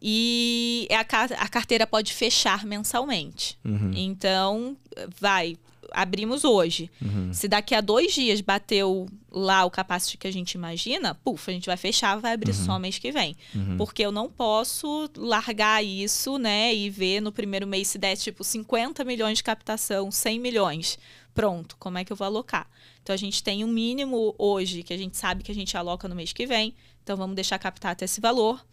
E 0.00 0.86
é 0.90 0.96
a, 0.96 1.00
a 1.00 1.48
carteira 1.48 1.86
pode 1.86 2.12
fechar 2.12 2.64
mensalmente. 2.64 3.58
Uhum. 3.64 3.90
Então, 3.94 4.76
vai 5.18 5.56
abrimos 5.94 6.44
hoje. 6.44 6.90
Uhum. 7.00 7.32
Se 7.32 7.48
daqui 7.48 7.74
a 7.74 7.80
dois 7.80 8.12
dias 8.12 8.40
bateu 8.40 9.06
lá 9.30 9.64
o 9.64 9.70
capacity 9.70 10.18
que 10.18 10.26
a 10.26 10.32
gente 10.32 10.52
imagina, 10.52 11.14
puf, 11.14 11.50
a 11.50 11.54
gente 11.54 11.66
vai 11.66 11.76
fechar, 11.76 12.18
vai 12.20 12.34
abrir 12.34 12.52
uhum. 12.52 12.64
só 12.64 12.78
mês 12.78 12.98
que 12.98 13.10
vem. 13.10 13.36
Uhum. 13.54 13.76
Porque 13.76 14.02
eu 14.02 14.12
não 14.12 14.28
posso 14.28 15.10
largar 15.16 15.84
isso, 15.84 16.38
né, 16.38 16.74
e 16.74 16.90
ver 16.90 17.20
no 17.20 17.32
primeiro 17.32 17.66
mês 17.66 17.88
se 17.88 17.98
der 17.98 18.16
tipo 18.16 18.44
50 18.44 19.04
milhões 19.04 19.38
de 19.38 19.44
captação, 19.44 20.10
100 20.10 20.38
milhões. 20.38 20.98
Pronto, 21.34 21.76
como 21.78 21.98
é 21.98 22.04
que 22.04 22.12
eu 22.12 22.16
vou 22.16 22.26
alocar? 22.26 22.68
Então 23.02 23.12
a 23.12 23.16
gente 23.16 23.42
tem 23.42 23.64
um 23.64 23.68
mínimo 23.68 24.34
hoje 24.38 24.82
que 24.82 24.92
a 24.92 24.96
gente 24.96 25.16
sabe 25.16 25.42
que 25.42 25.50
a 25.50 25.54
gente 25.54 25.76
aloca 25.76 26.08
no 26.08 26.14
mês 26.14 26.32
que 26.32 26.46
vem. 26.46 26.74
Então 27.02 27.16
vamos 27.16 27.34
deixar 27.34 27.58
captar 27.58 27.92
até 27.92 28.04
esse 28.04 28.20
valor. 28.20 28.64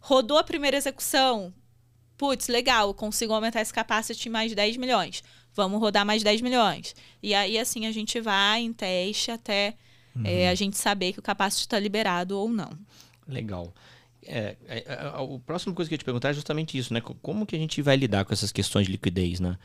Rodou 0.00 0.38
a 0.38 0.44
primeira 0.44 0.76
execução. 0.76 1.52
Putz, 2.18 2.48
legal, 2.48 2.92
consigo 2.92 3.32
aumentar 3.32 3.62
esse 3.62 3.72
capacity 3.72 4.28
mais 4.28 4.54
10 4.54 4.76
milhões 4.76 5.22
vamos 5.58 5.80
rodar 5.80 6.06
mais 6.06 6.22
10 6.22 6.40
milhões. 6.40 6.94
E 7.20 7.34
aí, 7.34 7.58
assim, 7.58 7.84
a 7.86 7.92
gente 7.92 8.20
vai 8.20 8.60
em 8.60 8.72
teste 8.72 9.32
até 9.32 9.74
uhum. 10.14 10.22
é, 10.24 10.48
a 10.48 10.54
gente 10.54 10.78
saber 10.78 11.12
que 11.12 11.18
o 11.18 11.22
capacete 11.22 11.62
está 11.62 11.78
liberado 11.78 12.38
ou 12.38 12.48
não. 12.48 12.70
Legal. 13.26 13.74
É, 14.24 14.56
é, 14.68 14.84
é, 14.86 14.92
a 14.92 15.40
próxima 15.44 15.74
coisa 15.74 15.88
que 15.88 15.94
eu 15.94 15.96
ia 15.96 15.98
te 15.98 16.04
perguntar 16.04 16.30
é 16.30 16.34
justamente 16.34 16.78
isso, 16.78 16.94
né? 16.94 17.00
Como 17.00 17.44
que 17.44 17.56
a 17.56 17.58
gente 17.58 17.82
vai 17.82 17.96
lidar 17.96 18.24
com 18.24 18.32
essas 18.32 18.52
questões 18.52 18.86
de 18.86 18.92
liquidez, 18.92 19.40
né? 19.40 19.58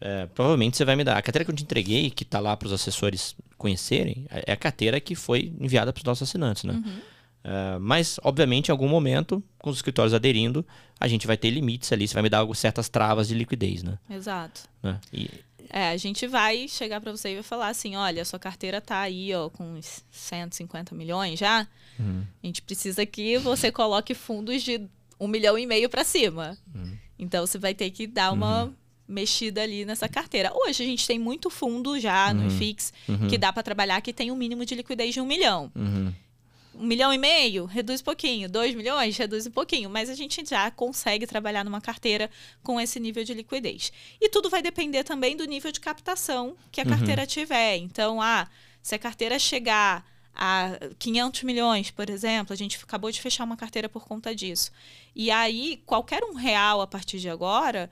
É, 0.00 0.26
provavelmente 0.26 0.76
você 0.76 0.84
vai 0.84 0.94
me 0.94 1.02
dar. 1.02 1.16
A 1.16 1.22
carteira 1.22 1.44
que 1.44 1.50
eu 1.50 1.56
te 1.56 1.64
entreguei, 1.64 2.10
que 2.10 2.22
está 2.22 2.38
lá 2.38 2.56
para 2.56 2.66
os 2.66 2.72
assessores 2.72 3.34
conhecerem, 3.58 4.26
é, 4.30 4.44
é 4.46 4.52
a 4.52 4.56
carteira 4.56 5.00
que 5.00 5.14
foi 5.16 5.52
enviada 5.60 5.92
para 5.92 6.00
os 6.00 6.04
nossos 6.04 6.28
assinantes, 6.28 6.64
né? 6.64 6.74
Uhum. 6.74 7.00
Uh, 7.44 7.80
mas, 7.80 8.20
obviamente, 8.22 8.68
em 8.68 8.72
algum 8.72 8.88
momento, 8.88 9.42
com 9.58 9.70
os 9.70 9.76
escritórios 9.76 10.14
aderindo, 10.14 10.64
a 10.98 11.08
gente 11.08 11.26
vai 11.26 11.36
ter 11.36 11.50
limites 11.50 11.92
ali, 11.92 12.06
você 12.06 12.14
vai 12.14 12.22
me 12.22 12.28
dar 12.28 12.46
certas 12.54 12.88
travas 12.88 13.28
de 13.28 13.34
liquidez, 13.34 13.82
né? 13.82 13.98
Exato. 14.08 14.62
Né? 14.82 15.00
E... 15.12 15.28
É, 15.68 15.90
a 15.90 15.96
gente 15.96 16.26
vai 16.26 16.68
chegar 16.68 17.00
para 17.00 17.10
você 17.10 17.30
e 17.30 17.34
vai 17.34 17.42
falar 17.42 17.68
assim, 17.68 17.96
olha, 17.96 18.22
a 18.22 18.24
sua 18.24 18.38
carteira 18.38 18.80
tá 18.80 19.00
aí, 19.00 19.34
ó, 19.34 19.48
com 19.48 19.64
uns 19.64 20.04
150 20.10 20.94
milhões 20.94 21.38
já. 21.38 21.66
Uhum. 21.98 22.24
A 22.42 22.46
gente 22.46 22.62
precisa 22.62 23.04
que 23.06 23.38
você 23.38 23.72
coloque 23.72 24.14
fundos 24.14 24.62
de 24.62 24.80
um 25.18 25.26
milhão 25.26 25.58
e 25.58 25.66
meio 25.66 25.88
para 25.88 26.04
cima. 26.04 26.56
Uhum. 26.74 26.96
Então, 27.18 27.46
você 27.46 27.58
vai 27.58 27.74
ter 27.74 27.90
que 27.90 28.06
dar 28.06 28.32
uma 28.32 28.64
uhum. 28.64 28.74
mexida 29.08 29.62
ali 29.62 29.84
nessa 29.84 30.08
carteira. 30.08 30.52
Hoje, 30.54 30.82
a 30.82 30.86
gente 30.86 31.06
tem 31.06 31.18
muito 31.18 31.48
fundo 31.48 31.98
já 31.98 32.34
no 32.34 32.48
IFIX 32.48 32.92
uhum. 33.08 33.28
que 33.28 33.38
dá 33.38 33.52
para 33.52 33.62
trabalhar 33.62 34.00
que 34.00 34.12
tem 34.12 34.30
um 34.30 34.36
mínimo 34.36 34.66
de 34.66 34.74
liquidez 34.74 35.14
de 35.14 35.20
um 35.20 35.26
milhão. 35.26 35.72
Uhum 35.74 36.12
um 36.74 36.86
milhão 36.86 37.12
e 37.12 37.18
meio, 37.18 37.64
reduz 37.64 38.00
um 38.00 38.04
pouquinho. 38.04 38.48
Dois 38.48 38.74
milhões, 38.74 39.16
reduz 39.16 39.46
um 39.46 39.50
pouquinho. 39.50 39.90
Mas 39.90 40.08
a 40.08 40.14
gente 40.14 40.44
já 40.48 40.70
consegue 40.70 41.26
trabalhar 41.26 41.64
numa 41.64 41.80
carteira 41.80 42.30
com 42.62 42.80
esse 42.80 42.98
nível 42.98 43.24
de 43.24 43.34
liquidez. 43.34 43.92
E 44.20 44.28
tudo 44.28 44.48
vai 44.48 44.62
depender 44.62 45.04
também 45.04 45.36
do 45.36 45.44
nível 45.44 45.70
de 45.70 45.80
captação 45.80 46.56
que 46.70 46.80
a 46.80 46.84
uhum. 46.84 46.90
carteira 46.90 47.26
tiver. 47.26 47.76
Então, 47.76 48.20
ah, 48.20 48.48
se 48.82 48.94
a 48.94 48.98
carteira 48.98 49.38
chegar 49.38 50.04
a 50.34 50.78
500 50.98 51.42
milhões, 51.42 51.90
por 51.90 52.08
exemplo, 52.08 52.52
a 52.52 52.56
gente 52.56 52.78
acabou 52.82 53.10
de 53.10 53.20
fechar 53.20 53.44
uma 53.44 53.56
carteira 53.56 53.88
por 53.88 54.04
conta 54.04 54.34
disso. 54.34 54.70
E 55.14 55.30
aí, 55.30 55.82
qualquer 55.84 56.24
um 56.24 56.34
real 56.34 56.80
a 56.80 56.86
partir 56.86 57.18
de 57.18 57.28
agora 57.28 57.90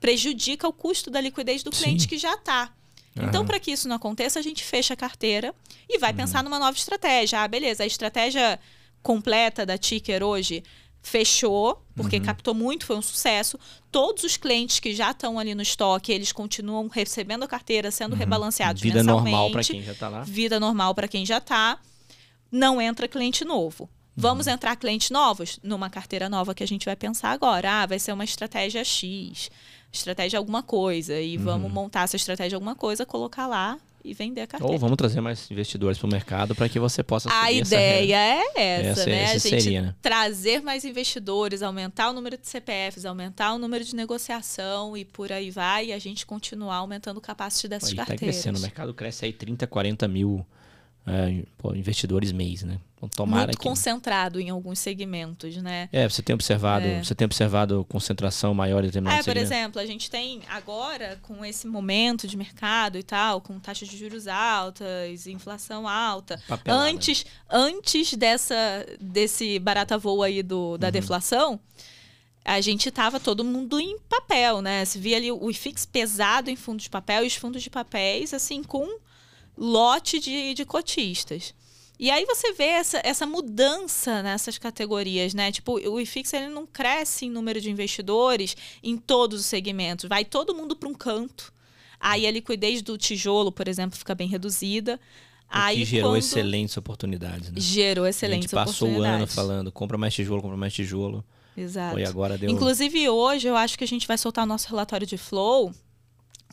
prejudica 0.00 0.66
o 0.66 0.72
custo 0.72 1.10
da 1.10 1.20
liquidez 1.20 1.62
do 1.62 1.70
cliente 1.70 2.02
Sim. 2.02 2.08
que 2.08 2.18
já 2.18 2.34
está. 2.34 2.72
Uhum. 3.16 3.26
Então, 3.26 3.46
para 3.46 3.60
que 3.60 3.70
isso 3.70 3.88
não 3.88 3.96
aconteça, 3.96 4.38
a 4.38 4.42
gente 4.42 4.64
fecha 4.64 4.94
a 4.94 4.96
carteira 4.96 5.54
e 5.88 5.98
vai 5.98 6.10
uhum. 6.10 6.16
pensar 6.16 6.42
numa 6.42 6.58
nova 6.58 6.76
estratégia. 6.76 7.40
Ah, 7.40 7.48
beleza, 7.48 7.82
a 7.82 7.86
estratégia 7.86 8.58
completa 9.02 9.64
da 9.64 9.78
Ticker 9.78 10.22
hoje 10.22 10.62
fechou, 11.04 11.84
porque 11.94 12.16
uhum. 12.16 12.22
captou 12.22 12.54
muito, 12.54 12.86
foi 12.86 12.96
um 12.96 13.02
sucesso. 13.02 13.58
Todos 13.92 14.24
os 14.24 14.36
clientes 14.36 14.80
que 14.80 14.94
já 14.94 15.10
estão 15.10 15.38
ali 15.38 15.54
no 15.54 15.62
estoque, 15.62 16.10
eles 16.10 16.32
continuam 16.32 16.88
recebendo 16.88 17.44
a 17.44 17.46
carteira, 17.46 17.90
sendo 17.90 18.12
uhum. 18.12 18.18
rebalanceados 18.18 18.82
Vida 18.82 19.00
mensalmente. 19.00 19.30
normal 19.30 19.50
para 19.50 19.62
quem 19.62 19.82
já 19.82 19.92
está 19.92 20.08
lá. 20.08 20.22
Vida 20.22 20.58
normal 20.58 20.94
para 20.94 21.08
quem 21.08 21.26
já 21.26 21.38
está. 21.38 21.78
Não 22.50 22.80
entra 22.80 23.06
cliente 23.06 23.44
novo. 23.44 23.88
Vamos 24.16 24.46
uhum. 24.46 24.54
entrar 24.54 24.76
clientes 24.76 25.10
novos 25.10 25.58
numa 25.62 25.90
carteira 25.90 26.28
nova 26.28 26.54
que 26.54 26.62
a 26.64 26.66
gente 26.66 26.86
vai 26.86 26.96
pensar 26.96 27.30
agora. 27.30 27.82
Ah, 27.82 27.86
vai 27.86 27.98
ser 27.98 28.12
uma 28.12 28.24
estratégia 28.24 28.82
X 28.82 29.50
estratégia 29.94 30.38
alguma 30.38 30.62
coisa 30.62 31.20
e 31.20 31.36
uhum. 31.36 31.44
vamos 31.44 31.72
montar 31.72 32.02
essa 32.02 32.16
estratégia 32.16 32.56
alguma 32.56 32.74
coisa, 32.74 33.06
colocar 33.06 33.46
lá 33.46 33.78
e 34.04 34.12
vender 34.12 34.42
a 34.42 34.46
carteira. 34.46 34.72
Ou 34.72 34.78
vamos 34.78 34.96
trazer 34.96 35.20
mais 35.22 35.50
investidores 35.50 35.96
para 35.96 36.06
o 36.06 36.10
mercado 36.10 36.54
para 36.54 36.68
que 36.68 36.78
você 36.78 37.02
possa 37.02 37.28
A 37.32 37.50
ideia 37.50 38.16
essa 38.16 38.60
é 38.60 38.80
essa, 38.80 39.00
essa, 39.00 39.10
né? 39.10 39.22
Essa 39.22 39.48
a 39.48 39.50
gente 39.50 39.62
seria, 39.62 39.82
né? 39.82 39.94
trazer 40.02 40.60
mais 40.60 40.84
investidores, 40.84 41.62
aumentar 41.62 42.10
o 42.10 42.12
número 42.12 42.36
de 42.36 42.46
CPFs, 42.46 43.06
aumentar 43.06 43.54
o 43.54 43.58
número 43.58 43.82
de 43.82 43.96
negociação 43.96 44.94
e 44.94 45.06
por 45.06 45.32
aí 45.32 45.50
vai, 45.50 45.86
e 45.86 45.92
a 45.92 45.98
gente 45.98 46.26
continuar 46.26 46.76
aumentando 46.76 47.16
o 47.16 47.20
capacity 47.20 47.66
dessas 47.66 47.90
Pô, 47.90 47.96
carteiras. 47.96 48.20
Tá 48.20 48.26
crescendo, 48.26 48.58
o 48.58 48.62
mercado 48.62 48.92
cresce 48.92 49.24
aí 49.24 49.32
30, 49.32 49.66
40 49.66 50.06
mil 50.06 50.46
é, 51.06 51.42
investidores 51.74 52.30
mês, 52.30 52.62
né? 52.62 52.78
Então, 53.06 53.26
tomara 53.26 53.46
Muito 53.46 53.58
que... 53.58 53.68
concentrado 53.68 54.40
em 54.40 54.50
alguns 54.50 54.78
segmentos, 54.78 55.56
né? 55.56 55.88
É, 55.92 56.08
você 56.08 56.22
tem 56.22 56.34
observado, 56.34 56.86
é. 56.86 57.02
você 57.02 57.14
tem 57.14 57.24
observado 57.24 57.84
concentração 57.88 58.54
maior 58.54 58.82
em 58.82 58.86
determinados 58.86 59.20
É, 59.20 59.22
por 59.22 59.38
segmentos. 59.38 59.50
exemplo, 59.50 59.80
a 59.80 59.86
gente 59.86 60.10
tem 60.10 60.42
agora, 60.48 61.18
com 61.22 61.44
esse 61.44 61.66
momento 61.66 62.26
de 62.26 62.36
mercado 62.36 62.98
e 62.98 63.02
tal, 63.02 63.40
com 63.40 63.58
taxas 63.58 63.88
de 63.88 63.96
juros 63.96 64.26
altas, 64.26 65.26
inflação 65.26 65.88
alta, 65.88 66.40
Papelada. 66.48 66.84
antes, 66.84 67.24
antes 67.50 68.14
dessa, 68.14 68.54
desse 69.00 69.58
barata 69.58 69.98
voo 69.98 70.22
aí 70.22 70.42
do, 70.42 70.76
da 70.78 70.88
uhum. 70.88 70.92
deflação, 70.92 71.60
a 72.44 72.60
gente 72.60 72.90
tava 72.90 73.18
todo 73.18 73.42
mundo 73.42 73.80
em 73.80 73.98
papel, 74.00 74.60
né? 74.60 74.84
Você 74.84 74.98
via 74.98 75.16
ali 75.16 75.32
o 75.32 75.50
IFIX 75.50 75.86
pesado 75.86 76.50
em 76.50 76.56
fundos 76.56 76.84
de 76.84 76.90
papel 76.90 77.24
e 77.24 77.26
os 77.26 77.34
fundos 77.34 77.62
de 77.62 77.70
papéis, 77.70 78.34
assim, 78.34 78.62
com 78.62 78.86
lote 79.56 80.18
de, 80.20 80.52
de 80.52 80.64
cotistas. 80.64 81.54
E 81.98 82.10
aí 82.10 82.24
você 82.24 82.52
vê 82.52 82.64
essa, 82.64 83.00
essa 83.04 83.24
mudança 83.24 84.22
nessas 84.22 84.58
categorias, 84.58 85.32
né? 85.32 85.52
Tipo, 85.52 85.74
o 85.74 86.00
IFIX 86.00 86.32
ele 86.32 86.48
não 86.48 86.66
cresce 86.66 87.26
em 87.26 87.30
número 87.30 87.60
de 87.60 87.70
investidores 87.70 88.56
em 88.82 88.96
todos 88.96 89.40
os 89.40 89.46
segmentos. 89.46 90.08
Vai 90.08 90.24
todo 90.24 90.54
mundo 90.54 90.74
para 90.74 90.88
um 90.88 90.94
canto. 90.94 91.52
Aí 92.00 92.26
a 92.26 92.30
liquidez 92.30 92.82
do 92.82 92.98
tijolo, 92.98 93.52
por 93.52 93.68
exemplo, 93.68 93.96
fica 93.96 94.14
bem 94.14 94.28
reduzida. 94.28 95.00
O 95.44 95.46
aí, 95.48 95.78
que 95.78 95.84
gerou 95.84 96.10
quando... 96.10 96.18
excelentes 96.18 96.76
oportunidades, 96.76 97.50
né? 97.50 97.60
Gerou 97.60 98.06
excelentes 98.06 98.52
oportunidades. 98.52 98.80
A 98.80 98.82
gente 98.82 98.88
passou 98.88 99.00
o 99.00 99.02
ano 99.02 99.26
falando, 99.26 99.72
compra 99.72 99.96
mais 99.96 100.12
tijolo, 100.12 100.42
compra 100.42 100.56
mais 100.56 100.72
tijolo. 100.74 101.24
Exato. 101.56 101.98
E 101.98 102.04
agora 102.04 102.36
deu... 102.36 102.50
Inclusive 102.50 103.08
hoje 103.08 103.46
eu 103.46 103.56
acho 103.56 103.78
que 103.78 103.84
a 103.84 103.86
gente 103.86 104.06
vai 104.08 104.18
soltar 104.18 104.44
o 104.44 104.46
nosso 104.46 104.68
relatório 104.68 105.06
de 105.06 105.16
flow 105.16 105.72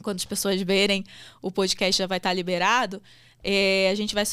quando 0.02 0.18
as 0.18 0.26
pessoas 0.26 0.62
verem 0.62 1.04
o 1.42 1.52
podcast 1.52 1.98
já 1.98 2.08
vai 2.08 2.18
estar 2.18 2.34
liberado. 2.34 3.02
É, 3.44 3.90
a 3.92 3.96
gente 3.96 4.14
vai 4.14 4.24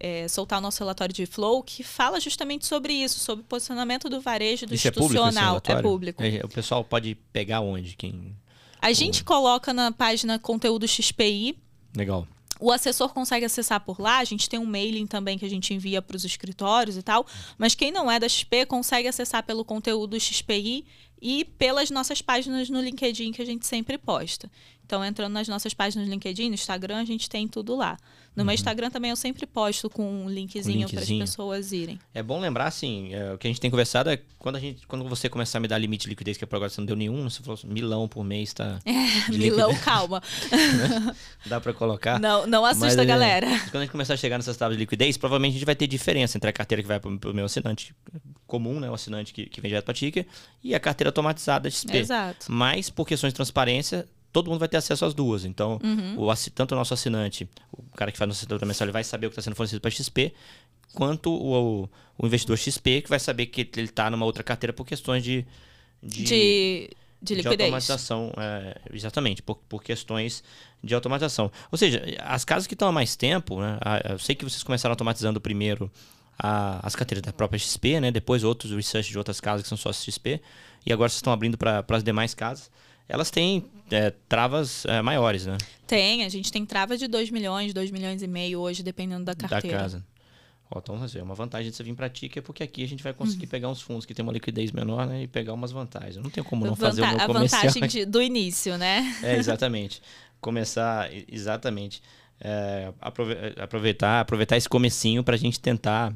é, 0.00 0.26
soltar 0.28 0.58
o 0.58 0.62
nosso 0.62 0.78
relatório 0.80 1.14
de 1.14 1.26
flow 1.26 1.62
que 1.62 1.82
fala 1.82 2.18
justamente 2.18 2.66
sobre 2.66 2.92
isso, 2.92 3.18
sobre 3.20 3.42
o 3.42 3.46
posicionamento 3.46 4.08
do 4.08 4.20
varejo 4.20 4.66
do 4.66 4.74
isso 4.74 4.88
institucional. 4.88 5.56
É 5.56 5.80
público. 5.80 6.22
É 6.22 6.30
público. 6.30 6.46
o 6.46 6.50
pessoal 6.50 6.84
pode 6.84 7.14
pegar 7.32 7.60
onde? 7.60 7.96
Quem... 7.96 8.36
A 8.80 8.92
gente 8.92 9.22
coloca 9.24 9.72
na 9.72 9.92
página 9.92 10.38
conteúdo 10.38 10.86
XPI. 10.86 11.56
Legal. 11.96 12.26
O 12.60 12.72
assessor 12.72 13.12
consegue 13.12 13.46
acessar 13.46 13.80
por 13.80 14.00
lá, 14.00 14.18
a 14.18 14.24
gente 14.24 14.48
tem 14.48 14.58
um 14.58 14.64
mailing 14.64 15.06
também 15.06 15.38
que 15.38 15.44
a 15.44 15.48
gente 15.48 15.72
envia 15.72 16.02
para 16.02 16.16
os 16.16 16.24
escritórios 16.24 16.96
e 16.96 17.02
tal, 17.02 17.24
mas 17.56 17.76
quem 17.76 17.92
não 17.92 18.10
é 18.10 18.18
da 18.18 18.28
XP 18.28 18.66
consegue 18.66 19.06
acessar 19.06 19.44
pelo 19.44 19.64
conteúdo 19.64 20.18
XPI 20.18 20.84
e 21.22 21.44
pelas 21.44 21.88
nossas 21.90 22.20
páginas 22.20 22.68
no 22.68 22.80
LinkedIn 22.80 23.30
que 23.30 23.42
a 23.42 23.44
gente 23.44 23.64
sempre 23.64 23.96
posta. 23.96 24.50
Então, 24.88 25.04
entrando 25.04 25.34
nas 25.34 25.46
nossas 25.46 25.74
páginas 25.74 26.08
no 26.08 26.14
LinkedIn, 26.14 26.48
no 26.48 26.54
Instagram, 26.54 26.96
a 26.96 27.04
gente 27.04 27.28
tem 27.28 27.46
tudo 27.46 27.76
lá. 27.76 27.98
No 28.34 28.40
uhum. 28.40 28.46
meu 28.46 28.54
Instagram 28.54 28.88
também 28.88 29.10
eu 29.10 29.16
sempre 29.16 29.44
posto 29.46 29.90
com 29.90 30.24
um 30.24 30.30
linkzinho, 30.30 30.88
para 30.88 31.00
as 31.00 31.08
pessoas 31.08 31.72
irem. 31.72 31.98
É 32.14 32.22
bom 32.22 32.40
lembrar, 32.40 32.68
assim, 32.68 33.12
é, 33.12 33.34
o 33.34 33.36
que 33.36 33.46
a 33.46 33.50
gente 33.50 33.60
tem 33.60 33.70
conversado 33.70 34.08
é 34.08 34.18
quando, 34.38 34.56
a 34.56 34.60
gente, 34.60 34.86
quando 34.86 35.06
você 35.06 35.28
começar 35.28 35.58
a 35.58 35.60
me 35.60 35.68
dar 35.68 35.76
limite 35.76 36.04
de 36.04 36.08
liquidez, 36.08 36.38
que 36.38 36.46
por 36.46 36.56
agora 36.56 36.70
você 36.70 36.80
não 36.80 36.86
deu 36.86 36.96
nenhum, 36.96 37.28
você 37.28 37.42
falou 37.42 37.58
assim, 37.58 37.66
milão 37.66 38.08
por 38.08 38.24
mês, 38.24 38.54
tá? 38.54 38.78
É, 38.86 39.30
milão, 39.30 39.74
calma. 39.84 40.22
Dá 41.44 41.60
para 41.60 41.74
colocar. 41.74 42.18
Não, 42.18 42.46
não 42.46 42.64
assusta 42.64 42.86
Mas, 42.86 42.98
a 42.98 43.02
é, 43.02 43.04
galera. 43.04 43.46
É, 43.46 43.58
quando 43.58 43.76
a 43.76 43.80
gente 43.80 43.92
começar 43.92 44.14
a 44.14 44.16
chegar 44.16 44.38
nessas 44.38 44.56
tábuas 44.56 44.78
de 44.78 44.84
liquidez, 44.84 45.18
provavelmente 45.18 45.50
a 45.50 45.58
gente 45.58 45.66
vai 45.66 45.76
ter 45.76 45.86
diferença 45.86 46.38
entre 46.38 46.48
a 46.48 46.52
carteira 46.52 46.80
que 46.80 46.88
vai 46.88 46.98
para 46.98 47.10
o 47.10 47.34
meu 47.34 47.44
assinante 47.44 47.94
comum, 48.46 48.80
né, 48.80 48.90
o 48.90 48.94
assinante 48.94 49.34
que, 49.34 49.44
que 49.44 49.60
vem 49.60 49.68
direto 49.68 49.84
para 49.84 49.92
Ticker, 49.92 50.26
e 50.64 50.74
a 50.74 50.80
carteira 50.80 51.10
automatizada 51.10 51.68
XP. 51.68 51.94
Exato. 51.94 52.46
Mas, 52.48 52.88
por 52.88 53.06
questões 53.06 53.34
de 53.34 53.36
transparência, 53.36 54.08
todo 54.32 54.50
mundo 54.50 54.58
vai 54.58 54.68
ter 54.68 54.76
acesso 54.76 55.04
às 55.04 55.14
duas. 55.14 55.44
Então, 55.44 55.78
uhum. 55.82 56.22
o, 56.22 56.34
tanto 56.54 56.72
o 56.72 56.74
nosso 56.76 56.94
assinante, 56.94 57.48
o 57.72 57.82
cara 57.96 58.12
que 58.12 58.18
faz 58.18 58.28
no 58.28 58.34
setor 58.34 58.64
mensal, 58.64 58.84
ele 58.84 58.92
vai 58.92 59.04
saber 59.04 59.26
o 59.26 59.30
que 59.30 59.34
está 59.34 59.42
sendo 59.42 59.56
fornecido 59.56 59.80
para 59.80 59.90
XP, 59.90 60.32
quanto 60.92 61.30
o, 61.30 61.88
o, 62.18 62.26
investidor 62.26 62.58
XP, 62.58 63.02
que 63.02 63.08
vai 63.08 63.18
saber 63.18 63.46
que 63.46 63.68
ele 63.76 63.86
está 63.86 64.10
numa 64.10 64.24
outra 64.24 64.42
carteira 64.42 64.72
por 64.72 64.86
questões 64.86 65.22
de. 65.22 65.46
De, 66.00 66.22
de, 66.22 66.90
de 67.20 67.34
liquidez. 67.34 67.58
De 67.58 67.64
automatização, 67.64 68.32
é, 68.36 68.80
exatamente, 68.92 69.42
por, 69.42 69.56
por 69.68 69.82
questões 69.82 70.44
de 70.82 70.94
automatização. 70.94 71.50
Ou 71.72 71.78
seja, 71.78 72.02
as 72.20 72.44
casas 72.44 72.68
que 72.68 72.74
estão 72.74 72.88
há 72.88 72.92
mais 72.92 73.16
tempo, 73.16 73.60
né, 73.60 73.78
eu 74.08 74.18
sei 74.18 74.36
que 74.36 74.44
vocês 74.44 74.62
começaram 74.62 74.92
automatizando 74.92 75.40
primeiro 75.40 75.90
a, 76.38 76.86
as 76.86 76.94
carteiras 76.94 77.22
da 77.22 77.32
própria 77.32 77.58
XP, 77.58 77.98
né, 77.98 78.12
depois 78.12 78.44
outros 78.44 78.70
research 78.70 79.10
de 79.10 79.18
outras 79.18 79.40
casas 79.40 79.62
que 79.62 79.68
são 79.68 79.76
sócios 79.76 80.04
XP, 80.04 80.40
e 80.86 80.92
agora 80.92 81.08
vocês 81.08 81.18
estão 81.18 81.32
abrindo 81.32 81.58
para 81.58 81.84
as 81.88 82.04
demais 82.04 82.32
casas 82.32 82.70
elas 83.08 83.30
têm 83.30 83.64
é, 83.90 84.12
travas 84.28 84.84
é, 84.84 85.00
maiores, 85.00 85.46
né? 85.46 85.56
Tem, 85.86 86.24
a 86.24 86.28
gente 86.28 86.52
tem 86.52 86.66
trava 86.66 86.96
de 86.96 87.08
2 87.08 87.30
milhões, 87.30 87.72
2 87.72 87.90
milhões 87.90 88.22
e 88.22 88.26
meio 88.26 88.60
hoje, 88.60 88.82
dependendo 88.82 89.24
da 89.24 89.34
carteira. 89.34 89.76
Da 89.76 89.82
casa. 89.82 90.04
Ó, 90.70 90.78
então, 90.78 91.02
assim, 91.02 91.18
uma 91.20 91.34
vantagem 91.34 91.70
de 91.70 91.76
você 91.76 91.82
vir 91.82 91.94
para 91.94 92.10
ti 92.10 92.30
é 92.36 92.40
porque 92.42 92.62
aqui 92.62 92.84
a 92.84 92.88
gente 92.88 93.02
vai 93.02 93.14
conseguir 93.14 93.46
uhum. 93.46 93.50
pegar 93.50 93.68
uns 93.70 93.80
fundos 93.80 94.04
que 94.04 94.12
tem 94.12 94.22
uma 94.22 94.32
liquidez 94.32 94.70
menor 94.70 95.06
né, 95.06 95.22
e 95.22 95.26
pegar 95.26 95.54
umas 95.54 95.72
vantagens. 95.72 96.16
Não 96.16 96.28
tem 96.28 96.44
como 96.44 96.66
não 96.66 96.74
Vanta 96.74 96.90
fazer 96.90 97.02
o 97.02 97.06
meu 97.06 97.26
comercial. 97.26 97.62
A 97.62 97.64
vantagem 97.64 97.88
de, 97.88 98.04
do 98.04 98.20
início, 98.20 98.76
né? 98.76 99.16
É, 99.22 99.36
exatamente. 99.36 100.02
Começar, 100.40 101.08
exatamente. 101.26 102.02
É, 102.38 102.92
aproveitar, 103.58 104.20
aproveitar 104.20 104.58
esse 104.58 104.68
comecinho 104.68 105.24
para 105.24 105.34
a 105.34 105.38
gente 105.38 105.58
tentar 105.58 106.14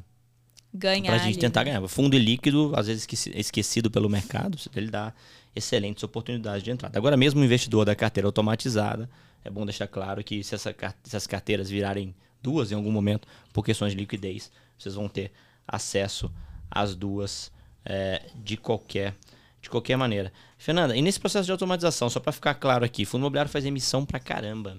ganhar. 0.72 1.12
Para 1.12 1.22
a 1.22 1.24
gente 1.24 1.38
tentar 1.38 1.64
né? 1.64 1.72
ganhar. 1.72 1.88
Fundo 1.88 2.16
líquido, 2.18 2.72
às 2.76 2.86
vezes 2.86 3.08
esquecido 3.34 3.90
pelo 3.90 4.08
mercado, 4.10 4.58
ele 4.76 4.90
dá 4.90 5.14
excelentes 5.54 6.02
oportunidades 6.02 6.62
de 6.62 6.70
entrada. 6.70 6.98
Agora, 6.98 7.16
mesmo 7.16 7.40
o 7.40 7.44
investidor 7.44 7.84
da 7.84 7.94
carteira 7.94 8.26
automatizada, 8.26 9.08
é 9.44 9.50
bom 9.50 9.64
deixar 9.64 9.86
claro 9.86 10.22
que 10.22 10.42
se, 10.42 10.54
essa, 10.54 10.70
se 10.70 10.86
essas 11.08 11.26
carteiras 11.26 11.68
virarem 11.68 12.14
duas 12.42 12.72
em 12.72 12.74
algum 12.74 12.90
momento, 12.90 13.26
por 13.52 13.64
questões 13.64 13.92
de 13.92 13.98
liquidez, 13.98 14.50
vocês 14.78 14.94
vão 14.94 15.08
ter 15.08 15.32
acesso 15.66 16.30
às 16.70 16.94
duas 16.94 17.52
é, 17.84 18.22
de 18.34 18.56
qualquer 18.56 19.14
de 19.60 19.70
qualquer 19.70 19.96
maneira. 19.96 20.32
Fernanda, 20.58 20.96
e 20.96 21.00
nesse 21.00 21.20
processo 21.20 21.46
de 21.46 21.52
automatização, 21.52 22.10
só 22.10 22.18
para 22.18 22.32
ficar 22.32 22.54
claro 22.54 22.84
aqui, 22.84 23.04
fundo 23.04 23.22
imobiliário 23.22 23.48
faz 23.48 23.64
emissão 23.64 24.04
para 24.04 24.18
caramba. 24.18 24.76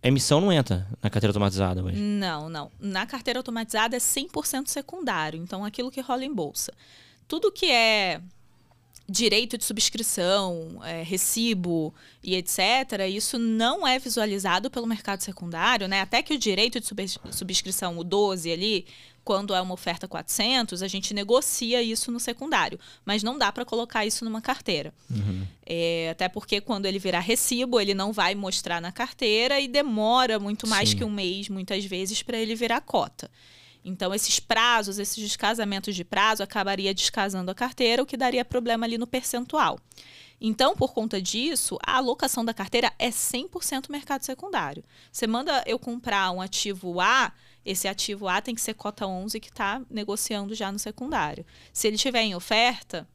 A 0.00 0.06
emissão 0.06 0.40
não 0.40 0.52
entra 0.52 0.86
na 1.02 1.10
carteira 1.10 1.30
automatizada 1.30 1.82
hoje? 1.82 2.00
Não, 2.00 2.48
não. 2.48 2.70
Na 2.78 3.04
carteira 3.06 3.40
automatizada 3.40 3.96
é 3.96 3.98
100% 3.98 4.68
secundário, 4.68 5.42
então 5.42 5.64
aquilo 5.64 5.90
que 5.90 6.00
rola 6.00 6.24
em 6.24 6.32
bolsa. 6.32 6.72
Tudo 7.26 7.50
que 7.50 7.66
é 7.66 8.20
direito 9.08 9.58
de 9.58 9.64
subscrição, 9.64 10.80
é, 10.82 11.02
recibo 11.02 11.94
e 12.22 12.34
etc., 12.34 12.58
isso 13.10 13.38
não 13.38 13.86
é 13.86 13.98
visualizado 13.98 14.70
pelo 14.70 14.86
mercado 14.86 15.20
secundário, 15.20 15.86
né? 15.86 16.00
Até 16.00 16.22
que 16.22 16.34
o 16.34 16.38
direito 16.38 16.80
de 16.80 16.86
subscrição, 17.30 17.98
o 17.98 18.04
12 18.04 18.50
ali, 18.50 18.86
quando 19.22 19.54
é 19.54 19.60
uma 19.60 19.74
oferta 19.74 20.06
400, 20.08 20.82
a 20.82 20.88
gente 20.88 21.12
negocia 21.14 21.82
isso 21.82 22.12
no 22.12 22.20
secundário, 22.20 22.78
mas 23.04 23.22
não 23.22 23.38
dá 23.38 23.50
para 23.50 23.64
colocar 23.64 24.06
isso 24.06 24.24
numa 24.24 24.40
carteira. 24.40 24.92
Uhum. 25.10 25.46
É, 25.66 26.10
até 26.10 26.28
porque 26.28 26.60
quando 26.60 26.86
ele 26.86 26.98
virar 26.98 27.20
recibo, 27.20 27.80
ele 27.80 27.94
não 27.94 28.12
vai 28.12 28.34
mostrar 28.34 28.80
na 28.80 28.92
carteira 28.92 29.60
e 29.60 29.68
demora 29.68 30.38
muito 30.38 30.66
mais 30.66 30.90
Sim. 30.90 30.98
que 30.98 31.04
um 31.04 31.10
mês, 31.10 31.48
muitas 31.48 31.84
vezes, 31.84 32.22
para 32.22 32.38
ele 32.38 32.54
virar 32.54 32.80
cota. 32.82 33.30
Então, 33.84 34.14
esses 34.14 34.40
prazos, 34.40 34.98
esses 34.98 35.22
descasamentos 35.22 35.94
de 35.94 36.04
prazo, 36.04 36.42
acabaria 36.42 36.94
descasando 36.94 37.50
a 37.50 37.54
carteira, 37.54 38.02
o 38.02 38.06
que 38.06 38.16
daria 38.16 38.44
problema 38.44 38.86
ali 38.86 38.96
no 38.96 39.06
percentual. 39.06 39.78
Então, 40.40 40.74
por 40.74 40.92
conta 40.92 41.20
disso, 41.20 41.78
a 41.82 41.98
alocação 41.98 42.44
da 42.44 42.54
carteira 42.54 42.92
é 42.98 43.10
100% 43.10 43.90
mercado 43.90 44.22
secundário. 44.22 44.82
Você 45.12 45.26
manda 45.26 45.62
eu 45.66 45.78
comprar 45.78 46.30
um 46.30 46.40
ativo 46.40 47.00
A, 47.00 47.32
esse 47.64 47.86
ativo 47.86 48.26
A 48.28 48.40
tem 48.40 48.54
que 48.54 48.60
ser 48.60 48.74
cota 48.74 49.06
11 49.06 49.38
que 49.38 49.48
está 49.48 49.80
negociando 49.88 50.54
já 50.54 50.72
no 50.72 50.78
secundário. 50.78 51.46
Se 51.72 51.86
ele 51.86 51.96
estiver 51.96 52.22
em 52.22 52.34
oferta, 52.34 53.06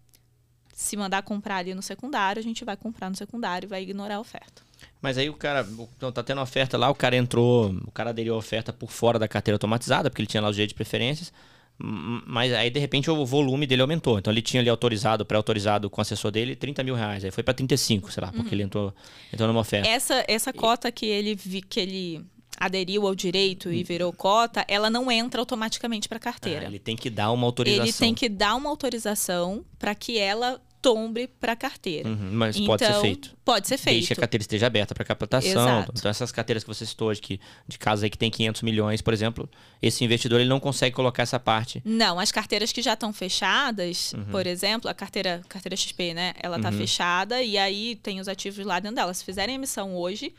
se 0.73 0.95
mandar 0.95 1.21
comprar 1.23 1.57
ali 1.57 1.73
no 1.73 1.81
secundário, 1.81 2.39
a 2.39 2.43
gente 2.43 2.63
vai 2.63 2.77
comprar 2.77 3.09
no 3.09 3.15
secundário 3.15 3.67
e 3.67 3.69
vai 3.69 3.83
ignorar 3.83 4.15
a 4.15 4.19
oferta. 4.19 4.68
Mas 5.01 5.17
aí 5.17 5.29
o 5.29 5.33
cara, 5.33 5.67
então 5.95 6.11
tá 6.11 6.21
tendo 6.21 6.41
oferta 6.41 6.77
lá, 6.77 6.89
o 6.89 6.95
cara 6.95 7.15
entrou, 7.15 7.69
o 7.85 7.91
cara 7.91 8.09
aderiu 8.09 8.35
a 8.35 8.37
oferta 8.37 8.73
por 8.73 8.91
fora 8.91 9.17
da 9.17 9.27
carteira 9.27 9.55
automatizada, 9.55 10.09
porque 10.09 10.21
ele 10.21 10.27
tinha 10.27 10.41
lá 10.41 10.49
o 10.49 10.53
jeito 10.53 10.69
de 10.69 10.75
preferências, 10.75 11.31
mas 11.77 12.53
aí 12.53 12.69
de 12.69 12.79
repente 12.79 13.09
o 13.09 13.25
volume 13.25 13.65
dele 13.65 13.81
aumentou. 13.81 14.19
Então 14.19 14.31
ele 14.31 14.41
tinha 14.41 14.61
ali 14.61 14.69
autorizado, 14.69 15.25
pré-autorizado 15.25 15.89
com 15.89 15.99
o 15.99 16.01
assessor 16.01 16.31
dele 16.31 16.55
30 16.55 16.83
mil 16.83 16.95
reais, 16.95 17.23
aí 17.23 17.31
foi 17.31 17.43
para 17.43 17.53
35, 17.53 18.11
sei 18.11 18.21
lá, 18.21 18.31
porque 18.31 18.49
uhum. 18.49 18.53
ele 18.53 18.63
entrou, 18.63 18.93
entrou 19.31 19.47
numa 19.47 19.61
oferta. 19.61 19.87
Essa, 19.87 20.25
essa 20.27 20.51
cota 20.51 20.91
que 20.91 21.05
ele, 21.05 21.35
vi, 21.35 21.61
que 21.61 21.79
ele 21.79 22.25
aderiu 22.59 23.07
ao 23.07 23.15
direito 23.15 23.71
e 23.71 23.83
virou 23.83 24.11
cota, 24.11 24.65
ela 24.67 24.89
não 24.89 25.09
entra 25.09 25.41
automaticamente 25.41 26.09
para 26.09 26.17
a 26.17 26.21
carteira. 26.21 26.65
Ah, 26.65 26.67
ele 26.67 26.79
tem 26.79 26.97
que 26.97 27.09
dar 27.09 27.31
uma 27.31 27.47
autorização. 27.47 27.85
Ele 27.85 27.93
tem 27.93 28.13
que 28.13 28.27
dar 28.27 28.55
uma 28.55 28.69
autorização 28.69 29.63
para 29.79 29.95
que 29.95 30.19
ela 30.19 30.61
tombe 30.81 31.27
para 31.27 31.53
a 31.53 31.55
carteira. 31.55 32.07
Uhum, 32.07 32.29
mas 32.31 32.55
então, 32.55 32.67
pode 32.67 32.83
ser 32.83 32.89
então, 32.89 33.01
feito. 33.01 33.37
Pode 33.43 33.67
ser 33.67 33.77
feito. 33.77 34.07
Que 34.07 34.13
a 34.13 34.15
carteira 34.15 34.41
esteja 34.41 34.67
aberta 34.67 34.95
para 34.95 35.03
captação. 35.03 35.51
Exato. 35.51 35.93
Então, 35.95 36.09
essas 36.09 36.31
carteiras 36.31 36.63
que 36.63 36.67
você 36.67 36.85
citou 36.85 37.13
de, 37.13 37.21
que, 37.21 37.39
de 37.67 37.77
casas 37.77 38.03
aí 38.03 38.09
que 38.09 38.17
tem 38.17 38.31
500 38.31 38.61
milhões, 38.61 39.01
por 39.01 39.13
exemplo, 39.13 39.49
esse 39.81 40.03
investidor 40.03 40.39
ele 40.39 40.49
não 40.49 40.59
consegue 40.59 40.95
colocar 40.95 41.23
essa 41.23 41.39
parte. 41.39 41.81
Não, 41.83 42.19
as 42.19 42.31
carteiras 42.31 42.71
que 42.71 42.81
já 42.81 42.93
estão 42.93 43.11
fechadas, 43.11 44.13
uhum. 44.13 44.25
por 44.25 44.47
exemplo, 44.47 44.89
a 44.89 44.93
carteira, 44.93 45.41
carteira 45.49 45.75
XP, 45.75 46.13
né? 46.13 46.33
Ela 46.41 46.57
está 46.57 46.69
uhum. 46.69 46.77
fechada 46.77 47.41
e 47.41 47.57
aí 47.57 47.95
tem 47.95 48.19
os 48.19 48.27
ativos 48.27 48.65
lá 48.65 48.79
dentro 48.79 48.95
dela. 48.95 49.13
Se 49.13 49.23
fizerem 49.23 49.55
emissão 49.55 49.95
hoje, 49.95 50.33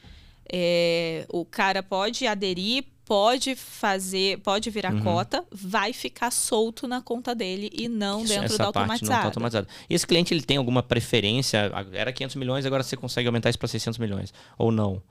é, 0.50 1.26
o 1.28 1.44
cara 1.44 1.82
pode 1.82 2.26
aderir 2.26 2.84
pode 3.10 3.56
fazer, 3.56 4.38
pode 4.38 4.70
virar 4.70 4.94
uhum. 4.94 5.02
cota, 5.02 5.44
vai 5.50 5.92
ficar 5.92 6.30
solto 6.30 6.86
na 6.86 7.02
conta 7.02 7.34
dele 7.34 7.68
e 7.72 7.88
não 7.88 8.22
Isso, 8.22 8.32
dentro 8.32 8.56
da 8.56 8.66
automatizada. 8.66 9.20
Tá 9.22 9.26
automatizada. 9.26 9.66
E 9.88 9.94
esse 9.96 10.06
cliente 10.06 10.32
ele 10.32 10.42
tem 10.42 10.58
alguma 10.58 10.80
preferência? 10.80 11.72
Era 11.92 12.12
500 12.12 12.36
milhões, 12.36 12.64
agora 12.64 12.84
você 12.84 12.96
consegue 12.96 13.26
aumentar 13.26 13.50
isso 13.50 13.58
para 13.58 13.66
600 13.66 13.98
milhões 13.98 14.32
ou 14.56 14.70
não? 14.70 15.02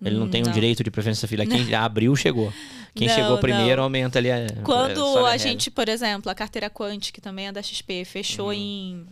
Ele 0.00 0.14
não 0.14 0.30
tem 0.30 0.40
não. 0.40 0.50
um 0.50 0.54
direito 0.54 0.84
de 0.84 0.90
preferência 0.92 1.26
filha. 1.26 1.44
Quem 1.44 1.74
abriu, 1.74 2.14
chegou. 2.14 2.52
Quem 2.94 3.08
não, 3.08 3.14
chegou 3.16 3.38
primeiro, 3.38 3.78
não. 3.78 3.82
aumenta 3.82 4.20
ali 4.20 4.30
a. 4.30 4.46
Quando 4.62 5.26
a, 5.26 5.32
a 5.32 5.36
gente, 5.36 5.68
por 5.68 5.88
exemplo, 5.88 6.30
a 6.30 6.36
carteira 6.36 6.70
Quant, 6.70 7.10
que 7.10 7.20
também 7.20 7.48
é 7.48 7.52
da 7.52 7.60
XP, 7.60 8.04
fechou 8.04 8.46
uhum. 8.46 8.52
em. 8.52 9.06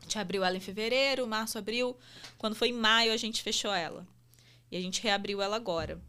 A 0.00 0.02
gente 0.02 0.18
abriu 0.18 0.42
ela 0.42 0.56
em 0.56 0.60
fevereiro, 0.60 1.28
março, 1.28 1.56
abril. 1.56 1.96
Quando 2.38 2.56
foi 2.56 2.70
em 2.70 2.72
maio, 2.72 3.12
a 3.12 3.16
gente 3.16 3.40
fechou 3.40 3.72
ela. 3.72 4.04
E 4.68 4.76
a 4.76 4.80
gente 4.80 5.00
reabriu 5.00 5.40
ela 5.40 5.54
agora. 5.54 6.00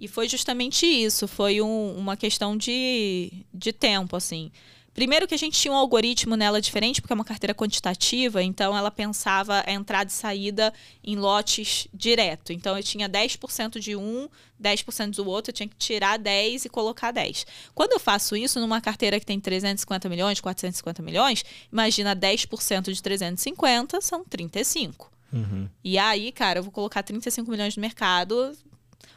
E 0.00 0.08
foi 0.08 0.26
justamente 0.26 0.86
isso, 0.86 1.28
foi 1.28 1.60
um, 1.60 1.94
uma 1.94 2.16
questão 2.16 2.56
de, 2.56 3.30
de 3.52 3.70
tempo, 3.70 4.16
assim. 4.16 4.50
Primeiro 4.94 5.28
que 5.28 5.34
a 5.34 5.38
gente 5.38 5.60
tinha 5.60 5.72
um 5.72 5.76
algoritmo 5.76 6.36
nela 6.36 6.60
diferente, 6.60 7.00
porque 7.00 7.12
é 7.12 7.14
uma 7.14 7.24
carteira 7.24 7.54
quantitativa, 7.54 8.42
então 8.42 8.76
ela 8.76 8.90
pensava 8.90 9.62
a 9.64 9.70
entrada 9.70 10.10
e 10.10 10.12
saída 10.12 10.72
em 11.04 11.16
lotes 11.16 11.86
direto. 11.92 12.52
Então 12.52 12.76
eu 12.76 12.82
tinha 12.82 13.08
10% 13.08 13.78
de 13.78 13.94
um, 13.94 14.28
10% 14.60 15.16
do 15.16 15.28
outro, 15.28 15.50
eu 15.50 15.54
tinha 15.54 15.68
que 15.68 15.76
tirar 15.76 16.18
10 16.18 16.64
e 16.64 16.68
colocar 16.68 17.12
10. 17.12 17.46
Quando 17.74 17.92
eu 17.92 18.00
faço 18.00 18.34
isso 18.34 18.58
numa 18.58 18.80
carteira 18.80 19.20
que 19.20 19.26
tem 19.26 19.38
350 19.38 20.08
milhões, 20.08 20.40
450 20.40 21.02
milhões, 21.02 21.44
imagina 21.70 22.16
10% 22.16 22.92
de 22.92 23.02
350 23.02 24.00
são 24.00 24.24
35. 24.24 25.10
Uhum. 25.32 25.68
E 25.84 25.98
aí, 25.98 26.32
cara, 26.32 26.58
eu 26.58 26.62
vou 26.62 26.72
colocar 26.72 27.02
35 27.02 27.48
milhões 27.50 27.76
no 27.76 27.80
mercado, 27.80 28.52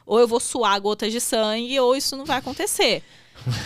ou 0.06 0.20
eu 0.20 0.28
vou 0.28 0.40
suar 0.40 0.80
gotas 0.80 1.12
de 1.12 1.20
sangue, 1.20 1.80
ou 1.80 1.96
isso 1.96 2.16
não 2.16 2.26
vai 2.26 2.38
acontecer. 2.38 3.04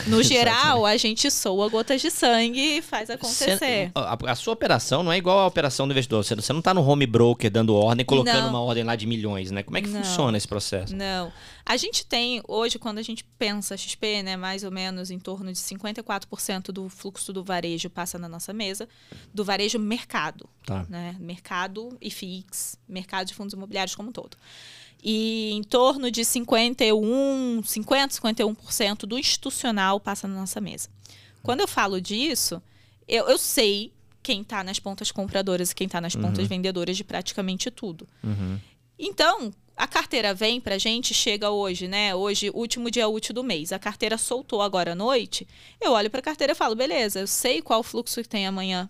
No 0.07 0.21
geral, 0.23 0.85
a 0.85 0.97
gente 0.97 1.29
soa 1.29 1.69
gotas 1.69 2.01
de 2.01 2.09
sangue 2.09 2.77
e 2.77 2.81
faz 2.81 3.09
acontecer. 3.09 3.57
Cê, 3.57 3.91
a, 3.93 4.17
a, 4.31 4.35
sua 4.35 4.53
operação 4.53 5.03
não 5.03 5.11
é 5.11 5.17
igual 5.17 5.39
à 5.39 5.45
operação 5.45 5.87
do 5.87 5.91
investidor. 5.91 6.23
Você, 6.23 6.35
você 6.35 6.51
não 6.53 6.59
está 6.59 6.73
no 6.73 6.81
home 6.87 7.05
broker 7.05 7.49
dando 7.51 7.75
ordem, 7.75 8.05
colocando 8.05 8.41
não. 8.41 8.49
uma 8.49 8.61
ordem 8.61 8.83
lá 8.83 8.95
de 8.95 9.05
milhões, 9.05 9.51
né? 9.51 9.63
Como 9.63 9.77
é 9.77 9.81
que 9.81 9.89
não. 9.89 10.03
funciona 10.03 10.37
esse 10.37 10.47
processo? 10.47 10.95
Não. 10.95 11.31
A 11.65 11.77
gente 11.77 12.05
tem, 12.05 12.41
hoje, 12.47 12.79
quando 12.79 12.97
a 12.97 13.01
gente 13.01 13.23
pensa 13.37 13.75
XP, 13.75 14.23
né, 14.23 14.37
mais 14.37 14.63
ou 14.63 14.71
menos 14.71 15.11
em 15.11 15.19
torno 15.19 15.51
de 15.51 15.59
54% 15.59 16.71
do 16.71 16.87
fluxo 16.89 17.33
do 17.33 17.43
varejo 17.43 17.89
passa 17.89 18.17
na 18.17 18.29
nossa 18.29 18.53
mesa, 18.53 18.87
do 19.33 19.43
varejo 19.43 19.77
mercado. 19.77 20.49
Tá. 20.65 20.85
Né? 20.89 21.15
Mercado 21.19 21.95
e 22.01 22.09
FIX, 22.09 22.77
mercado 22.87 23.27
de 23.27 23.33
fundos 23.33 23.53
imobiliários 23.53 23.95
como 23.95 24.09
um 24.09 24.13
todo 24.13 24.37
e 25.03 25.51
em 25.51 25.63
torno 25.63 26.09
de 26.09 26.25
51, 26.25 27.61
50, 27.63 28.15
51% 28.15 28.99
do 28.99 29.17
institucional 29.17 29.99
passa 29.99 30.27
na 30.27 30.35
nossa 30.35 30.59
mesa. 30.59 30.89
Quando 31.43 31.61
eu 31.61 31.67
falo 31.67 32.01
disso, 32.01 32.61
eu, 33.07 33.27
eu 33.29 33.37
sei 33.37 33.93
quem 34.21 34.41
está 34.41 34.63
nas 34.63 34.79
pontas 34.79 35.11
compradoras 35.11 35.71
e 35.71 35.75
quem 35.75 35.85
está 35.85 36.01
nas 36.01 36.15
uhum. 36.15 36.23
pontas 36.23 36.47
vendedoras 36.47 36.97
de 36.97 37.03
praticamente 37.03 37.71
tudo. 37.71 38.07
Uhum. 38.23 38.59
Então, 38.99 39.53
a 39.75 39.87
carteira 39.87 40.33
vem 40.33 40.59
para 40.59 40.75
a 40.75 40.77
gente, 40.77 41.13
chega 41.13 41.51
hoje, 41.51 41.87
né? 41.87 42.13
Hoje, 42.13 42.49
último 42.53 42.89
dia 42.91 43.07
útil 43.07 43.33
do 43.33 43.43
mês. 43.43 43.71
A 43.71 43.79
carteira 43.79 44.17
soltou 44.17 44.61
agora 44.61 44.93
à 44.93 44.95
noite. 44.95 45.47
Eu 45.79 45.91
olho 45.91 46.09
para 46.09 46.19
a 46.19 46.23
carteira 46.23 46.53
e 46.53 46.55
falo, 46.55 46.75
beleza, 46.75 47.19
eu 47.19 47.27
sei 47.27 47.61
qual 47.61 47.83
fluxo 47.83 48.21
que 48.21 48.27
tem 48.27 48.47
amanhã 48.47 48.89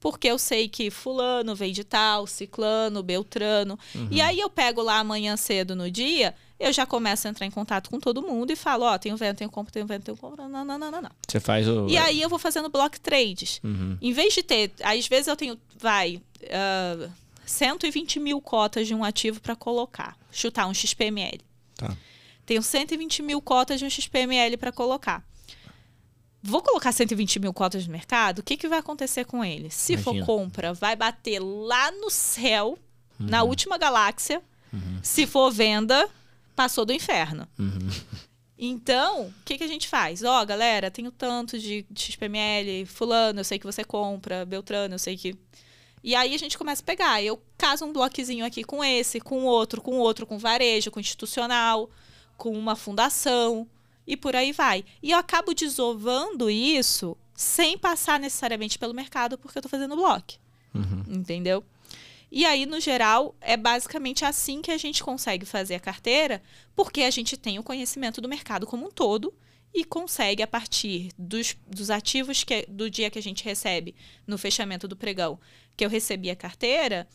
porque 0.00 0.28
eu 0.28 0.38
sei 0.38 0.68
que 0.68 0.90
fulano 0.90 1.54
veio 1.54 1.72
de 1.72 1.84
tal, 1.84 2.26
ciclano, 2.26 3.02
beltrano. 3.02 3.78
Uhum. 3.94 4.08
E 4.10 4.20
aí 4.20 4.38
eu 4.38 4.48
pego 4.48 4.82
lá 4.82 4.98
amanhã 4.98 5.36
cedo 5.36 5.74
no 5.74 5.90
dia, 5.90 6.34
eu 6.58 6.72
já 6.72 6.84
começo 6.84 7.26
a 7.26 7.30
entrar 7.30 7.46
em 7.46 7.50
contato 7.50 7.88
com 7.90 8.00
todo 8.00 8.22
mundo 8.22 8.50
e 8.50 8.56
falo, 8.56 8.84
ó, 8.84 8.94
oh, 8.94 8.98
tenho 8.98 9.16
vento, 9.16 9.38
tenho 9.38 9.50
compra, 9.50 9.72
tenho 9.72 9.86
vento, 9.86 10.04
tenho 10.04 10.16
compra. 10.16 10.48
Não, 10.48 10.64
não, 10.64 10.78
não, 10.78 10.90
não, 10.90 11.02
não. 11.02 11.10
Você 11.26 11.38
faz 11.38 11.68
o... 11.68 11.86
E 11.88 11.96
aí 11.96 12.20
eu 12.20 12.28
vou 12.28 12.38
fazendo 12.38 12.68
block 12.68 12.98
trades. 13.00 13.60
Uhum. 13.62 13.96
Em 14.00 14.12
vez 14.12 14.34
de 14.34 14.42
ter, 14.42 14.72
às 14.82 15.06
vezes 15.06 15.28
eu 15.28 15.36
tenho, 15.36 15.58
vai, 15.78 16.16
uh, 16.16 17.04
ah, 17.04 17.10
120 17.46 18.20
mil 18.20 18.40
cotas 18.40 18.86
de 18.86 18.94
um 18.94 19.04
ativo 19.04 19.40
para 19.40 19.54
colocar, 19.54 20.16
chutar 20.32 20.66
um 20.66 20.74
XPML. 20.74 21.40
Tá. 21.76 21.96
Tenho 22.44 22.62
120 22.62 23.22
mil 23.22 23.40
cotas 23.40 23.78
de 23.78 23.86
um 23.86 23.90
XPML 23.90 24.56
para 24.56 24.72
colocar 24.72 25.24
vou 26.42 26.62
colocar 26.62 26.92
120 26.92 27.40
mil 27.40 27.52
cotas 27.52 27.86
no 27.86 27.92
mercado, 27.92 28.38
o 28.38 28.42
que, 28.42 28.56
que 28.56 28.68
vai 28.68 28.78
acontecer 28.78 29.24
com 29.24 29.44
ele? 29.44 29.70
Se 29.70 29.94
Imagina. 29.94 30.24
for 30.24 30.26
compra, 30.26 30.72
vai 30.72 30.94
bater 30.94 31.40
lá 31.40 31.90
no 31.90 32.10
céu, 32.10 32.78
uhum. 33.18 33.26
na 33.26 33.42
última 33.42 33.76
galáxia. 33.76 34.42
Uhum. 34.72 35.00
Se 35.02 35.26
for 35.26 35.50
venda, 35.50 36.08
passou 36.54 36.84
do 36.84 36.92
inferno. 36.92 37.46
Uhum. 37.58 37.90
Então, 38.58 39.26
o 39.26 39.34
que, 39.44 39.56
que 39.56 39.64
a 39.64 39.68
gente 39.68 39.86
faz? 39.86 40.22
Ó, 40.24 40.42
oh, 40.42 40.46
galera, 40.46 40.90
tenho 40.90 41.12
tanto 41.12 41.58
de, 41.58 41.86
XPML, 41.94 42.84
fulano, 42.86 43.40
eu 43.40 43.44
sei 43.44 43.58
que 43.58 43.66
você 43.66 43.84
compra, 43.84 44.44
Beltrano, 44.44 44.94
eu 44.94 44.98
sei 44.98 45.16
que... 45.16 45.36
E 46.02 46.14
aí 46.14 46.34
a 46.34 46.38
gente 46.38 46.56
começa 46.56 46.82
a 46.82 46.84
pegar. 46.84 47.22
Eu 47.22 47.40
caso 47.56 47.84
um 47.84 47.92
bloquezinho 47.92 48.44
aqui 48.44 48.62
com 48.64 48.82
esse, 48.82 49.20
com 49.20 49.44
outro, 49.44 49.82
com 49.82 49.98
outro, 49.98 50.26
com 50.26 50.38
varejo, 50.38 50.90
com 50.90 51.00
institucional, 51.00 51.90
com 52.36 52.52
uma 52.52 52.76
fundação 52.76 53.68
e 54.08 54.16
por 54.16 54.34
aí 54.34 54.52
vai. 54.52 54.86
E 55.02 55.10
eu 55.10 55.18
acabo 55.18 55.52
desovando 55.52 56.48
isso 56.48 57.14
sem 57.34 57.76
passar 57.76 58.18
necessariamente 58.18 58.78
pelo 58.78 58.94
mercado, 58.94 59.36
porque 59.36 59.58
eu 59.58 59.60
estou 59.60 59.70
fazendo 59.70 59.94
bloco. 59.94 60.32
Uhum. 60.74 61.04
Entendeu? 61.06 61.62
E 62.32 62.46
aí, 62.46 62.64
no 62.64 62.80
geral, 62.80 63.36
é 63.40 63.56
basicamente 63.56 64.24
assim 64.24 64.62
que 64.62 64.70
a 64.70 64.78
gente 64.78 65.04
consegue 65.04 65.44
fazer 65.44 65.74
a 65.74 65.80
carteira, 65.80 66.42
porque 66.74 67.02
a 67.02 67.10
gente 67.10 67.36
tem 67.36 67.58
o 67.58 67.62
conhecimento 67.62 68.20
do 68.20 68.28
mercado 68.28 68.66
como 68.66 68.86
um 68.86 68.90
todo 68.90 69.32
e 69.74 69.84
consegue, 69.84 70.42
a 70.42 70.46
partir 70.46 71.10
dos, 71.18 71.54
dos 71.66 71.90
ativos 71.90 72.42
que, 72.42 72.66
do 72.66 72.90
dia 72.90 73.10
que 73.10 73.18
a 73.18 73.22
gente 73.22 73.44
recebe 73.44 73.94
no 74.26 74.38
fechamento 74.38 74.88
do 74.88 74.96
pregão, 74.96 75.38
que 75.76 75.84
eu 75.84 75.90
recebi 75.90 76.30
a 76.30 76.36
carteira, 76.36 77.06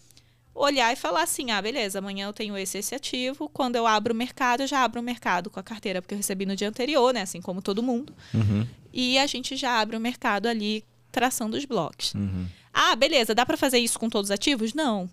olhar 0.54 0.91
e 0.93 0.95
falar 0.95 1.24
assim: 1.24 1.51
ah, 1.51 1.62
beleza, 1.62 1.99
amanhã 1.99 2.28
eu 2.28 2.34
tenho 2.34 2.58
esse, 2.58 2.78
esse 2.78 2.93
ativo. 2.93 3.49
Quando 3.49 3.76
eu 3.76 3.88
abro 3.88 4.14
o 4.14 4.18
mercado, 4.18 4.62
eu 4.62 4.68
já 4.68 4.84
abro 4.84 5.01
o 5.01 5.04
mercado 5.04 5.49
com 5.49 5.60
a 5.60 5.64
carteira, 5.64 6.01
porque 6.01 6.14
eu 6.14 6.18
recebi 6.18 6.45
no 6.45 6.56
dia 6.56 6.70
anterior, 6.70 7.14
né? 7.14 7.22
Assim 7.22 7.41
como 7.41 7.62
todo 7.62 7.84
mundo. 7.84 8.14
Uhum. 8.34 8.68
E 8.91 9.18
a 9.18 9.26
gente 9.26 9.56
já 9.56 9.80
abre 9.80 9.97
o 9.97 9.99
mercado 9.99 10.47
ali, 10.47 10.84
traçando 11.12 11.58
os 11.58 11.66
blocos. 11.66 12.14
Uhum. 12.14 12.47
Ah, 12.74 12.95
beleza, 12.95 13.36
dá 13.36 13.45
para 13.45 13.58
fazer 13.58 13.80
isso 13.80 13.99
com 13.99 14.10
todos 14.10 14.30
os 14.30 14.34
ativos? 14.34 14.74
Não. 14.74 15.10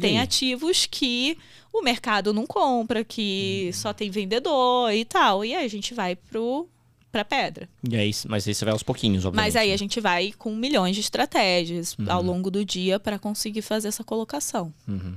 Tem 0.00 0.20
ativos 0.20 0.84
que 0.84 1.38
o 1.72 1.82
mercado 1.82 2.32
não 2.34 2.46
compra, 2.46 3.02
que 3.02 3.64
uhum. 3.66 3.72
só 3.72 3.92
tem 3.94 4.10
vendedor 4.10 4.92
e 4.92 5.04
tal. 5.04 5.44
E 5.44 5.54
aí 5.54 5.64
a 5.64 5.68
gente 5.68 5.94
vai 5.94 6.14
pro 6.14 6.68
para 7.10 7.24
pedra. 7.24 7.68
E 7.88 7.96
aí, 7.96 8.10
mas 8.28 8.46
aí 8.46 8.54
você 8.54 8.64
vai 8.64 8.72
aos 8.72 8.82
pouquinhos, 8.82 9.24
obviamente. 9.24 9.46
Mas 9.46 9.56
aí 9.56 9.72
a 9.72 9.76
gente 9.76 10.00
vai 10.00 10.32
com 10.32 10.54
milhões 10.54 10.94
de 10.94 11.00
estratégias 11.00 11.96
uhum. 11.98 12.10
ao 12.10 12.22
longo 12.22 12.50
do 12.50 12.64
dia 12.64 13.00
para 13.00 13.18
conseguir 13.18 13.62
fazer 13.62 13.88
essa 13.88 14.04
colocação. 14.04 14.72
Uhum. 14.86 15.16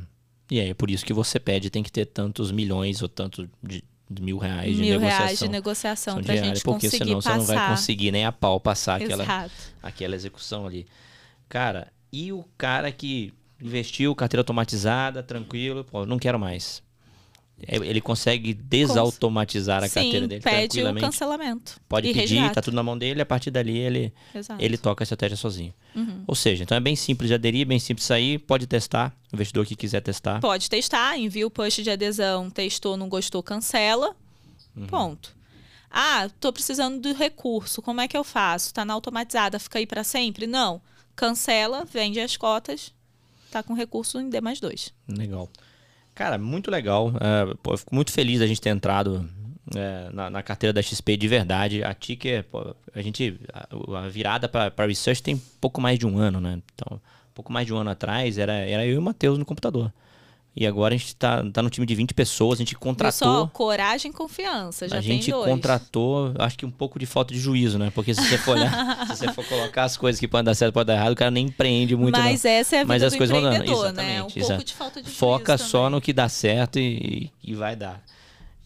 E 0.49 0.59
aí 0.59 0.69
é 0.69 0.73
por 0.73 0.89
isso 0.89 1.05
que 1.05 1.13
você 1.13 1.39
pede, 1.39 1.69
tem 1.69 1.83
que 1.83 1.91
ter 1.91 2.05
tantos 2.05 2.51
milhões 2.51 3.01
ou 3.01 3.09
tanto 3.09 3.49
de 3.61 3.83
mil 4.21 4.39
reais 4.39 4.75
de 4.75 4.81
mil 4.81 4.99
negociação. 4.99 5.25
reais 5.25 5.39
de 5.39 5.47
negociação 5.47 6.23
para 6.23 6.33
a 6.33 6.37
gente 6.37 6.63
porque 6.63 6.87
conseguir 6.87 7.05
senão 7.05 7.21
passar. 7.21 7.31
você 7.31 7.37
não 7.37 7.45
vai 7.45 7.69
conseguir 7.69 8.11
nem 8.11 8.25
a 8.25 8.31
pau 8.31 8.59
passar 8.59 9.01
aquela, 9.01 9.49
aquela 9.83 10.15
execução 10.15 10.65
ali. 10.65 10.87
Cara, 11.47 11.91
e 12.11 12.33
o 12.33 12.43
cara 12.57 12.91
que 12.91 13.31
investiu 13.61 14.15
carteira 14.15 14.41
automatizada, 14.41 15.21
tranquilo, 15.21 15.83
pô, 15.83 16.05
não 16.05 16.17
quero 16.17 16.39
mais. 16.39 16.81
É, 17.68 17.76
ele 17.78 18.01
consegue 18.01 18.53
desautomatizar 18.53 19.84
a 19.84 19.89
carteira 19.89 20.28
dele 20.28 20.41
pede 20.41 20.70
tranquilamente. 20.70 21.03
o 21.03 21.07
cancelamento. 21.07 21.82
Pode 21.88 22.07
pedir, 22.14 22.36
resgata. 22.36 22.55
tá 22.55 22.62
tudo 22.62 22.76
na 22.76 22.84
mão 22.84 22.97
dele, 22.97 23.22
a 23.22 23.26
partir 23.26 23.51
dali 23.51 23.78
ele, 23.78 24.14
ele 24.57 24.78
toca 24.78 25.03
a 25.03 25.05
estratégia 25.05 25.36
sozinho. 25.36 25.74
Uhum. 25.95 26.24
Ou 26.28 26.36
seja, 26.36 26.64
então 26.64 26.78
é 26.78 26.80
bem 26.80 26.95
simples 26.95 27.28
de 27.28 27.34
aderir, 27.34 27.66
bem 27.68 27.80
simples 27.80 28.03
de 28.03 28.07
sair, 28.07 28.39
pode 28.39 28.68
testar, 28.68 29.16
o 29.32 29.36
investidor 29.36 29.66
que 29.66 29.76
quiser 29.76 30.01
testar. 30.01 30.39
Pode 30.39 30.70
testar, 30.70 31.18
envia 31.18 31.45
o 31.45 31.51
push 31.51 31.84
de 31.84 31.89
adesão, 31.89 32.49
testou, 32.49 32.95
não 32.95 33.10
gostou, 33.10 33.43
cancela. 33.43 34.16
Uhum. 34.76 34.88
Ponto. 34.88 35.36
Ah, 35.91 36.30
tô 36.39 36.53
precisando 36.53 36.99
do 37.01 37.14
recurso, 37.14 37.82
como 37.82 37.99
é 37.99 38.07
que 38.07 38.16
eu 38.16 38.24
faço? 38.24 38.74
Tá 38.74 38.86
na 38.86 38.93
automatizada, 38.93 39.57
fica 39.60 39.80
aí 39.80 39.88
para 39.88 40.03
sempre? 40.03 40.45
Não. 40.45 40.82
Cancela, 41.16 41.84
vende 41.84 42.20
as 42.20 42.38
cotas, 42.38 42.93
tá 43.51 43.64
com 43.64 43.74
recurso 43.74 44.20
em 44.20 44.30
D 44.30 44.39
mais 44.39 44.60
dois. 44.60 44.93
Legal. 45.07 45.49
Cara, 46.20 46.38
muito 46.38 46.70
legal. 46.70 47.13
É, 47.22 47.55
pô, 47.63 47.72
eu 47.72 47.78
fico 47.78 47.95
muito 47.95 48.11
feliz 48.11 48.39
da 48.41 48.45
gente 48.45 48.59
ter 48.59 48.72
entrado 48.72 49.26
é, 49.74 50.09
na, 50.11 50.30
na, 50.30 50.43
carteira 50.43 50.74
da 50.74 50.82
XP 50.82 51.15
de 51.15 51.30
verdade. 51.30 51.82
A 51.82 51.93
Ticker, 51.93 52.43
pô, 52.43 52.76
a 52.93 53.01
gente. 53.01 53.39
A, 53.53 53.99
a 53.99 54.09
virada 54.09 54.49
para 54.49 54.86
research 54.86 55.24
tem 55.24 55.41
pouco 55.61 55.80
mais 55.80 55.97
de 55.97 56.05
um 56.05 56.17
ano, 56.17 56.41
né? 56.41 56.61
Então, 56.76 56.99
pouco 57.34 57.53
mais 57.53 57.65
de 57.65 57.74
um 57.74 57.78
ano 57.78 57.91
atrás, 57.91 58.38
era, 58.38 58.51
era 58.51 58.86
eu 58.86 58.95
e 58.95 58.97
o 58.97 59.01
Matheus 59.01 59.38
no 59.38 59.45
computador. 59.45 59.93
E 60.60 60.68
agora 60.68 60.93
a 60.93 60.97
gente 60.97 61.16
tá, 61.16 61.41
tá 61.53 61.64
no 61.64 61.70
time 61.70 61.88
de 61.88 61.95
20 61.95 62.14
pessoas, 62.14 62.60
a 62.60 62.64
gente 62.64 62.76
contratou. 62.76 63.14
Só 63.14 63.47
coragem 63.47 64.12
e 64.12 64.14
confiança, 64.14 64.89
já 64.89 64.97
A 64.97 65.01
gente 65.01 65.32
contratou, 65.32 66.34
acho 66.38 66.57
que 66.57 66.66
um 66.66 66.70
pouco 66.70 66.99
de 66.99 67.05
falta 67.05 67.34
de 67.34 67.39
juízo, 67.39 67.80
né? 67.80 67.89
Porque 67.95 68.14
se 68.14 68.22
você 68.22 68.38
for 68.38 68.57
olhar, 68.57 69.07
se 69.07 69.16
você 69.16 69.32
for 69.32 69.45
colocar 69.45 69.86
as 69.86 69.95
coisas 69.95 70.20
que 70.20 70.28
podem 70.28 70.43
dar 70.43 70.53
certo, 70.53 70.74
pode 70.74 70.88
dar 70.88 70.95
errado, 70.95 71.14
o 71.14 71.16
cara 71.16 71.32
nem 71.32 71.45
empreende 71.45 71.95
muito. 71.95 72.20
Mas 72.20 72.43
não. 72.43 72.51
essa 72.51 72.76
é 72.76 72.80
a 72.80 72.84
vida 72.84 72.93
Mas 72.93 73.03
as 73.03 73.16
coisas 73.16 73.34
vão 73.34 73.41
dando. 73.41 73.64
Exatamente, 73.64 74.03
né? 74.03 74.22
Um 74.22 74.47
pouco 74.47 74.64
de 74.66 74.74
falta 74.74 75.01
de 75.01 75.10
Foca 75.10 75.55
juízo 75.55 75.72
só 75.72 75.78
também. 75.84 75.91
no 75.91 76.01
que 76.01 76.12
dá 76.12 76.28
certo 76.28 76.78
e, 76.78 77.32
e 77.41 77.55
vai 77.55 77.78
dar. 77.78 78.03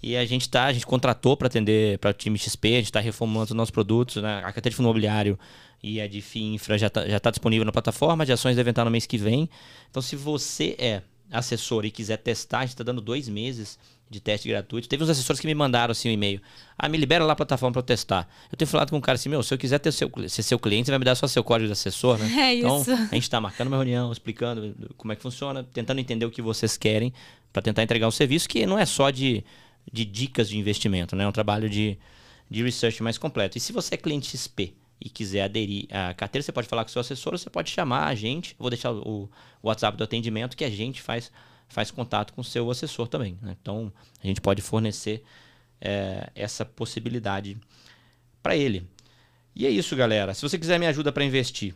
E 0.02 0.18
a 0.18 0.26
gente 0.26 0.50
tá, 0.50 0.66
a 0.66 0.74
gente 0.74 0.88
contratou 0.88 1.38
para 1.38 1.46
atender 1.46 2.00
para 2.00 2.10
o 2.10 2.14
time 2.14 2.40
XP, 2.40 2.70
a 2.70 2.78
gente 2.78 2.86
está 2.86 3.02
reformulando 3.02 3.52
os 3.52 3.56
nossos 3.56 3.72
produtos, 3.72 4.16
né? 4.16 4.40
A 4.40 4.52
carteira 4.52 4.72
de 4.72 4.76
fundo 4.78 4.88
imobiliário 4.88 5.38
e 5.84 6.02
a 6.02 6.08
de 6.08 6.22
FII 6.22 6.56
Infra 6.56 6.76
já 6.76 6.88
está 6.88 7.08
já 7.08 7.20
tá 7.20 7.30
disponível 7.30 7.66
na 7.66 7.72
plataforma, 7.72 8.26
de 8.26 8.32
ações 8.32 8.56
devem 8.56 8.72
estar 8.72 8.84
no 8.84 8.90
mês 8.90 9.06
que 9.06 9.20
vem. 9.20 9.48
Então, 9.92 10.02
se 10.02 10.16
você 10.16 10.76
é 10.80 11.04
assessor 11.34 11.86
e 11.86 11.92
quiser 11.92 12.18
testar, 12.18 12.60
a 12.60 12.62
gente 12.62 12.70
está 12.70 12.84
dando 12.84 13.02
dois 13.02 13.28
meses 13.28 13.78
de 14.10 14.20
teste 14.20 14.48
gratuito. 14.48 14.88
Teve 14.88 15.04
uns 15.04 15.10
assessores 15.10 15.40
que 15.40 15.48
me 15.48 15.56
mandaram 15.56 15.92
assim 15.92 16.08
um 16.08 16.12
e-mail. 16.12 16.40
Ah, 16.78 16.88
me 16.88 16.98
libera 16.98 17.26
lá 17.26 17.34
a 17.34 17.36
plataforma 17.36 17.74
para 17.74 17.80
eu 17.80 17.84
testar. 17.84 18.30
Eu 18.52 18.58
tenho 18.58 18.70
falado 18.70 18.92
com 18.92 18.98
um 18.98 19.02
cara 19.02 19.16
assim, 19.16 19.28
meu, 19.28 19.42
se 19.42 19.54
eu 19.54 19.58
quiser 19.58 19.80
ter 19.80 19.92
seu, 19.92 20.10
ser 20.30 20.44
seu 20.44 20.60
cliente, 20.60 20.86
você 20.86 20.92
vai 20.92 21.00
me 21.00 21.06
dar 21.06 21.16
só 21.16 21.28
seu 21.28 21.44
código 21.44 21.68
de 21.68 21.74
assessor, 21.74 22.18
né? 22.18 22.32
É 22.44 22.56
então, 22.56 22.82
isso. 22.82 22.92
a 22.92 23.16
gente 23.16 23.24
está 23.24 23.42
marcando 23.42 23.68
uma 23.68 23.78
reunião, 23.78 24.12
explicando 24.12 24.76
como 24.96 25.12
é 25.12 25.16
que 25.16 25.22
funciona, 25.22 25.64
tentando 25.64 26.00
entender 26.00 26.26
o 26.26 26.32
que 26.32 26.42
vocês 26.42 26.78
querem 26.78 27.12
para 27.52 27.62
tentar 27.62 27.82
entregar 27.82 28.08
um 28.08 28.12
serviço 28.12 28.48
que 28.48 28.66
não 28.66 28.78
é 28.78 28.86
só 28.86 29.10
de, 29.10 29.44
de 29.92 30.06
dicas 30.06 30.48
de 30.50 30.58
investimento, 30.58 31.16
né? 31.16 31.24
É 31.24 31.28
um 31.28 31.32
trabalho 31.32 31.70
de, 31.70 31.98
de 32.50 32.64
research 32.64 33.02
mais 33.02 33.18
completo. 33.18 33.58
E 33.58 33.62
se 33.62 33.74
você 33.74 33.96
é 33.96 33.98
cliente 33.98 34.38
XP 34.38 34.74
e 35.04 35.10
quiser 35.10 35.44
aderir 35.44 35.86
à 35.92 36.14
carteira, 36.14 36.42
você 36.42 36.52
pode 36.52 36.68
falar 36.68 36.86
com 36.86 36.90
o 36.90 36.92
seu 36.92 37.02
assessor, 37.02 37.38
você 37.38 37.50
pode 37.50 37.70
chamar 37.70 38.08
a 38.08 38.16
gente. 38.16 38.56
vou 38.58 38.70
deixar 38.70 38.92
o, 38.92 39.30
o 39.62 39.68
WhatsApp 39.68 39.98
do 39.98 40.04
atendimento 40.04 40.56
que 40.56 40.64
a 40.64 40.70
gente 40.70 41.02
faz 41.02 41.30
faz 41.68 41.90
contato 41.90 42.34
com 42.34 42.42
o 42.42 42.44
seu 42.44 42.70
assessor 42.70 43.08
também. 43.08 43.38
Né? 43.42 43.58
Então, 43.60 43.92
a 44.24 44.28
gente 44.28 44.40
pode 44.40 44.62
fornecer 44.62 45.24
é, 45.82 46.30
essa 46.36 46.64
possibilidade 46.64 47.58
para 48.42 48.56
ele. 48.56 48.88
E 49.56 49.66
é 49.66 49.70
isso, 49.70 49.96
galera. 49.96 50.34
Se 50.34 50.42
você 50.42 50.58
quiser 50.58 50.80
me 50.80 50.86
ajuda 50.86 51.12
para 51.12 51.24
investir, 51.24 51.74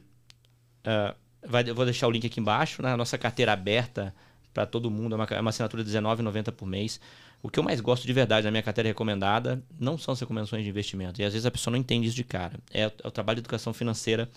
uh, 0.85 1.15
vai, 1.47 1.63
vou 1.63 1.83
deixar 1.83 2.07
o 2.07 2.11
link 2.11 2.27
aqui 2.27 2.39
embaixo. 2.39 2.81
Né? 2.81 2.91
A 2.91 2.97
nossa 2.97 3.17
carteira 3.17 3.53
aberta 3.53 4.13
para 4.53 4.65
todo 4.65 4.89
mundo. 4.89 5.13
É 5.13 5.15
uma, 5.15 5.25
é 5.25 5.41
uma 5.41 5.49
assinatura 5.49 5.83
de 5.83 5.91
R$19,90 5.91 6.51
por 6.51 6.67
mês. 6.67 6.99
O 7.41 7.49
que 7.49 7.59
eu 7.59 7.63
mais 7.63 7.79
gosto 7.79 8.05
de 8.05 8.13
verdade 8.13 8.45
na 8.45 8.51
minha 8.51 8.63
carteira 8.63 8.89
recomendada 8.89 9.63
não 9.79 9.97
são 9.97 10.11
as 10.11 10.19
recomendações 10.19 10.63
de 10.63 10.69
investimento. 10.69 11.21
E 11.21 11.23
às 11.23 11.33
vezes 11.33 11.45
a 11.45 11.51
pessoa 11.51 11.71
não 11.71 11.79
entende 11.79 12.07
isso 12.07 12.15
de 12.15 12.23
cara. 12.23 12.59
É, 12.73 12.83
é 12.83 13.07
o 13.07 13.11
trabalho 13.11 13.37
de 13.37 13.41
educação 13.41 13.73
financeira 13.73 14.29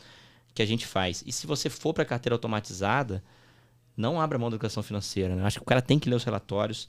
que 0.55 0.63
a 0.63 0.67
gente 0.67 0.87
faz. 0.87 1.23
E 1.27 1.33
se 1.33 1.47
você 1.47 1.71
for 1.71 1.95
para 1.95 2.03
a 2.03 2.07
carteira 2.07 2.35
automatizada, 2.35 3.23
não 3.97 4.21
abra 4.21 4.39
mão 4.39 4.51
da 4.51 4.57
educação 4.57 4.83
financeira. 4.83 5.35
Né? 5.35 5.45
Acho 5.45 5.59
que 5.59 5.63
o 5.63 5.67
cara 5.67 5.83
tem 5.83 5.99
que 5.99 6.09
ler 6.09 6.17
os 6.17 6.25
relatórios, 6.25 6.89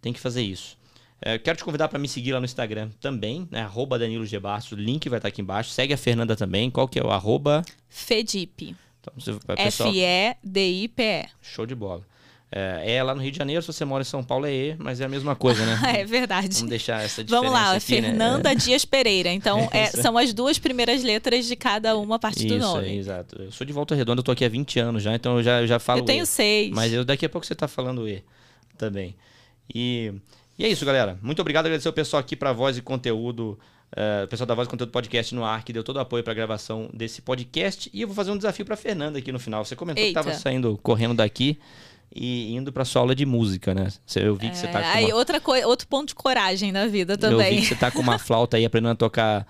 tem 0.00 0.12
que 0.12 0.20
fazer 0.20 0.42
isso. 0.42 0.78
É, 1.20 1.38
quero 1.38 1.56
te 1.56 1.64
convidar 1.64 1.88
para 1.88 1.98
me 1.98 2.08
seguir 2.08 2.32
lá 2.32 2.40
no 2.40 2.44
Instagram 2.44 2.90
também, 3.00 3.48
né? 3.50 3.62
Arroba 3.62 3.98
Danilo 3.98 4.26
G. 4.26 4.38
Bastos, 4.38 4.72
o 4.72 4.80
link 4.80 5.08
vai 5.08 5.18
estar 5.18 5.28
aqui 5.28 5.40
embaixo. 5.40 5.70
Segue 5.70 5.94
a 5.94 5.96
Fernanda 5.96 6.36
também. 6.36 6.70
Qual 6.70 6.86
que 6.86 6.98
é 6.98 7.02
o 7.02 7.10
arroba? 7.10 7.64
Fedip. 7.88 8.76
Então, 9.00 9.38
pessoal... 9.56 9.88
F-E-D-I-P-E. 9.88 11.28
Show 11.40 11.64
de 11.64 11.74
bola. 11.74 12.02
É, 12.50 12.94
é, 12.94 13.02
lá 13.02 13.14
no 13.14 13.20
Rio 13.20 13.32
de 13.32 13.38
Janeiro, 13.38 13.60
se 13.60 13.66
você 13.66 13.84
mora 13.84 14.02
em 14.02 14.04
São 14.04 14.22
Paulo 14.22 14.46
é 14.46 14.52
E, 14.52 14.76
mas 14.78 15.00
é 15.00 15.04
a 15.04 15.08
mesma 15.08 15.34
coisa, 15.34 15.64
né? 15.66 15.80
é 16.00 16.04
verdade. 16.04 16.54
Vamos 16.54 16.70
deixar 16.70 17.02
essa 17.02 17.24
diferença 17.24 17.44
Vamos 17.44 17.52
lá, 17.52 17.72
aqui, 17.72 17.80
Fernanda 17.80 18.50
né? 18.50 18.54
Dias 18.54 18.84
Pereira. 18.84 19.30
Então, 19.30 19.68
é, 19.72 19.86
são 19.86 20.16
as 20.16 20.32
duas 20.32 20.58
primeiras 20.58 21.02
letras 21.02 21.46
de 21.46 21.56
cada 21.56 21.96
uma 21.96 22.16
a 22.16 22.18
partir 22.18 22.46
Isso, 22.46 22.54
do 22.54 22.60
nome. 22.60 22.88
É, 22.88 22.94
exato. 22.94 23.42
Eu 23.42 23.50
sou 23.50 23.66
de 23.66 23.72
Volta 23.72 23.94
Redonda, 23.94 24.20
eu 24.20 24.22
tô 24.22 24.30
aqui 24.30 24.44
há 24.44 24.48
20 24.48 24.78
anos 24.78 25.02
já, 25.02 25.14
então 25.14 25.38
eu 25.38 25.42
já, 25.42 25.60
eu 25.60 25.66
já 25.66 25.78
falo 25.80 26.00
Eu 26.00 26.04
tenho 26.04 26.22
E. 26.22 26.26
seis. 26.26 26.70
Mas 26.70 26.92
eu, 26.92 27.04
daqui 27.04 27.26
a 27.26 27.28
pouco 27.28 27.44
você 27.44 27.54
tá 27.54 27.66
falando 27.66 28.08
E 28.08 28.22
também. 28.78 29.16
E, 29.74 30.12
e 30.56 30.64
é 30.64 30.68
isso, 30.68 30.86
galera. 30.86 31.18
Muito 31.20 31.40
obrigado, 31.40 31.66
agradecer 31.66 31.88
o 31.88 31.92
pessoal 31.92 32.20
aqui 32.20 32.36
para 32.36 32.52
Voz 32.52 32.78
e 32.78 32.80
Conteúdo, 32.80 33.58
uh, 33.92 34.24
o 34.24 34.28
pessoal 34.28 34.46
da 34.46 34.54
Voz 34.54 34.68
e 34.68 34.70
Conteúdo 34.70 34.92
Podcast 34.92 35.34
no 35.34 35.44
ar, 35.44 35.64
que 35.64 35.72
deu 35.72 35.82
todo 35.82 35.96
o 35.96 36.00
apoio 36.00 36.22
para 36.22 36.32
a 36.32 36.36
gravação 36.36 36.88
desse 36.94 37.20
podcast. 37.20 37.90
E 37.92 38.02
eu 38.02 38.06
vou 38.06 38.14
fazer 38.14 38.30
um 38.30 38.36
desafio 38.36 38.64
para 38.64 38.76
Fernanda 38.76 39.18
aqui 39.18 39.32
no 39.32 39.40
final. 39.40 39.64
Você 39.64 39.74
comentou 39.74 40.04
Eita. 40.04 40.20
que 40.20 40.28
estava 40.28 40.40
saindo 40.40 40.78
correndo 40.80 41.14
daqui 41.14 41.58
e 42.14 42.54
indo 42.54 42.72
para 42.72 42.84
sua 42.84 43.02
aula 43.02 43.14
de 43.14 43.26
música, 43.26 43.74
né? 43.74 43.88
Eu 44.14 44.34
vi 44.34 44.50
que 44.50 44.56
você 44.56 44.66
tá 44.68 44.80
com 44.80 44.88
Aí, 44.88 45.06
uma... 45.06 45.16
outra 45.16 45.40
coi- 45.40 45.64
outro 45.64 45.86
ponto 45.86 46.08
de 46.08 46.14
coragem 46.14 46.72
na 46.72 46.86
vida 46.86 47.14
Eu 47.14 47.18
também. 47.18 47.56
vi 47.56 47.60
que 47.62 47.66
você 47.68 47.74
tá 47.74 47.90
com 47.90 48.00
uma 48.00 48.18
flauta 48.20 48.56
aí 48.56 48.64
aprendendo 48.64 48.92
a 48.92 48.96
tocar 48.96 49.46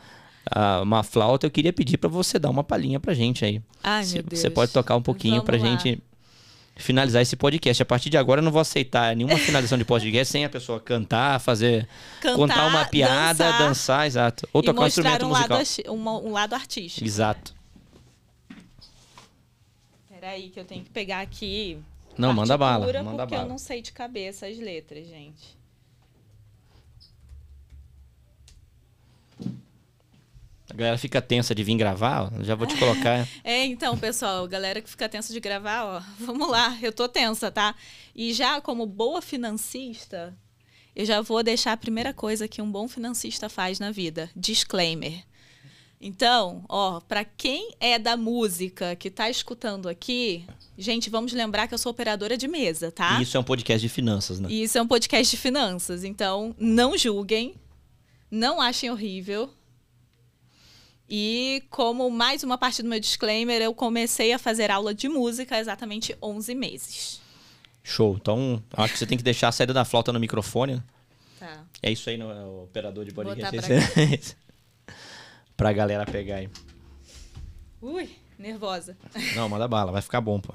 ah, 0.50 0.80
uma 0.82 1.02
flauta. 1.02 1.46
Eu 1.46 1.50
queria 1.50 1.72
pedir 1.72 1.96
para 1.98 2.08
você 2.08 2.38
dar 2.38 2.50
uma 2.50 2.64
palhinha 2.64 2.98
pra 2.98 3.14
gente 3.14 3.44
aí. 3.44 3.60
Ai, 3.82 4.04
Você- 4.04 4.14
meu 4.14 4.22
Deus. 4.24 4.40
Você 4.40 4.50
pode 4.50 4.72
tocar 4.72 4.96
um 4.96 5.02
pouquinho 5.02 5.34
Vamos 5.34 5.46
pra 5.46 5.56
lá. 5.58 5.64
gente 5.64 6.00
finalizar 6.76 7.22
esse 7.22 7.36
podcast. 7.36 7.82
A 7.82 7.86
partir 7.86 8.10
de 8.10 8.16
agora 8.18 8.40
eu 8.40 8.44
não 8.44 8.50
vou 8.52 8.60
aceitar 8.60 9.14
nenhuma 9.14 9.36
finalização 9.38 9.78
de 9.78 9.84
podcast 9.84 10.30
sem 10.32 10.44
a 10.44 10.48
pessoa 10.50 10.78
cantar, 10.80 11.38
fazer 11.40 11.86
Cantar, 12.20 12.36
contar 12.36 12.66
uma 12.66 12.84
piada, 12.84 13.44
dançar, 13.44 13.58
dançar, 13.58 14.06
exato, 14.06 14.48
ou 14.52 14.62
tocar 14.62 14.82
um 14.82 14.86
instrumento 14.86 15.24
um 15.24 15.28
musical. 15.28 15.58
lado, 15.58 15.68
uma- 15.88 16.18
um 16.18 16.32
lado 16.32 16.54
artístico. 16.54 17.06
Exato. 17.06 17.54
Peraí, 20.10 20.48
que 20.50 20.58
eu 20.58 20.64
tenho 20.64 20.82
que 20.82 20.90
pegar 20.90 21.20
aqui. 21.20 21.78
Não, 22.18 22.32
manda 22.32 22.56
bala, 22.56 22.86
manda 23.02 23.24
porque 23.24 23.34
bala. 23.34 23.46
eu 23.46 23.48
não 23.48 23.58
sei 23.58 23.82
de 23.82 23.92
cabeça 23.92 24.46
as 24.46 24.58
letras, 24.58 25.06
gente. 25.06 25.56
A 30.68 30.74
galera 30.74 30.98
fica 30.98 31.22
tensa 31.22 31.54
de 31.54 31.62
vir 31.62 31.76
gravar, 31.76 32.24
ó, 32.24 32.42
já 32.42 32.54
vou 32.54 32.66
te 32.66 32.76
colocar. 32.76 33.26
É, 33.44 33.64
então, 33.64 33.96
pessoal, 33.96 34.46
galera 34.48 34.82
que 34.82 34.90
fica 34.90 35.08
tensa 35.08 35.32
de 35.32 35.38
gravar, 35.38 35.84
ó, 35.84 36.02
vamos 36.18 36.50
lá, 36.50 36.76
eu 36.82 36.92
tô 36.92 37.08
tensa, 37.08 37.50
tá? 37.50 37.74
E 38.14 38.32
já 38.32 38.60
como 38.60 38.84
boa 38.84 39.22
financista, 39.22 40.36
eu 40.94 41.04
já 41.04 41.20
vou 41.20 41.42
deixar 41.42 41.72
a 41.72 41.76
primeira 41.76 42.12
coisa 42.12 42.48
que 42.48 42.60
um 42.60 42.70
bom 42.70 42.88
financista 42.88 43.48
faz 43.48 43.78
na 43.78 43.92
vida, 43.92 44.28
disclaimer. 44.34 45.22
Então, 46.00 46.64
ó, 46.68 47.00
para 47.00 47.24
quem 47.24 47.74
é 47.80 47.98
da 47.98 48.16
música 48.16 48.94
que 48.94 49.10
tá 49.10 49.30
escutando 49.30 49.88
aqui, 49.88 50.44
gente, 50.76 51.08
vamos 51.08 51.32
lembrar 51.32 51.66
que 51.66 51.74
eu 51.74 51.78
sou 51.78 51.90
operadora 51.90 52.36
de 52.36 52.46
mesa, 52.46 52.92
tá? 52.92 53.18
E 53.18 53.22
isso 53.22 53.36
é 53.36 53.40
um 53.40 53.44
podcast 53.44 53.80
de 53.80 53.92
finanças, 53.92 54.38
né? 54.38 54.52
Isso 54.52 54.76
é 54.76 54.82
um 54.82 54.86
podcast 54.86 55.34
de 55.34 55.40
finanças, 55.40 56.04
então 56.04 56.54
não 56.58 56.98
julguem, 56.98 57.54
não 58.30 58.60
achem 58.60 58.90
horrível. 58.90 59.50
E 61.08 61.62
como 61.70 62.10
mais 62.10 62.42
uma 62.42 62.58
parte 62.58 62.82
do 62.82 62.88
meu 62.88 63.00
disclaimer, 63.00 63.62
eu 63.62 63.72
comecei 63.72 64.32
a 64.32 64.38
fazer 64.38 64.70
aula 64.70 64.92
de 64.92 65.08
música 65.08 65.56
há 65.56 65.60
exatamente 65.60 66.16
11 66.20 66.54
meses. 66.54 67.20
Show. 67.82 68.16
Então, 68.20 68.62
acho 68.72 68.92
que 68.92 68.98
você 68.98 69.06
tem 69.06 69.16
que 69.16 69.24
deixar 69.24 69.48
a 69.48 69.52
saída 69.52 69.72
da 69.72 69.84
flauta 69.84 70.12
no 70.12 70.18
microfone. 70.18 70.74
né? 70.74 70.82
Tá. 71.38 71.64
É 71.82 71.92
isso 71.92 72.10
aí, 72.10 72.16
não 72.16 72.30
é 72.30 72.44
o 72.44 72.64
operador 72.64 73.04
de 73.04 73.12
podcast. 73.12 74.36
Pra 75.56 75.72
galera 75.72 76.04
pegar 76.04 76.36
aí. 76.36 76.50
Ui, 77.80 78.10
nervosa. 78.38 78.96
Não, 79.34 79.48
manda 79.48 79.66
bala, 79.66 79.92
vai 79.92 80.02
ficar 80.02 80.20
bom, 80.20 80.40
pô. 80.40 80.54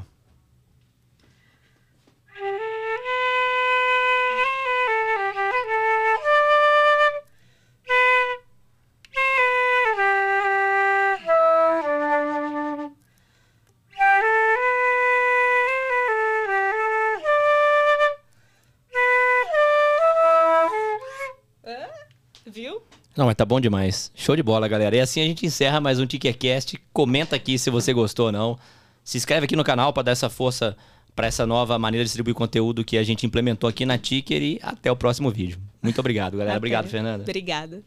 Não, 23.22 23.28
mas 23.28 23.36
tá 23.36 23.46
bom 23.46 23.62
demais. 23.62 24.12
Show 24.16 24.36
de 24.36 24.42
bola, 24.42 24.68
galera. 24.68 24.96
E 24.96 25.00
assim 25.00 25.22
a 25.22 25.26
gente 25.26 25.46
encerra 25.46 25.80
mais 25.80 26.00
um 26.00 26.08
Tickercast. 26.08 26.76
Comenta 26.92 27.36
aqui 27.36 27.60
se 27.60 27.70
você 27.70 27.94
gostou 27.94 28.26
ou 28.26 28.32
não. 28.32 28.58
Se 29.04 29.16
inscreve 29.16 29.46
aqui 29.46 29.56
no 29.56 29.64
canal 29.64 29.94
para 29.94 30.02
dar 30.02 30.14
essa 30.14 30.28
força 30.28 30.76
para 31.16 31.28
essa 31.28 31.46
nova 31.46 31.78
maneira 31.78 32.04
de 32.04 32.08
distribuir 32.08 32.34
conteúdo 32.34 32.84
que 32.84 32.98
a 32.98 33.04
gente 33.04 33.24
implementou 33.24 33.70
aqui 33.70 33.86
na 33.86 33.96
Ticker 33.96 34.42
e 34.42 34.60
até 34.64 34.92
o 34.92 34.96
próximo 34.96 35.30
vídeo. 35.30 35.60
Muito 35.84 36.00
obrigado, 36.00 36.32
galera. 36.32 36.54
Até. 36.54 36.58
Obrigado, 36.58 36.88
Fernanda. 36.88 37.22
Obrigada. 37.22 37.84